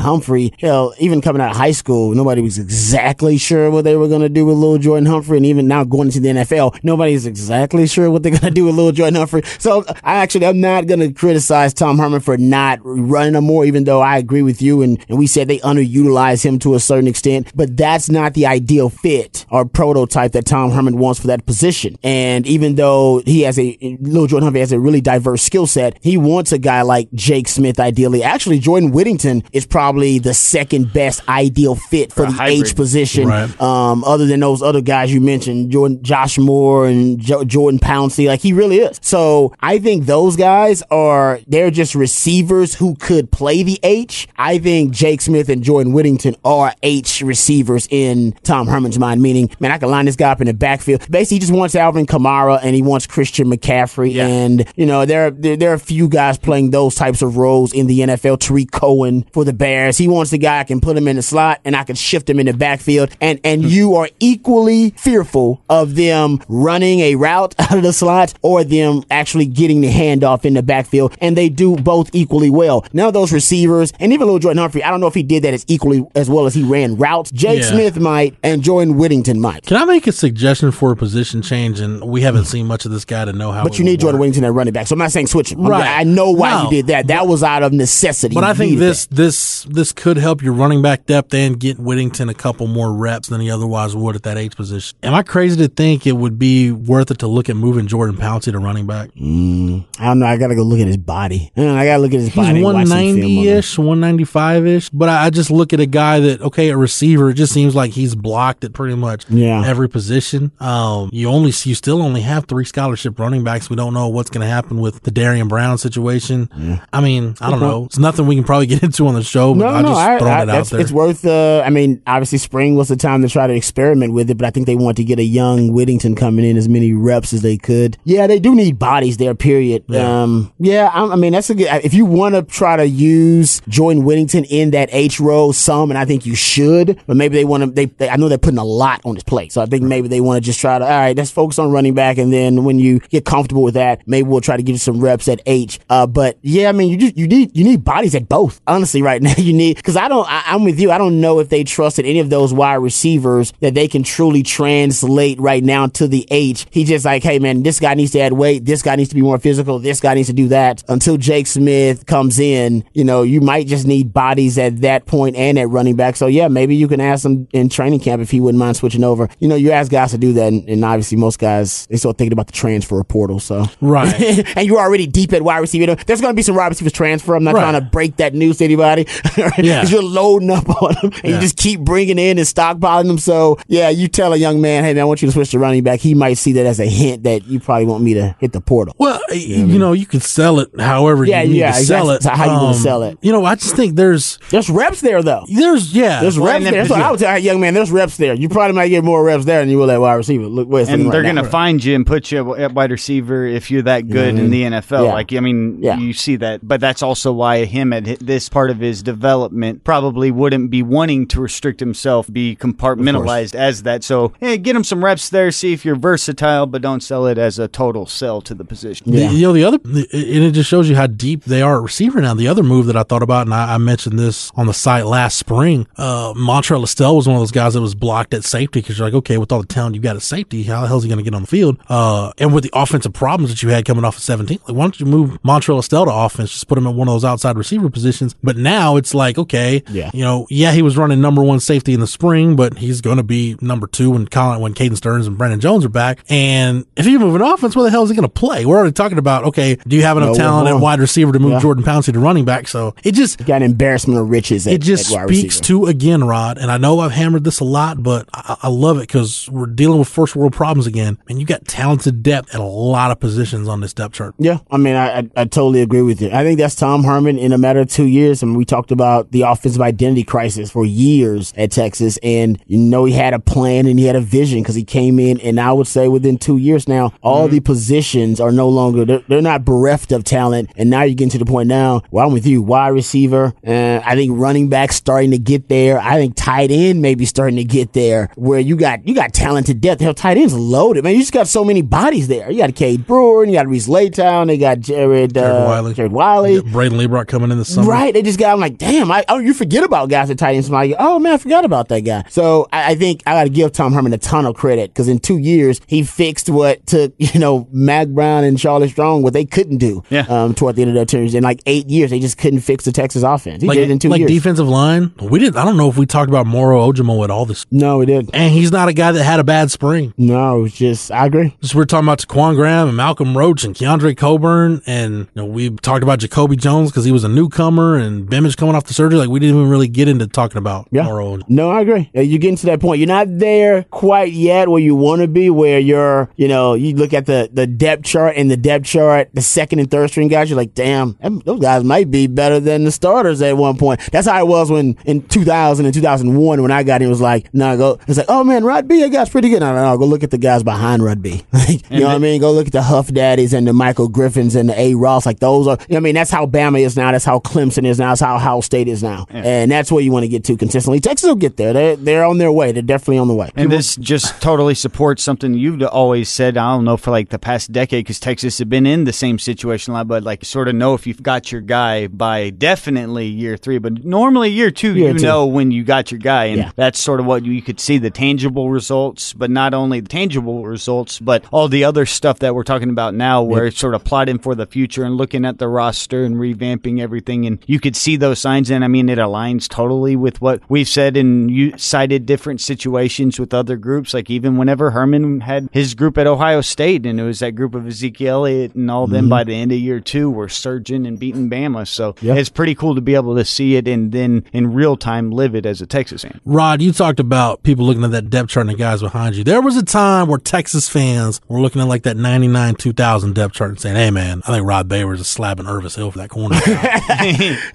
Humphrey, 0.00 0.52
hell, 0.58 0.94
even 0.98 1.20
coming 1.20 1.42
out 1.42 1.50
of 1.50 1.56
high 1.56 1.72
school, 1.72 2.14
nobody 2.14 2.40
was 2.40 2.58
exactly 2.58 3.36
sure 3.38 3.70
what 3.70 3.84
they 3.84 3.96
were 3.96 4.08
going 4.08 4.22
to 4.22 4.28
do 4.28 4.46
with 4.46 4.56
Little 4.56 4.78
Jordan 4.78 5.06
Humphrey. 5.06 5.36
And 5.36 5.46
even 5.46 5.68
now 5.68 5.84
going 5.84 6.08
into 6.08 6.20
the 6.20 6.28
NFL, 6.28 6.82
nobody's 6.82 7.26
exactly 7.26 7.86
sure 7.86 8.10
what 8.10 8.22
they're 8.22 8.32
going 8.32 8.42
to 8.42 8.50
do 8.50 8.64
with 8.64 8.74
Little 8.74 8.92
Jordan 8.92 9.16
Humphrey. 9.16 9.42
So 9.58 9.84
I 10.02 10.16
actually, 10.16 10.46
I'm 10.46 10.60
not 10.60 10.86
going 10.86 11.00
to 11.00 11.12
criticize 11.12 11.74
Tom 11.74 11.98
Herman 11.98 12.20
for 12.20 12.36
not 12.36 12.78
running 12.82 13.34
him 13.34 13.44
more, 13.44 13.64
even 13.64 13.84
though 13.84 14.00
I 14.00 14.18
agree 14.18 14.42
with 14.42 14.62
you. 14.62 14.82
And, 14.82 15.04
and 15.08 15.18
we 15.18 15.26
said 15.26 15.48
they 15.48 15.58
underutilize 15.58 16.44
him 16.44 16.58
to 16.60 16.74
a 16.74 16.80
certain 16.80 17.08
extent, 17.08 17.52
but 17.54 17.76
that's 17.76 18.08
not 18.08 18.34
the 18.34 18.46
ideal 18.46 18.88
fit 18.88 19.46
or 19.50 19.64
prototype 19.64 20.32
that 20.32 20.46
Tom 20.46 20.70
Herman 20.70 20.98
wants 20.98 21.20
for 21.20 21.26
that 21.28 21.46
position. 21.46 21.96
And 22.02 22.46
even 22.46 22.76
though 22.76 23.22
he 23.24 23.42
has 23.42 23.58
a, 23.58 23.76
Little 24.00 24.26
Jordan 24.26 24.44
Humphrey 24.44 24.60
has 24.60 24.72
a 24.72 24.80
really 24.80 25.00
diverse 25.00 25.47
skill 25.48 25.66
set, 25.66 25.98
he 26.00 26.16
wants 26.16 26.52
a 26.52 26.58
guy 26.58 26.82
like 26.82 27.10
Jake 27.12 27.48
Smith 27.48 27.80
ideally. 27.80 28.22
Actually, 28.22 28.60
Jordan 28.60 28.92
Whittington 28.92 29.42
is 29.52 29.66
probably 29.66 30.18
the 30.20 30.34
second 30.34 30.92
best 30.92 31.28
ideal 31.28 31.74
fit 31.74 32.12
for, 32.12 32.26
For 32.26 32.32
the. 32.32 32.42
H 32.42 32.76
position. 32.76 33.26
Right. 33.26 33.60
Um, 33.60 34.04
other 34.04 34.26
than 34.26 34.40
those 34.40 34.62
other 34.62 34.80
guys 34.80 35.12
you 35.12 35.20
mentioned, 35.20 35.70
Jordan, 35.70 36.02
Josh 36.02 36.38
Moore 36.38 36.86
and 36.86 37.18
jo- 37.18 37.44
Jordan 37.44 37.80
Pouncey, 37.80 38.28
like 38.28 38.40
he 38.40 38.52
really 38.52 38.76
is. 38.76 38.98
So 39.02 39.54
I 39.60 39.78
think 39.78 40.06
those 40.06 40.36
guys 40.36 40.82
are, 40.90 41.40
they're 41.46 41.70
just 41.70 41.94
receivers 41.94 42.74
who 42.74 42.94
could 42.96 43.30
play 43.32 43.62
the 43.62 43.78
H. 43.82 44.28
I 44.36 44.58
think 44.58 44.92
Jake 44.92 45.20
Smith 45.20 45.48
and 45.48 45.62
Jordan 45.62 45.92
Whittington 45.92 46.36
are 46.44 46.74
H 46.82 47.22
receivers 47.22 47.88
in 47.90 48.32
Tom 48.42 48.66
Herman's 48.66 48.98
mind, 48.98 49.22
meaning, 49.22 49.50
man, 49.60 49.72
I 49.72 49.78
can 49.78 49.90
line 49.90 50.04
this 50.04 50.16
guy 50.16 50.30
up 50.30 50.40
in 50.40 50.46
the 50.46 50.54
backfield. 50.54 51.10
Basically, 51.10 51.36
he 51.36 51.40
just 51.40 51.52
wants 51.52 51.74
Alvin 51.74 52.06
Kamara 52.06 52.60
and 52.62 52.74
he 52.74 52.82
wants 52.82 53.06
Christian 53.06 53.48
McCaffrey. 53.48 54.12
Yeah. 54.14 54.26
And, 54.26 54.70
you 54.76 54.86
know, 54.86 55.04
there, 55.06 55.30
there, 55.40 55.56
there 55.56 55.70
are 55.70 55.74
a 55.74 55.78
few 55.78 56.08
guys 56.08 56.38
playing 56.38 56.70
those 56.70 56.94
types 56.94 57.22
of 57.22 57.36
roles 57.36 57.72
in 57.72 57.86
the 57.86 58.00
NFL. 58.00 58.40
Tarik 58.40 58.70
Cohen 58.70 59.24
for 59.32 59.44
the 59.44 59.52
Bears. 59.52 59.96
He 59.98 60.08
wants 60.08 60.30
the 60.30 60.38
guy 60.38 60.60
I 60.60 60.64
can 60.64 60.80
put 60.80 60.96
him 60.96 61.08
in 61.08 61.16
the 61.16 61.22
slot 61.22 61.60
and 61.64 61.76
I 61.76 61.84
can 61.84 61.96
shift 61.96 62.28
him 62.28 62.38
in 62.40 62.46
the 62.46 62.52
backfield. 62.52 63.10
And, 63.20 63.40
and 63.44 63.64
you 63.64 63.94
are 63.96 64.08
equally 64.20 64.90
fearful 64.90 65.62
of 65.68 65.94
them 65.94 66.40
running 66.48 67.00
a 67.00 67.14
route 67.14 67.54
out 67.58 67.76
of 67.76 67.82
the 67.82 67.92
slot 67.92 68.34
or 68.42 68.64
them 68.64 69.02
actually 69.10 69.46
getting 69.46 69.80
the 69.80 69.90
handoff 69.90 70.44
in 70.44 70.54
the 70.54 70.62
backfield. 70.62 71.16
And 71.20 71.36
they 71.36 71.48
do 71.48 71.76
both 71.76 72.10
equally 72.14 72.50
well. 72.50 72.84
Now 72.92 73.10
those 73.10 73.32
receivers 73.32 73.92
and 74.00 74.12
even 74.12 74.26
little 74.26 74.38
Jordan 74.38 74.58
Humphrey, 74.58 74.82
I 74.82 74.90
don't 74.90 75.00
know 75.00 75.06
if 75.06 75.14
he 75.14 75.22
did 75.22 75.44
that 75.44 75.54
as 75.54 75.64
equally 75.68 76.06
as 76.14 76.28
well 76.28 76.46
as 76.46 76.54
he 76.54 76.64
ran 76.64 76.96
routes. 76.96 77.30
Jake 77.30 77.60
Yeah. 77.60 77.70
Smith 77.70 77.98
might 77.98 78.36
and 78.42 78.62
Jordan 78.62 78.96
Whittington 78.96 79.40
might. 79.40 79.64
Can 79.66 79.76
I 79.76 79.84
make 79.84 80.06
a 80.06 80.12
suggestion 80.12 80.72
for 80.72 80.92
a 80.92 80.96
position 80.96 81.42
change? 81.42 81.80
And 81.80 82.02
we 82.04 82.22
haven't 82.22 82.46
seen 82.46 82.66
much 82.66 82.84
of 82.84 82.90
this 82.90 83.04
guy 83.04 83.24
to 83.24 83.32
know 83.32 83.52
how. 83.52 83.62
But 83.64 83.78
you 83.78 83.84
need 83.84 84.00
Jordan 84.00 84.18
work. 84.18 84.26
Whittington 84.28 84.44
at 84.44 84.52
running 84.52 84.72
back. 84.72 84.86
So 84.86 84.94
I'm 84.94 84.98
not 84.98 85.12
saying 85.12 85.27
switch. 85.28 85.52
Right. 85.56 86.00
I 86.00 86.04
know 86.04 86.30
why 86.30 86.50
No. 86.50 86.64
you 86.64 86.70
did 86.70 86.86
that. 86.88 87.06
That 87.08 87.26
was 87.26 87.42
out 87.42 87.62
of 87.62 87.72
necessity. 87.72 88.34
But 88.34 88.44
You 88.44 88.50
I 88.50 88.54
think 88.54 88.78
this 88.78 89.06
this 89.06 89.64
this 89.70 89.92
could 89.92 90.16
help 90.16 90.42
your 90.42 90.52
running 90.54 90.82
back 90.82 91.06
depth 91.06 91.32
and 91.34 91.58
get 91.58 91.78
Whittington 91.78 92.28
a 92.28 92.34
couple 92.34 92.66
more 92.66 92.92
reps 92.92 93.28
than 93.28 93.40
he 93.40 93.50
otherwise 93.50 93.94
would 93.94 94.16
at 94.16 94.22
that 94.24 94.36
H 94.38 94.56
position. 94.56 94.96
Am 95.02 95.14
I 95.14 95.22
crazy 95.22 95.56
to 95.58 95.68
think 95.68 96.06
it 96.06 96.12
would 96.12 96.38
be 96.38 96.72
worth 96.72 97.10
it 97.10 97.18
to 97.18 97.26
look 97.26 97.48
at 97.48 97.56
moving 97.56 97.86
Jordan 97.86 98.16
Pouncey 98.16 98.52
to 98.52 98.58
running 98.58 98.86
back? 98.86 99.10
I 99.16 99.20
don't 99.20 100.18
know. 100.18 100.26
I 100.26 100.36
gotta 100.36 100.54
go 100.54 100.62
look 100.62 100.80
at 100.80 100.86
his 100.86 100.96
body. 100.96 101.50
Mm, 101.56 101.74
I 101.76 101.84
gotta 101.84 102.02
look 102.02 102.12
at 102.12 102.20
his 102.20 102.26
He's 102.28 102.34
body. 102.36 102.48
and 102.56 102.62
watch 102.62 102.74
one 102.74 102.86
some 102.86 102.96
film 102.98 103.08
on 103.10 103.16
him. 103.16 103.20
ninety 103.22 103.48
ish, 103.48 103.78
one 103.78 104.00
ninety 104.00 104.24
five 104.24 104.66
ish. 104.66 104.88
But 104.90 105.08
I, 105.08 105.26
I 105.26 105.30
just 105.30 105.50
look 105.50 105.72
at 105.72 105.80
a 105.80 105.86
guy 105.86 106.20
that 106.20 106.40
okay, 106.40 106.68
a 106.70 106.76
receiver. 106.76 107.30
It 107.30 107.34
just 107.34 107.52
seems 107.52 107.74
like 107.74 107.92
he's 107.92 108.14
blocked 108.14 108.64
at 108.64 108.72
pretty 108.72 108.94
much 108.96 109.28
Yeah. 109.28 109.64
every 109.66 109.88
position. 109.88 110.52
Um, 110.60 111.10
you 111.12 111.28
only 111.28 111.52
you 111.64 111.74
still 111.74 112.02
only 112.02 112.20
have 112.22 112.46
three 112.46 112.64
scholarship 112.64 113.18
running 113.18 113.44
backs. 113.44 113.68
We 113.70 113.76
don't 113.76 113.94
know 113.94 114.08
what's 114.08 114.30
going 114.30 114.46
to 114.46 114.52
happen 114.52 114.78
with 114.80 115.02
the 115.02 115.10
Derrian 115.18 115.48
Brown 115.48 115.78
situation. 115.78 116.48
I 116.92 117.00
mean, 117.00 117.34
I 117.40 117.50
don't 117.50 117.60
know. 117.60 117.84
It's 117.86 117.98
nothing 117.98 118.26
we 118.26 118.34
can 118.34 118.44
probably 118.44 118.66
get 118.66 118.82
into 118.88 119.06
on 119.06 119.14
the 119.14 119.22
show. 119.22 119.54
But 119.54 119.60
No, 119.60 119.66
I 119.68 119.82
no, 119.82 119.88
just 119.88 120.00
I, 120.00 120.18
throwing 120.18 120.32
I, 120.32 120.42
it 120.42 120.48
out 120.48 120.66
there. 120.66 120.80
it's 120.80 120.92
worth. 120.92 121.24
Uh, 121.24 121.62
I 121.64 121.70
mean, 121.70 122.02
obviously, 122.06 122.38
spring 122.38 122.74
was 122.76 122.88
the 122.88 122.96
time 122.96 123.22
to 123.22 123.28
try 123.28 123.46
to 123.46 123.54
experiment 123.54 124.12
with 124.12 124.30
it, 124.30 124.36
but 124.38 124.46
I 124.46 124.50
think 124.50 124.66
they 124.66 124.76
want 124.76 124.96
to 124.98 125.04
get 125.04 125.18
a 125.18 125.24
young 125.24 125.72
Whittington 125.72 126.14
coming 126.14 126.44
in 126.44 126.56
as 126.56 126.68
many 126.68 126.92
reps 126.92 127.32
as 127.32 127.42
they 127.42 127.56
could. 127.56 127.96
Yeah, 128.04 128.26
they 128.26 128.38
do 128.38 128.54
need 128.54 128.78
bodies 128.78 129.16
there. 129.16 129.34
Period. 129.34 129.84
Yeah. 129.88 130.22
Um, 130.22 130.52
yeah, 130.58 130.90
I, 130.92 131.12
I 131.12 131.16
mean, 131.16 131.32
that's 131.32 131.50
a 131.50 131.54
good. 131.54 131.68
If 131.84 131.94
you 131.94 132.04
want 132.04 132.34
to 132.34 132.42
try 132.42 132.76
to 132.76 132.86
use 132.86 133.60
Jordan 133.68 134.04
Whittington 134.04 134.44
in 134.44 134.70
that 134.72 134.88
H 134.92 135.20
role, 135.20 135.52
some, 135.52 135.90
and 135.90 135.98
I 135.98 136.04
think 136.04 136.26
you 136.26 136.34
should, 136.34 137.00
but 137.06 137.16
maybe 137.16 137.36
they 137.36 137.44
want 137.44 137.62
to. 137.64 137.70
They, 137.70 137.86
they, 137.86 138.08
I 138.08 138.16
know 138.16 138.28
they're 138.28 138.38
putting 138.38 138.58
a 138.58 138.64
lot 138.64 139.00
on 139.04 139.14
his 139.14 139.24
plate, 139.24 139.52
so 139.52 139.60
I 139.62 139.66
think 139.66 139.82
maybe 139.82 140.08
they 140.08 140.20
want 140.20 140.42
to 140.42 140.46
just 140.46 140.60
try 140.60 140.78
to. 140.78 140.84
All 140.84 140.90
right, 140.90 141.16
let's 141.16 141.30
focus 141.30 141.58
on 141.58 141.70
running 141.70 141.94
back, 141.94 142.18
and 142.18 142.32
then 142.32 142.64
when 142.64 142.78
you 142.78 143.00
get 143.00 143.24
comfortable 143.24 143.62
with 143.62 143.74
that, 143.74 144.06
maybe 144.06 144.28
we'll 144.28 144.40
try 144.40 144.56
to 144.56 144.62
give 144.62 144.74
you 144.74 144.78
some 144.78 145.00
reps 145.00 145.07
at 145.08 145.40
H. 145.46 145.80
Uh, 145.88 146.06
but 146.06 146.38
yeah, 146.42 146.68
I 146.68 146.72
mean, 146.72 146.90
you 146.90 146.96
just 146.96 147.16
you 147.16 147.26
need 147.26 147.56
you 147.56 147.64
need 147.64 147.84
bodies 147.84 148.14
at 148.14 148.28
both. 148.28 148.60
Honestly, 148.66 149.02
right 149.02 149.20
now 149.22 149.34
you 149.38 149.52
need 149.52 149.76
because 149.76 149.96
I 149.96 150.08
don't. 150.08 150.28
I, 150.28 150.42
I'm 150.46 150.64
with 150.64 150.78
you. 150.80 150.90
I 150.90 150.98
don't 150.98 151.20
know 151.20 151.40
if 151.40 151.48
they 151.48 151.64
trusted 151.64 152.04
any 152.06 152.20
of 152.20 152.30
those 152.30 152.52
wide 152.52 152.76
receivers 152.76 153.52
that 153.60 153.74
they 153.74 153.88
can 153.88 154.02
truly 154.02 154.42
translate 154.42 155.40
right 155.40 155.62
now 155.64 155.86
to 155.88 156.08
the 156.08 156.26
H. 156.30 156.66
He 156.70 156.84
just 156.84 157.04
like, 157.04 157.22
hey 157.22 157.38
man, 157.38 157.62
this 157.62 157.80
guy 157.80 157.94
needs 157.94 158.12
to 158.12 158.20
add 158.20 158.32
weight. 158.32 158.64
This 158.64 158.82
guy 158.82 158.96
needs 158.96 159.08
to 159.10 159.14
be 159.14 159.22
more 159.22 159.38
physical. 159.38 159.78
This 159.78 160.00
guy 160.00 160.14
needs 160.14 160.28
to 160.28 160.34
do 160.34 160.48
that. 160.48 160.84
Until 160.88 161.16
Jake 161.16 161.46
Smith 161.46 162.06
comes 162.06 162.38
in, 162.38 162.84
you 162.92 163.04
know, 163.04 163.22
you 163.22 163.40
might 163.40 163.66
just 163.66 163.86
need 163.86 164.12
bodies 164.12 164.58
at 164.58 164.80
that 164.82 165.06
point 165.06 165.36
and 165.36 165.58
at 165.58 165.68
running 165.68 165.96
back. 165.96 166.16
So 166.16 166.26
yeah, 166.26 166.48
maybe 166.48 166.76
you 166.76 166.88
can 166.88 167.00
ask 167.00 167.24
him 167.24 167.48
in 167.52 167.68
training 167.68 168.00
camp 168.00 168.22
if 168.22 168.30
he 168.30 168.40
wouldn't 168.40 168.58
mind 168.58 168.76
switching 168.76 169.04
over. 169.04 169.28
You 169.38 169.48
know, 169.48 169.56
you 169.56 169.72
ask 169.72 169.90
guys 169.90 170.10
to 170.12 170.18
do 170.18 170.32
that, 170.34 170.48
and, 170.52 170.68
and 170.68 170.84
obviously 170.84 171.16
most 171.16 171.38
guys 171.38 171.86
they 171.86 171.96
start 171.96 172.18
thinking 172.18 172.32
about 172.32 172.46
the 172.46 172.52
transfer 172.52 173.02
portal. 173.04 173.40
So 173.40 173.66
Right. 173.80 174.12
and 174.56 174.66
you're 174.66 174.78
already 174.78 174.97
deep 175.06 175.32
at 175.32 175.42
wide 175.42 175.58
receiver. 175.58 175.94
There's 175.94 176.20
going 176.20 176.32
to 176.32 176.36
be 176.36 176.42
some 176.42 176.56
wide 176.56 176.68
receivers 176.68 176.92
transfer. 176.92 177.34
I'm 177.34 177.44
not 177.44 177.54
Right. 177.54 177.60
trying 177.62 177.74
to 177.74 177.80
break 177.80 178.16
that 178.16 178.34
news 178.34 178.58
to 178.58 178.64
anybody. 178.64 179.06
Yeah. 179.58 179.80
'Cause 179.80 179.90
you're 179.92 180.02
loading 180.02 180.50
up 180.50 180.68
on 180.82 180.94
them 181.00 181.12
and 181.24 181.34
you 181.34 181.40
just 181.40 181.56
keep 181.56 181.80
bringing 181.80 182.18
in 182.18 182.38
and 182.38 182.46
stockpiling 182.46 183.06
them. 183.06 183.18
So 183.18 183.58
yeah, 183.66 183.88
you 183.88 184.08
tell 184.08 184.32
a 184.32 184.36
young 184.36 184.60
man, 184.60 184.84
hey 184.84 184.94
man, 184.94 185.02
I 185.02 185.04
want 185.04 185.22
you 185.22 185.28
to 185.28 185.32
switch 185.32 185.50
to 185.50 185.58
running 185.58 185.82
back. 185.82 186.00
He 186.00 186.14
might 186.14 186.34
see 186.38 186.52
that 186.54 186.66
as 186.66 186.78
a 186.80 186.86
hint 186.86 187.22
that 187.24 187.46
you 187.46 187.60
probably 187.60 187.86
want 187.86 188.02
me 188.04 188.14
to 188.14 188.34
hit 188.40 188.52
the 188.52 188.60
portal. 188.60 188.94
Well, 188.98 189.20
you 189.32 189.78
know, 189.78 189.92
you 189.92 190.06
can 190.06 190.20
sell 190.20 190.58
it 190.60 190.68
however 190.78 191.24
Yeah, 191.24 191.42
you 191.42 191.52
need 191.52 191.58
yeah, 191.58 191.72
to 191.72 191.84
sell 191.84 192.10
exactly. 192.10 192.14
it. 192.16 192.22
So 192.22 192.30
how 192.30 192.44
you 192.44 192.50
gonna 192.58 192.66
Um, 192.68 192.74
sell 192.74 193.02
it? 193.04 193.18
You 193.22 193.32
know, 193.32 193.44
I 193.44 193.54
just 193.54 193.74
think 193.76 193.96
there's 193.96 194.38
There's 194.50 194.68
reps 194.70 195.00
there 195.00 195.22
though. 195.22 195.44
there's 195.52 195.94
yeah, 195.94 196.20
There's 196.20 196.38
Well, 196.38 196.52
reps 196.52 196.64
there. 196.64 196.72
then- 196.72 196.80
That's 196.80 196.90
what 196.90 197.00
I 197.02 197.10
would 197.10 197.20
tell 197.20 197.34
a 197.34 197.38
young 197.38 197.60
man. 197.60 197.74
There's 197.74 197.90
reps 197.90 198.16
there. 198.16 198.34
You 198.34 198.48
probably 198.48 198.74
might 198.74 198.88
get 198.88 199.04
more 199.04 199.22
reps 199.24 199.44
there 199.44 199.60
than 199.60 199.68
you 199.70 199.78
will 199.78 199.90
at 199.90 200.00
wide 200.00 200.14
receiver. 200.14 200.44
Look, 200.46 200.68
where's 200.68 200.88
and 200.88 201.10
they're 201.12 201.22
right 201.22 201.32
going 201.34 201.44
to 201.44 201.50
find 201.50 201.82
you 201.82 201.94
and 201.94 202.06
put 202.06 202.30
you 202.32 202.54
at 202.56 202.72
wide 202.74 202.90
receiver 202.90 203.46
if 203.46 203.70
you're 203.70 203.82
that 203.82 204.08
good 204.08 204.38
in 204.38 204.50
the 204.50 204.62
NFL. 204.64 204.77
Yeah. 205.04 205.12
Like, 205.12 205.32
I 205.32 205.40
mean, 205.40 205.78
Yeah. 205.82 205.98
you 205.98 206.12
see 206.12 206.36
that, 206.36 206.66
but 206.66 206.80
that's 206.80 207.02
also 207.02 207.32
why 207.32 207.64
him 207.64 207.92
at 207.92 208.04
this 208.20 208.48
part 208.48 208.70
of 208.70 208.78
his 208.78 209.02
development 209.02 209.84
probably 209.84 210.30
wouldn't 210.30 210.70
be 210.70 210.82
wanting 210.82 211.26
to 211.28 211.40
restrict 211.40 211.80
himself, 211.80 212.32
be 212.32 212.56
compartmentalized 212.56 213.54
as 213.54 213.82
that. 213.82 214.04
So, 214.04 214.32
hey, 214.40 214.58
get 214.58 214.74
him 214.76 214.84
some 214.84 215.04
reps 215.04 215.28
there, 215.30 215.50
see 215.50 215.72
if 215.72 215.84
you're 215.84 215.96
versatile, 215.96 216.66
but 216.66 216.82
don't 216.82 217.02
sell 217.02 217.26
it 217.26 217.38
as 217.38 217.58
a 217.58 217.68
total 217.68 218.06
sell 218.06 218.40
to 218.42 218.54
the 218.54 218.64
position. 218.64 219.10
The, 219.10 219.26
you 219.26 219.42
know, 219.46 219.52
the 219.52 219.64
other, 219.64 219.78
and 219.84 220.06
it 220.44 220.52
just 220.52 220.68
shows 220.70 220.88
you 220.88 220.96
how 220.96 221.06
deep 221.06 221.44
they 221.44 221.62
are 221.62 221.76
at 221.78 221.82
receiver 221.82 222.20
now. 222.20 222.34
The 222.34 222.48
other 222.48 222.62
move 222.62 222.86
that 222.86 222.96
I 222.96 223.02
thought 223.02 223.22
about, 223.22 223.46
and 223.46 223.54
I, 223.54 223.74
I 223.74 223.78
mentioned 223.78 224.18
this 224.18 224.50
on 224.56 224.66
the 224.66 224.74
site 224.74 225.06
last 225.06 225.38
spring, 225.38 225.86
uh, 225.96 226.32
Montreal 226.36 226.82
Estelle 226.84 227.16
was 227.16 227.26
one 227.26 227.36
of 227.36 227.40
those 227.40 227.50
guys 227.52 227.74
that 227.74 227.80
was 227.80 227.94
blocked 227.94 228.34
at 228.34 228.44
safety 228.44 228.80
because 228.80 228.98
you're 228.98 229.06
like, 229.06 229.14
okay, 229.14 229.38
with 229.38 229.52
all 229.52 229.60
the 229.60 229.66
talent 229.66 229.94
you 229.94 230.00
got 230.00 230.16
at 230.16 230.22
safety, 230.22 230.62
how 230.64 230.82
the 230.82 230.88
hell 230.88 230.98
is 230.98 231.02
he 231.04 231.08
going 231.08 231.18
to 231.18 231.24
get 231.24 231.34
on 231.34 231.42
the 231.42 231.48
field? 231.48 231.78
Uh, 231.88 232.32
and 232.38 232.54
with 232.54 232.64
the 232.64 232.70
offensive 232.72 233.12
problems 233.12 233.50
that 233.50 233.62
you 233.62 233.68
had 233.70 233.84
coming 233.84 234.04
off 234.04 234.16
of 234.16 234.22
17 234.22 234.58
like, 234.68 234.76
why 234.76 234.84
don't 234.84 235.00
you 235.00 235.06
move 235.06 235.38
Montreal 235.42 235.78
Estelle 235.80 236.04
to 236.06 236.12
offense? 236.12 236.50
Just 236.52 236.68
put 236.68 236.78
him 236.78 236.86
in 236.86 236.96
one 236.96 237.08
of 237.08 237.14
those 237.14 237.24
outside 237.24 237.56
receiver 237.56 237.88
positions. 237.90 238.34
But 238.42 238.56
now 238.56 238.96
it's 238.96 239.14
like, 239.14 239.38
okay, 239.38 239.82
Yeah. 239.90 240.10
you 240.14 240.22
know, 240.22 240.46
yeah, 240.50 240.72
he 240.72 240.82
was 240.82 240.96
running 240.96 241.20
number 241.20 241.42
one 241.42 241.60
safety 241.60 241.94
in 241.94 242.00
the 242.00 242.06
spring, 242.06 242.56
but 242.56 242.78
he's 242.78 243.00
going 243.00 243.16
to 243.16 243.22
be 243.22 243.56
number 243.60 243.86
two 243.86 244.10
when 244.10 244.26
Colin, 244.26 244.60
when 244.60 244.74
Caden 244.74 244.96
Sterns 244.96 245.26
and 245.26 245.36
Brandon 245.38 245.60
Jones 245.60 245.84
are 245.84 245.88
back. 245.88 246.24
And 246.28 246.84
if 246.96 247.06
you 247.06 247.18
move 247.18 247.34
an 247.34 247.42
offense, 247.42 247.74
where 247.74 247.84
the 247.84 247.90
hell 247.90 248.04
is 248.04 248.10
he 248.10 248.16
going 248.16 248.22
to 248.28 248.32
play? 248.32 248.64
We're 248.66 248.76
already 248.76 248.92
talking 248.92 249.18
about, 249.18 249.44
okay, 249.44 249.76
do 249.86 249.96
you 249.96 250.02
have 250.02 250.16
enough 250.16 250.30
No, 250.30 250.34
talent 250.34 250.68
at 250.68 250.74
wide 250.80 251.00
receiver 251.00 251.32
to 251.32 251.38
move 251.38 251.52
Yeah. 251.52 251.60
Jordan 251.60 251.84
Pouncey 251.84 252.12
to 252.12 252.20
running 252.20 252.44
back? 252.44 252.68
So 252.68 252.94
it 253.02 253.12
just, 253.12 253.38
Got 253.44 253.56
an 253.56 253.62
embarrassment 253.62 254.18
of 254.20 254.28
riches. 254.30 254.66
At, 254.66 254.74
it 254.74 254.82
just 254.82 255.12
at 255.12 255.28
speaks 255.28 255.58
receiver. 255.60 255.64
to 255.64 255.86
again, 255.86 256.24
Rod, 256.24 256.58
and 256.58 256.70
I 256.70 256.76
know 256.76 257.00
I've 257.00 257.12
hammered 257.12 257.44
this 257.44 257.60
a 257.60 257.64
lot, 257.64 258.02
but 258.02 258.28
I, 258.34 258.56
I 258.64 258.68
love 258.68 258.98
it 258.98 259.02
because 259.02 259.48
we're 259.50 259.66
dealing 259.66 259.98
with 259.98 260.08
first 260.08 260.36
world 260.36 260.52
problems 260.52 260.86
again. 260.86 261.18
And 261.28 261.40
you 261.40 261.46
got 261.46 261.66
talented 261.66 262.22
depth 262.22 262.54
at 262.54 262.60
a 262.60 262.64
lot 262.64 263.10
of 263.10 263.20
positions 263.20 263.68
on 263.68 263.80
this 263.80 263.92
depth 263.92 264.14
chart. 264.14 264.34
Yeah, 264.38 264.57
I 264.70 264.76
mean, 264.76 264.94
I, 264.96 265.18
I 265.18 265.28
I 265.36 265.44
totally 265.44 265.80
agree 265.82 266.02
with 266.02 266.20
you. 266.20 266.30
I 266.32 266.42
think 266.44 266.58
that's 266.58 266.74
Tom 266.74 267.04
Herman 267.04 267.38
in 267.38 267.52
a 267.52 267.58
matter 267.58 267.80
of 267.80 267.88
two 267.90 268.06
years. 268.06 268.42
I 268.42 268.46
mean, 268.46 268.56
we 268.56 268.64
talked 268.64 268.90
about 268.90 269.30
the 269.32 269.42
offensive 269.42 269.80
identity 269.82 270.24
crisis 270.24 270.70
for 270.70 270.84
years 270.84 271.52
at 271.56 271.70
Texas, 271.70 272.18
and 272.22 272.62
you 272.66 272.78
know 272.78 273.04
he 273.04 273.12
had 273.14 273.34
a 273.34 273.38
plan 273.40 273.86
and 273.86 273.98
he 273.98 274.06
had 274.06 274.16
a 274.16 274.20
vision 274.20 274.62
because 274.62 274.74
he 274.74 274.84
came 274.84 275.18
in, 275.18 275.40
and 275.40 275.60
I 275.60 275.72
would 275.72 275.86
say 275.86 276.08
within 276.08 276.38
two 276.38 276.56
years 276.56 276.88
now, 276.88 277.12
all 277.22 277.46
Mm-hmm. 277.46 277.54
the 277.54 277.60
positions 277.60 278.40
are 278.40 278.50
no 278.52 278.68
longer 278.68 279.04
they're, 279.04 279.22
they're 279.28 279.40
not 279.42 279.64
bereft 279.64 280.12
of 280.12 280.24
talent, 280.24 280.70
and 280.76 280.90
now 280.90 281.02
you're 281.02 281.14
getting 281.14 281.30
to 281.30 281.38
the 281.38 281.44
point 281.46 281.68
now. 281.68 282.02
Well, 282.10 282.26
I'm 282.26 282.32
with 282.32 282.46
you, 282.46 282.60
wide 282.62 282.88
receiver. 282.88 283.52
Uh, 283.66 284.00
I 284.04 284.14
think 284.16 284.32
running 284.34 284.68
back 284.68 284.92
starting 284.92 285.30
to 285.30 285.38
get 285.38 285.68
there. 285.68 285.98
I 286.00 286.16
think 286.16 286.34
tight 286.36 286.70
end 286.70 287.00
maybe 287.00 287.24
starting 287.24 287.56
to 287.56 287.64
get 287.64 287.92
there 287.92 288.30
where 288.36 288.58
you 288.60 288.76
got 288.76 289.06
you 289.06 289.14
got 289.14 289.32
talented 289.32 289.80
depth. 289.80 290.00
Hell, 290.00 290.14
tight 290.14 290.36
end's 290.36 290.54
loaded, 290.54 291.04
man. 291.04 291.14
You 291.14 291.20
just 291.20 291.32
got 291.32 291.46
so 291.48 291.64
many 291.64 291.80
bodies 291.82 292.28
there. 292.28 292.50
You 292.50 292.58
got 292.58 292.74
Cade 292.74 293.06
Brewer, 293.06 293.42
and 293.42 293.52
you 293.52 293.58
got 293.58 293.66
Reese 293.68 293.88
Leitao, 293.88 294.42
they 294.48 294.58
got 294.58 294.80
Jared, 294.80 295.36
uh, 295.36 295.42
Jared 295.42 295.64
Wiley. 295.66 295.94
Jared 295.94 296.12
Wiley. 296.12 296.60
Brayden 296.60 296.90
Liebrock 297.00 297.28
coming 297.28 297.50
in 297.50 297.58
the 297.58 297.64
summer. 297.64 297.88
Right, 297.88 298.12
they 298.12 298.22
just 298.22 298.38
got. 298.38 298.52
I'm 298.52 298.60
like, 298.60 298.78
damn. 298.78 299.10
I 299.10 299.24
oh, 299.28 299.38
you 299.38 299.54
forget 299.54 299.84
about 299.84 300.08
guys 300.08 300.30
at 300.30 300.38
tight 300.38 300.54
ends. 300.56 300.68
I'm 300.68 300.74
like, 300.74 300.94
oh 300.98 301.18
man, 301.18 301.34
I 301.34 301.36
forgot 301.38 301.64
about 301.64 301.88
that 301.88 302.00
guy. 302.00 302.24
So 302.28 302.66
I, 302.72 302.92
I 302.92 302.94
think 302.96 303.22
I 303.26 303.32
got 303.32 303.44
to 303.44 303.50
give 303.50 303.72
Tom 303.72 303.92
Herman 303.92 304.12
a 304.12 304.18
ton 304.18 304.44
of 304.46 304.56
credit 304.56 304.90
because 304.90 305.08
in 305.08 305.18
two 305.20 305.38
years 305.38 305.80
he 305.86 306.02
fixed 306.02 306.48
what 306.50 306.84
took 306.86 307.14
you 307.18 307.38
know 307.40 307.68
Mack 307.70 308.08
Brown 308.08 308.44
and 308.44 308.58
Charlie 308.58 308.88
Strong 308.88 309.22
what 309.22 309.32
they 309.32 309.44
couldn't 309.44 309.78
do. 309.78 310.02
Yeah. 310.10 310.22
Um, 310.28 310.54
toward 310.54 310.76
the 310.76 310.82
end 310.82 310.90
of 310.90 310.94
their 310.94 311.04
terms 311.04 311.34
in 311.34 311.42
like 311.42 311.60
eight 311.66 311.88
years, 311.88 312.10
they 312.10 312.20
just 312.20 312.38
couldn't 312.38 312.60
fix 312.60 312.84
the 312.84 312.92
Texas 312.92 313.22
offense. 313.22 313.62
He 313.62 313.68
Like, 313.68 313.76
did 313.76 313.88
it 313.88 313.92
in 313.92 313.98
two 313.98 314.08
like 314.08 314.20
years. 314.20 314.30
defensive 314.30 314.68
line, 314.68 315.12
we 315.20 315.38
didn't, 315.38 315.56
I 315.56 315.64
don't 315.64 315.76
know 315.76 315.88
if 315.88 315.96
we 315.96 316.06
talked 316.06 316.28
about 316.28 316.46
Moro 316.46 316.90
Ojomo 316.90 317.22
at 317.24 317.30
all 317.30 317.44
this, 317.46 317.66
no, 317.70 317.98
we 317.98 318.06
did. 318.06 318.30
and 318.32 318.52
he's 318.52 318.72
not 318.72 318.88
a 318.88 318.92
guy 318.92 319.12
that 319.12 319.22
had 319.24 319.40
a 319.40 319.44
bad 319.44 319.70
spring. 319.70 320.14
No, 320.16 320.58
it 320.58 320.62
was 320.62 320.72
just 320.72 321.10
I 321.12 321.26
agree. 321.26 321.56
Just 321.60 321.74
we're 321.74 321.84
talking 321.84 322.06
about 322.06 322.18
Ta'Quon 322.20 322.54
Graham 322.54 322.88
and 322.88 322.96
Malcolm 322.96 323.36
Roach 323.36 323.64
and 323.64 323.74
Keondre 323.74 324.16
Coburn, 324.38 324.80
and 324.86 325.14
you 325.18 325.28
know, 325.34 325.44
we 325.46 325.70
talked 325.70 326.02
about 326.02 326.20
Jacoby 326.20 326.56
Jones 326.56 326.90
because 326.90 327.04
he 327.04 327.12
was 327.12 327.24
a 327.24 327.28
newcomer 327.28 327.96
and 327.96 328.28
Bimage 328.28 328.56
coming 328.56 328.74
off 328.74 328.84
the 328.84 328.94
surgery. 328.94 329.18
Like 329.18 329.28
we 329.28 329.40
didn't 329.40 329.56
even 329.56 329.68
really 329.68 329.88
get 329.88 330.06
into 330.08 330.26
talking 330.26 330.58
about 330.58 330.88
Yeah. 330.92 331.02
Moro. 331.04 331.38
No, 331.48 331.70
I 331.70 331.80
agree. 331.80 332.10
Uh, 332.16 332.20
You're 332.20 332.38
getting 332.38 332.56
to 332.58 332.66
that 332.66 332.80
point. 332.80 333.00
You're 333.00 333.08
not 333.08 333.26
there 333.30 333.82
quite 333.84 334.32
yet 334.32 334.68
where 334.68 334.80
you 334.80 334.94
want 334.94 335.22
to 335.22 335.28
be, 335.28 335.50
where 335.50 335.78
you're, 335.78 336.30
you 336.36 336.46
know, 336.48 336.74
you 336.74 336.94
look 336.94 337.12
at 337.12 337.26
the, 337.26 337.50
the 337.52 337.66
depth 337.66 338.04
chart 338.04 338.34
and 338.36 338.50
the 338.50 338.56
depth 338.56 338.86
chart, 338.86 339.30
the 339.34 339.42
second 339.42 339.80
and 339.80 339.90
third 339.90 340.10
string 340.10 340.28
guys, 340.28 340.48
you're 340.48 340.56
like, 340.56 340.74
damn, 340.74 341.16
those 341.44 341.60
guys 341.60 341.82
might 341.84 342.10
be 342.10 342.26
better 342.26 342.60
than 342.60 342.84
the 342.84 342.92
starters 342.92 343.42
at 343.42 343.56
one 343.56 343.76
point. 343.76 344.00
That's 344.12 344.26
how 344.28 344.38
it 344.40 344.46
was 344.48 344.70
when 344.70 344.96
in 345.04 345.22
2000 345.22 345.84
and 345.84 345.94
2001 345.94 346.62
when 346.62 346.70
I 346.70 346.82
got 346.82 347.02
in, 347.02 347.08
it 347.08 347.10
was 347.10 347.20
like, 347.20 347.52
no, 347.52 347.76
go, 347.76 347.98
it's 348.06 348.18
like, 348.18 348.26
oh 348.28 348.44
man, 348.44 348.64
Rod 348.64 348.86
B, 348.86 349.00
that 349.00 349.10
guy's 349.10 349.28
pretty 349.28 349.48
good. 349.48 349.60
No, 349.60 349.74
no, 349.74 349.82
no, 349.92 349.98
go 349.98 350.06
look 350.06 350.22
at 350.22 350.30
the 350.30 350.38
guys 350.38 350.62
behind 350.62 351.02
Rod 351.02 351.22
B. 351.22 351.42
you 351.90 352.00
know 352.00 352.06
what 352.06 352.14
I 352.14 352.18
mean? 352.18 352.40
Go 352.40 352.52
look 352.52 352.66
at 352.66 352.72
the 352.72 352.82
Huff 352.82 353.08
Daddies 353.12 353.52
and 353.52 353.66
the 353.66 353.72
Michael 353.72 354.08
Griffins 354.28 354.54
and 354.54 354.68
the 354.68 354.78
A. 354.78 354.94
Ross. 354.94 355.24
Like 355.24 355.38
those 355.40 355.66
are, 355.66 355.78
you 355.88 355.94
know 355.94 355.96
I 355.96 356.00
mean? 356.00 356.14
That's 356.14 356.30
how 356.30 356.44
Bama 356.46 356.80
is 356.80 356.96
now. 356.96 357.12
That's 357.12 357.24
how 357.24 357.38
Clemson 357.40 357.84
is 357.84 357.98
now. 357.98 358.10
That's 358.10 358.20
how 358.20 358.36
Ohio 358.36 358.60
State 358.60 358.88
is 358.88 359.02
now. 359.02 359.26
And 359.30 359.70
that's 359.70 359.90
where 359.90 360.02
you 360.02 360.12
want 360.12 360.24
to 360.24 360.28
get 360.28 360.44
to 360.44 360.56
consistently. 360.56 361.00
Texas 361.00 361.26
will 361.28 361.34
get 361.34 361.56
there. 361.56 361.72
They're, 361.72 361.96
they're 361.96 362.24
on 362.24 362.38
their 362.38 362.52
way. 362.52 362.72
They're 362.72 362.82
definitely 362.82 363.18
on 363.18 363.28
the 363.28 363.34
way. 363.34 363.50
And 363.56 363.72
this 363.72 363.96
just 363.96 364.40
totally 364.42 364.74
supports 364.74 365.22
something 365.22 365.54
you've 365.54 365.82
always 365.82 366.28
said. 366.28 366.56
I 366.56 366.74
don't 366.74 366.84
know 366.84 366.96
for 366.96 367.10
like 367.10 367.30
the 367.30 367.38
past 367.38 367.72
decade 367.72 368.04
because 368.04 368.20
Texas 368.20 368.58
had 368.58 368.68
been 368.68 368.86
in 368.86 369.04
the 369.04 369.12
same 369.12 369.38
situation 369.38 369.92
a 369.92 369.96
lot, 369.98 370.08
but 370.08 370.22
like 370.22 370.44
sort 370.44 370.68
of 370.68 370.74
know 370.74 370.94
if 370.94 371.06
you've 371.06 371.22
got 371.22 371.50
your 371.50 371.60
guy 371.62 372.06
by 372.08 372.50
definitely 372.50 373.26
year 373.26 373.56
three, 373.56 373.78
but 373.78 374.04
normally 374.04 374.50
year 374.50 374.70
two, 374.70 374.94
Year 374.94 375.12
you 375.12 375.18
two. 375.18 375.24
know 375.24 375.46
when 375.46 375.70
you 375.70 375.84
got 375.84 376.10
your 376.10 376.18
guy, 376.18 376.46
and 376.46 376.58
Yeah. 376.58 376.70
that's 376.76 376.98
sort 377.00 377.20
of 377.20 377.26
what 377.26 377.44
you, 377.44 377.62
could 377.62 377.80
see 377.80 377.98
the 377.98 378.10
tangible 378.10 378.70
results, 378.70 379.32
but 379.32 379.50
not 379.50 379.74
only 379.74 380.00
the 380.00 380.08
tangible 380.08 380.64
results, 380.64 381.18
but 381.18 381.44
all 381.50 381.68
the 381.68 381.84
other 381.84 382.06
stuff 382.06 382.38
that 382.40 382.54
we're 382.54 382.62
talking 382.64 382.88
about 382.90 383.14
now, 383.14 383.42
where 383.42 383.66
it's 383.66 383.78
sort 383.78 383.94
of 383.94 384.04
plotting 384.18 384.38
for 384.40 384.56
the 384.56 384.66
future 384.66 385.04
and 385.04 385.16
looking 385.16 385.44
at 385.44 385.58
the 385.58 385.68
roster 385.68 386.24
and 386.24 386.36
revamping 386.36 387.00
everything, 387.00 387.46
and 387.46 387.62
you 387.66 387.78
could 387.78 387.94
see 387.94 388.16
those 388.16 388.40
signs. 388.40 388.68
And 388.68 388.82
I 388.84 388.88
mean, 388.88 389.08
it 389.08 389.18
aligns 389.18 389.68
totally 389.68 390.16
with 390.16 390.40
what 390.40 390.60
we've 390.68 390.88
said, 390.88 391.16
and 391.16 391.48
you 391.48 391.78
cited 391.78 392.26
different 392.26 392.60
situations 392.60 393.38
with 393.38 393.54
other 393.54 393.76
groups, 393.76 394.14
like 394.14 394.28
even 394.28 394.56
whenever 394.56 394.90
Herman 394.90 395.40
had 395.42 395.68
his 395.72 395.94
group 395.94 396.18
at 396.18 396.26
Ohio 396.26 396.62
State, 396.62 397.06
and 397.06 397.20
it 397.20 397.22
was 397.22 397.38
that 397.38 397.52
group 397.52 397.76
of 397.76 397.86
Ezekiel 397.86 398.28
Elliott 398.38 398.74
and 398.74 398.90
all 398.90 399.06
them 399.06 399.24
mm-hmm. 399.24 399.30
by 399.30 399.44
the 399.44 399.54
end 399.54 399.72
of 399.72 399.78
year 399.78 400.00
two 400.00 400.30
were 400.30 400.48
surging 400.48 401.06
and 401.06 401.18
beating 401.18 401.48
Bama. 401.48 401.86
So 401.86 402.14
Yeah. 402.20 402.34
it's 402.34 402.48
pretty 402.48 402.74
cool 402.74 402.94
to 402.94 403.00
be 403.00 403.14
able 403.14 403.36
to 403.36 403.44
see 403.44 403.76
it 403.76 403.88
and 403.88 404.12
then 404.12 404.44
in 404.52 404.74
real 404.74 404.96
time 404.96 405.30
live 405.30 405.54
it 405.54 405.64
as 405.64 405.80
a 405.80 405.86
Texas 405.86 406.22
fan. 406.22 406.40
Rod, 406.44 406.82
you 406.82 406.92
talked 406.92 407.20
about 407.20 407.62
people 407.62 407.86
looking 407.86 408.04
at 408.04 408.10
that 408.10 408.30
depth 408.30 408.50
chart 408.50 408.66
and 408.66 408.74
the 408.74 408.78
guys 408.78 409.00
behind 409.00 409.36
you. 409.36 409.44
There 409.44 409.62
was 409.62 409.76
a 409.76 409.82
time 409.84 410.28
where 410.28 410.38
Texas 410.38 410.88
fans 410.88 411.40
were 411.48 411.60
looking 411.60 411.80
at 411.80 411.88
like 411.88 412.02
that 412.02 412.16
99 412.16 412.74
2000 412.74 413.34
depth 413.34 413.54
chart 413.54 413.70
and 413.70 413.80
saying, 413.80 413.96
hey, 413.96 414.07
man, 414.10 414.42
I 414.46 414.52
think 414.52 414.66
Rod 414.66 414.88
Babers 414.88 415.18
is 415.20 415.28
slapping 415.28 415.66
Irvis 415.66 415.96
Hill 415.96 416.10
for 416.10 416.18
that 416.18 416.30
corner. 416.30 416.56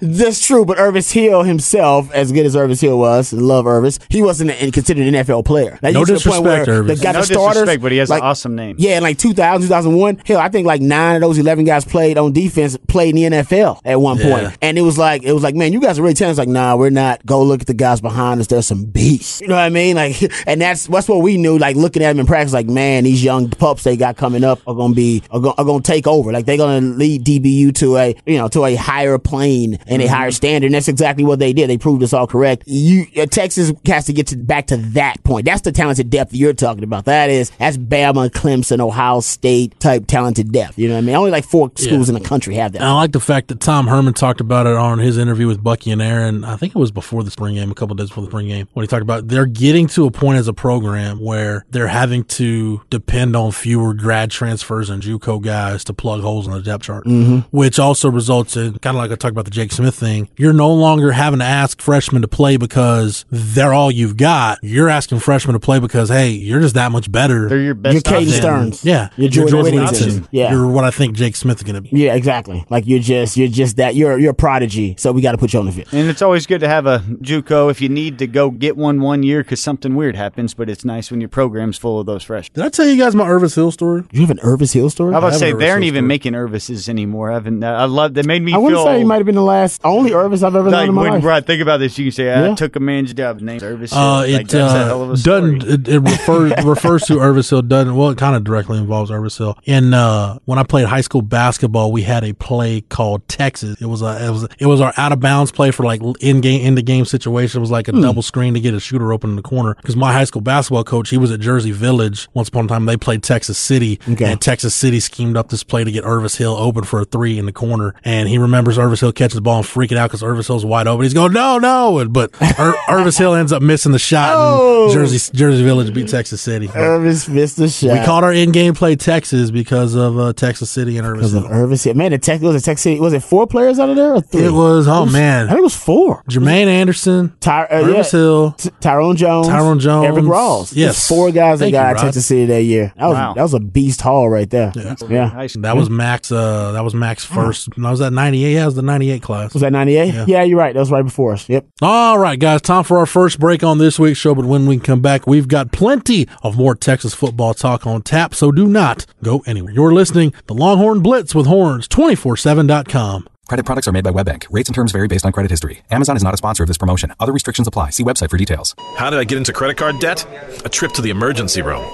That's 0.00 0.44
true, 0.46 0.64
but 0.64 0.78
Irvis 0.78 1.12
Hill 1.12 1.42
himself, 1.42 2.10
as 2.12 2.32
good 2.32 2.46
as 2.46 2.54
Irvis 2.54 2.80
Hill 2.80 2.98
was, 2.98 3.32
love 3.32 3.64
Irvis, 3.66 3.98
he 4.08 4.22
wasn't 4.22 4.50
an- 4.50 4.72
considered 4.72 5.06
an 5.06 5.14
NFL 5.14 5.44
player. 5.44 5.78
Like, 5.82 5.94
No 5.94 6.00
you 6.00 6.06
get 6.06 6.18
to 6.18 6.24
the 6.24 6.30
disrespect, 6.30 6.68
Irvis. 6.68 6.86
The 6.98 7.02
guy, 7.02 7.12
No 7.12 7.20
the 7.20 7.26
starters, 7.26 7.54
disrespect, 7.54 7.82
but 7.82 7.92
he 7.92 7.98
has 7.98 8.10
an 8.10 8.20
awesome 8.20 8.54
name. 8.54 8.76
Yeah, 8.78 8.96
in 8.98 9.02
like 9.02 9.18
2000, 9.18 9.62
2001, 9.68 10.22
hell, 10.26 10.38
I 10.40 10.48
think 10.48 10.66
like 10.66 10.80
nine 10.80 11.16
of 11.16 11.20
those 11.22 11.38
11 11.38 11.64
guys 11.64 11.84
played 11.84 12.18
on 12.18 12.32
defense, 12.32 12.76
played 12.88 13.16
in 13.16 13.32
the 13.32 13.38
NFL 13.38 13.80
at 13.84 14.00
one 14.00 14.18
Yeah. 14.18 14.30
point. 14.44 14.58
And 14.62 14.78
it 14.78 14.82
was 14.82 14.98
like, 14.98 15.22
it 15.22 15.32
was 15.32 15.42
like, 15.42 15.54
man, 15.54 15.72
you 15.72 15.80
guys 15.80 15.98
are 15.98 16.02
really 16.02 16.14
talented. 16.14 16.38
It's 16.42 16.46
like, 16.46 16.48
nah, 16.52 16.76
we're 16.76 16.90
not. 16.90 17.24
Go 17.26 17.42
look 17.42 17.60
at 17.62 17.66
the 17.66 17.74
guys 17.74 18.00
behind 18.00 18.40
us. 18.40 18.46
There's 18.46 18.66
some 18.66 18.84
beasts. 18.84 19.40
You 19.40 19.48
know 19.48 19.54
what 19.56 19.62
I 19.62 19.68
mean? 19.70 19.96
Like, 19.96 20.16
and 20.46 20.60
that's, 20.60 20.86
that's 20.86 21.08
what 21.08 21.22
we 21.22 21.36
knew, 21.36 21.58
like 21.58 21.76
looking 21.76 22.02
at 22.02 22.08
them 22.08 22.20
in 22.20 22.26
practice, 22.26 22.52
like, 22.52 22.66
man, 22.66 23.04
these 23.04 23.22
young 23.22 23.50
pups 23.50 23.84
they 23.84 23.96
got 23.96 24.16
coming 24.16 24.44
up 24.44 24.60
are 24.66 24.74
going 24.74 24.92
to 24.92 24.96
be, 24.96 25.22
are 25.30 25.40
going, 25.40 25.54
are 25.58 25.64
going 25.64 25.82
to 25.82 25.86
take 25.86 26.06
over. 26.06 26.13
Like, 26.22 26.46
they're 26.46 26.56
going 26.56 26.92
to 26.92 26.98
lead 26.98 27.24
DBU 27.24 27.74
to 27.76 27.96
a, 27.96 28.16
you 28.26 28.38
know, 28.38 28.48
to 28.48 28.64
a 28.64 28.74
higher 28.74 29.18
plane 29.18 29.78
and 29.86 30.02
a 30.02 30.06
higher 30.06 30.30
standard. 30.30 30.66
And 30.66 30.74
that's 30.74 30.88
exactly 30.88 31.24
what 31.24 31.38
they 31.38 31.52
did. 31.52 31.68
They 31.68 31.78
proved 31.78 32.02
us 32.02 32.12
all 32.12 32.26
correct. 32.26 32.64
You, 32.66 33.06
uh, 33.16 33.26
Texas 33.26 33.72
has 33.86 34.06
to 34.06 34.12
get 34.12 34.28
to 34.28 34.36
back 34.36 34.68
to 34.68 34.76
that 34.76 35.22
point. 35.24 35.46
That's 35.46 35.62
the 35.62 35.72
talented 35.72 36.10
depth 36.10 36.34
you're 36.34 36.52
talking 36.52 36.84
about. 36.84 37.06
That 37.06 37.30
is, 37.30 37.50
that's 37.58 37.76
Bama, 37.76 38.30
Clemson, 38.30 38.80
Ohio 38.80 39.20
State 39.20 39.78
type 39.80 40.06
talented 40.06 40.52
depth. 40.52 40.78
You 40.78 40.88
know 40.88 40.94
what 40.94 40.98
I 40.98 41.06
mean? 41.06 41.16
Only 41.16 41.30
like 41.30 41.44
four 41.44 41.70
schools 41.76 42.08
in 42.08 42.14
the 42.14 42.20
country 42.20 42.54
have 42.56 42.72
that. 42.72 42.78
And 42.78 42.88
I 42.88 42.94
like 42.94 43.12
the 43.12 43.20
fact 43.20 43.48
that 43.48 43.60
Tom 43.60 43.86
Herman 43.86 44.14
talked 44.14 44.40
about 44.40 44.66
it 44.66 44.74
on 44.74 44.98
his 44.98 45.18
interview 45.18 45.46
with 45.46 45.62
Bucky 45.62 45.90
and 45.90 46.02
Aaron. 46.02 46.44
I 46.44 46.56
think 46.56 46.74
it 46.74 46.78
was 46.78 46.90
before 46.90 47.22
the 47.22 47.30
spring 47.30 47.54
game, 47.54 47.70
a 47.70 47.74
couple 47.74 47.92
of 47.92 47.98
days 47.98 48.08
before 48.08 48.24
the 48.24 48.30
spring 48.30 48.48
game, 48.48 48.68
when 48.72 48.82
he 48.82 48.86
talked 48.88 49.02
about 49.02 49.28
they're 49.28 49.46
getting 49.46 49.86
to 49.88 50.06
a 50.06 50.10
point 50.10 50.38
as 50.38 50.48
a 50.48 50.52
program 50.52 51.20
where 51.20 51.64
they're 51.70 51.88
having 51.88 52.24
to 52.24 52.82
depend 52.90 53.36
on 53.36 53.52
fewer 53.52 53.94
grad 53.94 54.30
transfers 54.30 54.90
and 54.90 55.02
JUCO 55.02 55.42
guys 55.42 55.84
to 55.84 55.94
plug 56.04 56.20
holes 56.20 56.46
in 56.46 56.52
the 56.52 56.60
depth 56.60 56.84
chart, 56.84 57.06
mm-hmm. 57.06 57.38
which 57.56 57.78
also 57.78 58.10
results 58.10 58.58
in 58.58 58.78
kind 58.80 58.94
of 58.94 59.02
like 59.02 59.10
I 59.10 59.14
talked 59.14 59.32
about 59.32 59.46
the 59.46 59.50
Jake 59.50 59.72
Smith 59.72 59.94
thing. 59.94 60.28
You're 60.36 60.52
no 60.52 60.70
longer 60.70 61.12
having 61.12 61.38
to 61.38 61.46
ask 61.46 61.80
freshmen 61.80 62.20
to 62.20 62.28
play 62.28 62.58
because 62.58 63.24
they're 63.30 63.72
all 63.72 63.90
you've 63.90 64.18
got. 64.18 64.58
You're 64.62 64.90
asking 64.90 65.20
freshmen 65.20 65.54
to 65.54 65.60
play 65.60 65.78
because 65.78 66.10
hey, 66.10 66.28
you're 66.28 66.60
just 66.60 66.74
that 66.74 66.92
much 66.92 67.10
better. 67.10 67.48
They're 67.48 67.62
your 67.62 67.74
best 67.74 67.94
You're 67.94 68.02
Caden. 68.02 68.32
Sterns. 68.32 68.84
yeah, 68.84 69.08
You're 69.16 69.30
Jordan 69.30 69.62
Whittington. 69.62 69.86
Whittington. 69.86 70.28
Yeah. 70.30 70.52
you're 70.52 70.66
what 70.66 70.84
I 70.84 70.90
think 70.90 71.16
Jake 71.16 71.36
Smith 71.36 71.56
is 71.56 71.62
going 71.62 71.76
to 71.76 71.80
be. 71.80 71.88
Yeah, 71.98 72.14
exactly. 72.14 72.66
Like 72.68 72.86
you're 72.86 73.00
just 73.00 73.38
you're 73.38 73.48
just 73.48 73.78
that 73.78 73.94
you're 73.94 74.18
you're 74.18 74.32
a 74.32 74.34
prodigy. 74.34 74.96
So 74.98 75.10
we 75.10 75.22
got 75.22 75.32
to 75.32 75.38
put 75.38 75.54
you 75.54 75.60
on 75.60 75.64
the 75.64 75.72
field. 75.72 75.88
And 75.92 76.10
it's 76.10 76.20
always 76.20 76.46
good 76.46 76.60
to 76.60 76.68
have 76.68 76.84
a 76.84 76.98
JUCO 76.98 77.70
if 77.70 77.80
you 77.80 77.88
need 77.88 78.18
to 78.18 78.26
go 78.26 78.50
get 78.50 78.76
one 78.76 79.00
one 79.00 79.22
year 79.22 79.42
because 79.42 79.62
something 79.62 79.94
weird 79.94 80.16
happens. 80.16 80.52
But 80.52 80.68
it's 80.68 80.84
nice 80.84 81.10
when 81.10 81.22
your 81.22 81.30
program's 81.30 81.78
full 81.78 81.98
of 81.98 82.04
those 82.04 82.24
freshmen. 82.24 82.52
Did 82.52 82.64
I 82.66 82.68
tell 82.68 82.86
you 82.86 82.98
guys 82.98 83.14
my 83.14 83.24
Irvis 83.24 83.54
Hill 83.54 83.70
story? 83.70 84.02
You 84.12 84.20
have 84.20 84.30
an 84.30 84.38
Irvis 84.38 84.74
Hill 84.74 84.90
story. 84.90 85.14
I 85.14 85.18
was 85.18 85.24
about 85.24 85.32
to 85.32 85.38
say 85.38 85.50
an 85.52 85.58
they 85.58 85.70
aren't 85.70 85.84
Irvis 85.84 85.93
even 85.94 86.02
story. 86.02 86.08
making 86.08 86.34
Irvises 86.34 86.88
anymore. 86.88 87.30
I 87.30 87.34
haven't. 87.34 87.62
I 87.64 87.84
love. 87.84 88.14
They 88.14 88.22
made 88.22 88.42
me 88.42 88.52
I 88.52 88.58
want 88.58 88.72
to 88.72 88.76
feel. 88.76 88.84
say 88.84 88.98
he 88.98 89.04
might 89.04 89.16
have 89.16 89.26
been 89.26 89.34
the 89.34 89.42
last 89.42 89.80
only 89.84 90.10
Irvis 90.10 90.42
I've 90.42 90.54
ever 90.56 90.70
known 90.70 90.72
like 90.72 90.88
in 90.88 90.94
my 90.94 91.02
when 91.02 91.12
life. 91.14 91.22
Brad 91.22 91.46
think 91.46 91.62
about 91.62 91.78
this, 91.78 91.98
you 91.98 92.06
can 92.06 92.12
say 92.12 92.32
I 92.32 92.48
Yeah. 92.48 92.54
took 92.54 92.76
a 92.76 92.80
man's 92.80 93.12
job. 93.14 93.40
Named 93.40 93.62
Irvis. 93.62 93.90
Hill. 93.92 93.98
Uh, 93.98 94.20
like, 94.20 94.28
it 94.28 94.48
that's 94.48 94.54
a 94.54 94.84
hell 94.86 95.02
of 95.02 95.10
uh, 95.10 95.12
a 95.12 95.16
story. 95.16 95.58
doesn't 95.58 95.88
it, 95.88 95.88
it 95.94 95.98
refers 96.00 96.52
refers 96.64 97.02
to 97.04 97.14
Irvis 97.14 97.50
Hill 97.50 97.62
doesn't 97.62 97.94
well 97.96 98.10
it 98.10 98.18
kind 98.18 98.36
of 98.36 98.44
directly 98.44 98.78
involves 98.78 99.10
Irvis 99.10 99.38
Hill. 99.38 99.58
And 99.66 99.94
uh, 99.94 100.38
when 100.44 100.58
I 100.58 100.62
played 100.64 100.86
high 100.86 101.00
school 101.02 101.22
basketball, 101.22 101.92
we 101.92 102.02
had 102.02 102.24
a 102.24 102.32
play 102.34 102.80
called 102.82 103.26
Texas. 103.28 103.80
It 103.80 103.86
was 103.86 104.02
a 104.02 104.26
it 104.26 104.30
was 104.30 104.46
it 104.58 104.66
was 104.66 104.80
our 104.80 104.92
out 104.96 105.12
of 105.12 105.20
bounds 105.20 105.52
play 105.52 105.70
for 105.70 105.84
like 105.84 106.00
in 106.20 106.40
game 106.40 106.60
in 106.66 106.74
the 106.74 106.82
game 106.82 107.04
situation. 107.04 107.58
It 107.58 107.60
was 107.60 107.70
like 107.70 107.88
a 107.88 107.92
double 107.92 108.22
screen 108.22 108.54
to 108.54 108.60
get 108.60 108.74
a 108.74 108.80
shooter 108.80 109.12
open 109.12 109.30
in 109.30 109.36
the 109.36 109.42
corner. 109.42 109.74
Because 109.74 109.96
my 109.96 110.12
high 110.12 110.24
school 110.24 110.40
basketball 110.42 110.84
coach, 110.84 111.10
he 111.10 111.18
was 111.18 111.30
at 111.30 111.40
Jersey 111.40 111.70
Village 111.70 112.28
once 112.34 112.48
upon 112.48 112.64
a 112.64 112.68
time. 112.68 112.86
They 112.86 112.96
played 112.96 113.22
Texas 113.22 113.58
City, 113.58 114.00
Okay. 114.08 114.24
and 114.30 114.40
Texas 114.40 114.74
City 114.74 115.00
schemed 115.00 115.36
up 115.36 115.48
this 115.48 115.62
play 115.62 115.83
play 115.84 115.92
to 115.92 115.92
get 115.92 116.04
Irvis 116.04 116.36
Hill 116.36 116.54
open 116.54 116.84
for 116.84 117.00
a 117.00 117.04
three 117.04 117.38
in 117.38 117.46
the 117.46 117.52
corner, 117.52 117.94
and 118.04 118.28
he 118.28 118.38
remembers 118.38 118.78
Irvis 118.78 119.00
Hill 119.00 119.12
catches 119.12 119.34
the 119.34 119.40
ball 119.40 119.58
and 119.58 119.66
freaking 119.66 119.96
out 119.96 120.08
because 120.10 120.22
Irvis 120.22 120.46
Hill's 120.46 120.64
wide 120.64 120.86
open. 120.86 121.04
He's 121.04 121.14
going, 121.14 121.32
no, 121.32 121.58
no, 121.58 121.98
and, 121.98 122.12
but 122.12 122.32
Ir- 122.40 122.74
Irvis 122.88 123.18
Hill 123.18 123.34
ends 123.34 123.52
up 123.52 123.62
missing 123.62 123.92
the 123.92 123.98
shot, 123.98 124.32
Oh. 124.36 124.84
and 124.84 124.92
Jersey 124.94 125.32
Jersey 125.36 125.62
Village 125.62 125.92
beat 125.94 126.08
Texas 126.08 126.40
City. 126.40 126.68
Irvis 126.68 127.28
missed 127.28 127.56
the 127.56 127.68
shot. 127.68 127.98
We 127.98 128.04
called 128.04 128.24
our 128.24 128.32
in-game 128.32 128.74
play 128.74 128.96
Texas 128.96 129.50
because 129.50 129.94
of 129.94 130.18
uh, 130.18 130.32
Texas 130.32 130.70
City 130.70 130.98
and 130.98 131.06
Irvis 131.06 131.14
because 131.16 131.34
of 131.34 131.42
Hill. 131.44 131.52
Irvis 131.52 131.84
Hill. 131.84 131.94
Man, 131.94 132.10
the 132.12 132.18
Tech 132.18 132.40
was 132.40 132.56
a 132.56 132.64
Tech 132.64 132.78
City. 132.78 133.00
Was 133.00 133.12
it 133.12 133.22
four 133.22 133.46
players 133.46 133.78
out 133.78 133.90
of 133.90 133.96
there 133.96 134.14
or 134.14 134.20
three? 134.20 134.44
It 134.44 134.50
was 134.52 134.88
oh 134.88 135.06
I 135.06 135.10
man, 135.10 135.46
think 135.48 135.58
it 135.58 135.62
was 135.62 135.76
four. 135.76 136.22
Jermaine 136.28 136.66
Anderson, 136.66 137.34
Ty- 137.40 137.64
uh, 137.64 137.82
Irvis 137.82 138.12
yeah. 138.12 138.18
Hill, 138.18 138.52
T- 138.52 138.70
Tyrone 138.80 139.16
Jones, 139.16 139.48
Tyrone 139.48 139.78
Jones. 139.80 140.06
Eric 140.06 140.24
Rawls. 140.24 140.70
There's 140.70 140.76
Yes. 140.76 141.08
four 141.08 141.30
guys 141.30 141.58
that 141.60 141.70
got 141.70 141.90
you, 141.90 141.96
out. 141.98 142.00
Texas 142.02 142.26
City 142.26 142.46
that 142.46 142.62
year. 142.62 142.92
That 142.96 143.06
was 143.06 143.14
Wow. 143.14 143.34
that 143.34 143.42
was 143.42 143.54
a 143.54 143.60
beast 143.60 144.00
haul 144.00 144.28
right 144.28 144.48
there. 144.48 144.72
Yeah. 144.74 145.30
Nice. 145.34 145.54
That 145.54 145.73
was 145.74 145.90
Max. 145.90 146.30
Uh, 146.32 146.72
that 146.72 146.82
was 146.84 146.94
Max 146.94 147.24
first. 147.24 147.68
I 147.82 147.90
was 147.90 148.00
at 148.00 148.12
ninety 148.12 148.44
eight. 148.44 148.54
Yeah, 148.54 148.62
it 148.62 148.66
was 148.66 148.74
the 148.74 148.82
ninety 148.82 149.10
eight 149.10 149.22
class. 149.22 149.52
Was 149.52 149.60
that 149.62 149.72
98? 149.72 150.14
Yeah. 150.14 150.24
Yeah. 150.26 150.42
you're 150.42 150.58
right. 150.58 150.74
That 150.74 150.80
was 150.80 150.90
right 150.90 151.02
before 151.04 151.32
us. 151.32 151.48
Yep. 151.48 151.66
All 151.82 152.18
right, 152.18 152.38
guys, 152.38 152.62
time 152.62 152.84
for 152.84 152.98
our 152.98 153.06
first 153.06 153.38
break 153.38 153.62
on 153.62 153.78
this 153.78 153.98
week's 153.98 154.18
show. 154.18 154.34
But 154.34 154.44
when 154.44 154.66
we 154.66 154.78
come 154.78 155.00
back, 155.00 155.26
we've 155.26 155.48
got 155.48 155.72
plenty 155.72 156.28
of 156.42 156.56
more 156.56 156.74
Texas 156.74 157.14
football 157.14 157.54
talk 157.54 157.86
on 157.86 158.02
tap. 158.02 158.34
So 158.34 158.52
do 158.52 158.66
not 158.66 159.06
go 159.22 159.42
anywhere. 159.46 159.72
You're 159.72 159.92
listening 159.92 160.32
the 160.46 160.54
Longhorn 160.54 161.00
Blitz 161.00 161.34
with 161.34 161.46
Horns 161.46 161.88
247.com. 161.88 163.28
Credit 163.46 163.66
products 163.66 163.86
are 163.86 163.92
made 163.92 164.04
by 164.04 164.10
WebBank. 164.10 164.46
Rates 164.50 164.68
and 164.70 164.74
terms 164.74 164.92
vary 164.92 165.06
based 165.06 165.26
on 165.26 165.32
credit 165.32 165.50
history. 165.50 165.82
Amazon 165.90 166.16
is 166.16 166.22
not 166.24 166.32
a 166.32 166.36
sponsor 166.38 166.62
of 166.62 166.66
this 166.66 166.78
promotion. 166.78 167.12
Other 167.20 167.32
restrictions 167.32 167.68
apply. 167.68 167.90
See 167.90 168.02
website 168.02 168.30
for 168.30 168.38
details. 168.38 168.74
How 168.96 169.10
did 169.10 169.18
I 169.18 169.24
get 169.24 169.36
into 169.36 169.52
credit 169.52 169.76
card 169.76 170.00
debt? 170.00 170.24
A 170.64 170.68
trip 170.68 170.92
to 170.92 171.02
the 171.02 171.10
emergency 171.10 171.60
room. 171.60 171.84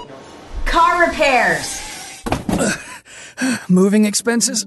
Car 0.64 1.06
repairs. 1.06 1.80
Moving 3.68 4.04
expenses? 4.04 4.66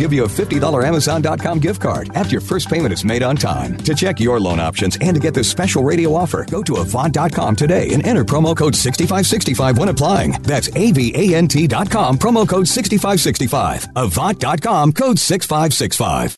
give 0.01 0.11
you 0.11 0.23
a 0.23 0.27
$50 0.27 0.83
Amazon.com 0.83 1.59
gift 1.59 1.79
card 1.79 2.09
after 2.15 2.31
your 2.31 2.41
first 2.41 2.69
payment 2.69 2.91
is 2.91 3.05
made 3.05 3.21
on 3.21 3.35
time. 3.35 3.77
To 3.77 3.93
check 3.93 4.19
your 4.19 4.39
loan 4.39 4.59
options 4.59 4.97
and 4.99 5.13
to 5.15 5.21
get 5.21 5.35
this 5.35 5.49
special 5.49 5.83
radio 5.83 6.15
offer, 6.15 6.43
go 6.45 6.63
to 6.63 6.77
Avant.com 6.77 7.55
today 7.55 7.93
and 7.93 8.05
enter 8.05 8.25
promo 8.25 8.57
code 8.57 8.75
6565 8.75 9.77
when 9.77 9.89
applying. 9.89 10.31
That's 10.41 10.69
AVANT.com, 10.69 12.17
promo 12.17 12.49
code 12.49 12.67
6565. 12.67 13.89
Avant.com, 13.95 14.93
code 14.93 15.19
6565. 15.19 16.37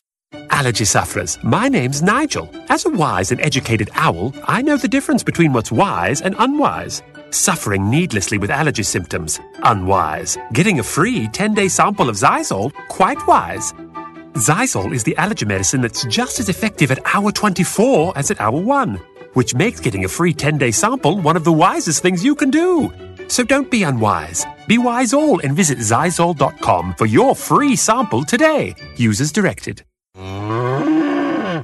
Allergy 0.50 0.84
sufferers, 0.84 1.38
my 1.42 1.68
name's 1.68 2.02
Nigel. 2.02 2.50
As 2.68 2.84
a 2.84 2.90
wise 2.90 3.32
and 3.32 3.40
educated 3.40 3.88
owl, 3.94 4.34
I 4.44 4.62
know 4.62 4.76
the 4.76 4.88
difference 4.88 5.22
between 5.22 5.52
what's 5.52 5.72
wise 5.72 6.20
and 6.20 6.34
unwise. 6.38 7.02
Suffering 7.34 7.90
needlessly 7.90 8.38
with 8.38 8.52
allergy 8.52 8.84
symptoms, 8.84 9.40
unwise. 9.64 10.38
Getting 10.52 10.78
a 10.78 10.84
free 10.84 11.26
10 11.26 11.52
day 11.52 11.66
sample 11.66 12.08
of 12.08 12.14
Xyzal, 12.14 12.72
quite 12.86 13.26
wise. 13.26 13.72
Xyzal 14.34 14.94
is 14.94 15.02
the 15.02 15.16
allergy 15.16 15.44
medicine 15.44 15.80
that's 15.80 16.04
just 16.04 16.38
as 16.38 16.48
effective 16.48 16.92
at 16.92 17.00
hour 17.12 17.32
24 17.32 18.16
as 18.16 18.30
at 18.30 18.40
hour 18.40 18.60
1, 18.60 19.00
which 19.32 19.52
makes 19.52 19.80
getting 19.80 20.04
a 20.04 20.08
free 20.08 20.32
10 20.32 20.58
day 20.58 20.70
sample 20.70 21.18
one 21.18 21.36
of 21.36 21.42
the 21.42 21.52
wisest 21.52 22.02
things 22.02 22.24
you 22.24 22.36
can 22.36 22.50
do. 22.50 22.92
So 23.26 23.42
don't 23.42 23.68
be 23.68 23.82
unwise. 23.82 24.46
Be 24.68 24.78
wise 24.78 25.12
all 25.12 25.40
and 25.40 25.56
visit 25.56 25.78
Xyzal.com 25.78 26.94
for 26.96 27.06
your 27.06 27.34
free 27.34 27.74
sample 27.74 28.22
today. 28.22 28.76
Users 28.96 29.32
directed. 29.32 29.82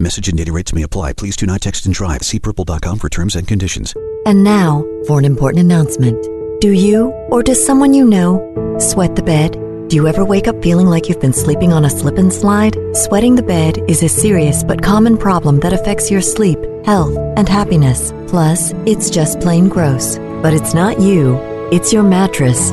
Message 0.00 0.28
and 0.28 0.38
data 0.38 0.50
rates 0.50 0.72
may 0.72 0.82
apply. 0.82 1.12
Please 1.12 1.36
do 1.36 1.44
not 1.44 1.60
text 1.60 1.84
and 1.84 1.94
drive. 1.94 2.22
See 2.22 2.40
purple.com 2.40 2.98
for 2.98 3.10
terms 3.10 3.36
and 3.36 3.46
conditions. 3.46 3.94
And 4.24 4.42
now 4.42 4.82
for 5.06 5.18
an 5.18 5.26
important 5.26 5.62
announcement. 5.62 6.22
Do 6.62 6.70
you, 6.70 7.10
or 7.30 7.42
does 7.42 7.64
someone 7.64 7.92
you 7.92 8.06
know, 8.06 8.78
sweat 8.80 9.14
the 9.14 9.22
bed? 9.22 9.52
Do 9.88 9.96
you 9.96 10.08
ever 10.08 10.24
wake 10.24 10.48
up 10.48 10.62
feeling 10.62 10.86
like 10.86 11.08
you've 11.08 11.20
been 11.20 11.34
sleeping 11.34 11.74
on 11.74 11.84
a 11.84 11.90
slip 11.90 12.16
and 12.16 12.32
slide? 12.32 12.78
Sweating 12.94 13.34
the 13.34 13.42
bed 13.42 13.78
is 13.88 14.02
a 14.02 14.08
serious 14.08 14.64
but 14.64 14.82
common 14.82 15.18
problem 15.18 15.60
that 15.60 15.74
affects 15.74 16.10
your 16.10 16.22
sleep, 16.22 16.58
health, 16.86 17.14
and 17.36 17.46
happiness. 17.46 18.10
Plus, 18.26 18.72
it's 18.86 19.10
just 19.10 19.40
plain 19.40 19.68
gross. 19.68 20.16
But 20.42 20.54
it's 20.54 20.72
not 20.72 20.98
you, 20.98 21.36
it's 21.72 21.92
your 21.92 22.04
mattress. 22.04 22.72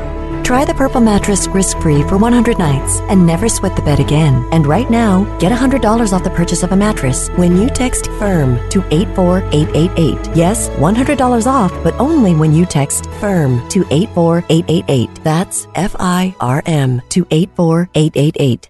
Try 0.51 0.65
the 0.65 0.73
Purple 0.73 0.99
mattress 0.99 1.47
risk-free 1.47 2.03
for 2.09 2.17
100 2.17 2.59
nights 2.59 2.99
and 3.07 3.25
never 3.25 3.47
sweat 3.47 3.73
the 3.77 3.81
bed 3.81 4.01
again. 4.01 4.45
And 4.51 4.67
right 4.67 4.89
now, 4.89 5.23
get 5.39 5.49
$100 5.49 6.11
off 6.11 6.25
the 6.25 6.29
purchase 6.31 6.61
of 6.61 6.73
a 6.73 6.75
mattress 6.75 7.29
when 7.37 7.55
you 7.55 7.69
text 7.69 8.07
FIRM 8.19 8.57
to 8.71 8.83
84888. 8.93 10.35
Yes, 10.35 10.67
$100 10.71 11.47
off, 11.47 11.71
but 11.85 11.93
only 12.01 12.35
when 12.35 12.53
you 12.53 12.65
text 12.65 13.05
FIRM 13.21 13.65
to 13.69 13.85
84888. 13.91 15.23
That's 15.23 15.69
F-I-R-M 15.75 17.01
to 17.07 17.25
84888. 17.31 18.69